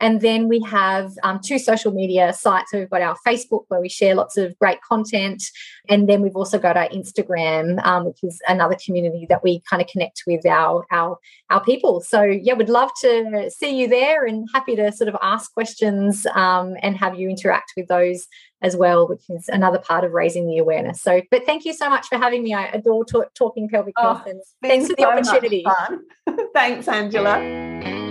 and 0.00 0.22
then 0.22 0.48
we 0.48 0.60
have 0.62 1.12
um, 1.22 1.40
two 1.44 1.58
social 1.58 1.92
media 1.92 2.32
sites. 2.32 2.70
So 2.70 2.78
we've 2.78 2.90
got 2.90 3.02
our 3.02 3.16
Facebook 3.26 3.64
where 3.68 3.80
we 3.80 3.88
share 3.88 4.14
lots 4.14 4.36
of 4.38 4.58
great 4.58 4.80
content. 4.80 5.42
And 5.88 6.08
then 6.08 6.22
we've 6.22 6.36
also 6.36 6.58
got 6.58 6.76
our 6.76 6.88
Instagram, 6.88 7.84
um, 7.84 8.06
which 8.06 8.22
is 8.22 8.40
another 8.48 8.76
community 8.84 9.26
that 9.28 9.42
we 9.42 9.62
kind 9.68 9.82
of 9.82 9.88
connect 9.88 10.22
with 10.26 10.46
our, 10.46 10.86
our, 10.90 11.18
our 11.50 11.62
people. 11.62 12.00
So 12.00 12.22
yeah, 12.22 12.54
we'd 12.54 12.70
love 12.70 12.90
to 13.02 13.50
see 13.50 13.78
you 13.78 13.88
there 13.88 14.24
and 14.24 14.48
happy 14.54 14.74
to 14.76 14.90
sort 14.90 15.08
of 15.08 15.16
ask 15.20 15.52
questions 15.52 16.26
um, 16.34 16.76
and 16.82 16.96
have 16.96 17.18
you 17.18 17.28
interact 17.28 17.72
with 17.76 17.88
those 17.88 18.26
as 18.62 18.76
well, 18.76 19.08
which 19.08 19.22
is 19.28 19.48
another 19.48 19.78
part 19.78 20.04
of 20.04 20.12
raising 20.12 20.46
the 20.46 20.58
awareness. 20.58 21.02
So, 21.02 21.22
but 21.30 21.44
thank 21.46 21.64
you 21.64 21.72
so 21.72 21.88
much 21.88 22.06
for 22.08 22.18
having 22.18 22.42
me. 22.42 22.54
I 22.54 22.66
adore 22.66 23.04
talking 23.04 23.68
pelvic 23.68 23.94
oh, 23.98 24.22
and 24.26 24.40
thanks 24.62 24.88
for 24.88 24.96
the 24.96 25.02
so 25.02 25.10
opportunity. 25.10 25.64
thanks, 26.54 26.88
Angela. 26.88 28.09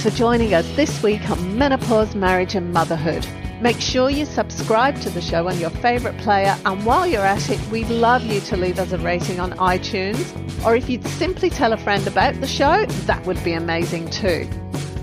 Thanks 0.00 0.16
for 0.16 0.18
joining 0.18 0.54
us 0.54 0.66
this 0.76 1.02
week 1.02 1.28
on 1.28 1.58
Menopause, 1.58 2.14
Marriage 2.14 2.54
and 2.54 2.72
Motherhood. 2.72 3.28
Make 3.60 3.82
sure 3.82 4.08
you 4.08 4.24
subscribe 4.24 4.98
to 5.02 5.10
the 5.10 5.20
show 5.20 5.46
on 5.46 5.60
your 5.60 5.68
favourite 5.68 6.16
player, 6.16 6.56
and 6.64 6.86
while 6.86 7.06
you're 7.06 7.20
at 7.20 7.50
it, 7.50 7.60
we'd 7.66 7.90
love 7.90 8.22
you 8.22 8.40
to 8.40 8.56
leave 8.56 8.78
us 8.78 8.92
a 8.92 8.98
rating 8.98 9.40
on 9.40 9.52
iTunes. 9.58 10.24
Or 10.64 10.74
if 10.74 10.88
you'd 10.88 11.06
simply 11.06 11.50
tell 11.50 11.74
a 11.74 11.76
friend 11.76 12.06
about 12.06 12.40
the 12.40 12.46
show, 12.46 12.86
that 12.86 13.26
would 13.26 13.44
be 13.44 13.52
amazing 13.52 14.08
too. 14.08 14.48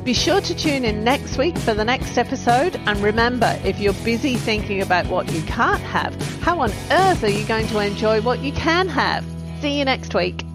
Be 0.03 0.15
sure 0.15 0.41
to 0.41 0.55
tune 0.55 0.83
in 0.83 1.03
next 1.03 1.37
week 1.37 1.55
for 1.59 1.75
the 1.75 1.85
next 1.85 2.17
episode. 2.17 2.75
And 2.87 2.97
remember, 2.97 3.55
if 3.63 3.77
you're 3.77 3.93
busy 4.03 4.35
thinking 4.35 4.81
about 4.81 5.05
what 5.05 5.31
you 5.31 5.43
can't 5.43 5.83
have, 5.83 6.19
how 6.41 6.59
on 6.61 6.71
earth 6.89 7.23
are 7.23 7.29
you 7.29 7.45
going 7.45 7.67
to 7.67 7.77
enjoy 7.77 8.21
what 8.21 8.39
you 8.39 8.51
can 8.51 8.87
have? 8.87 9.23
See 9.61 9.77
you 9.77 9.85
next 9.85 10.15
week. 10.15 10.46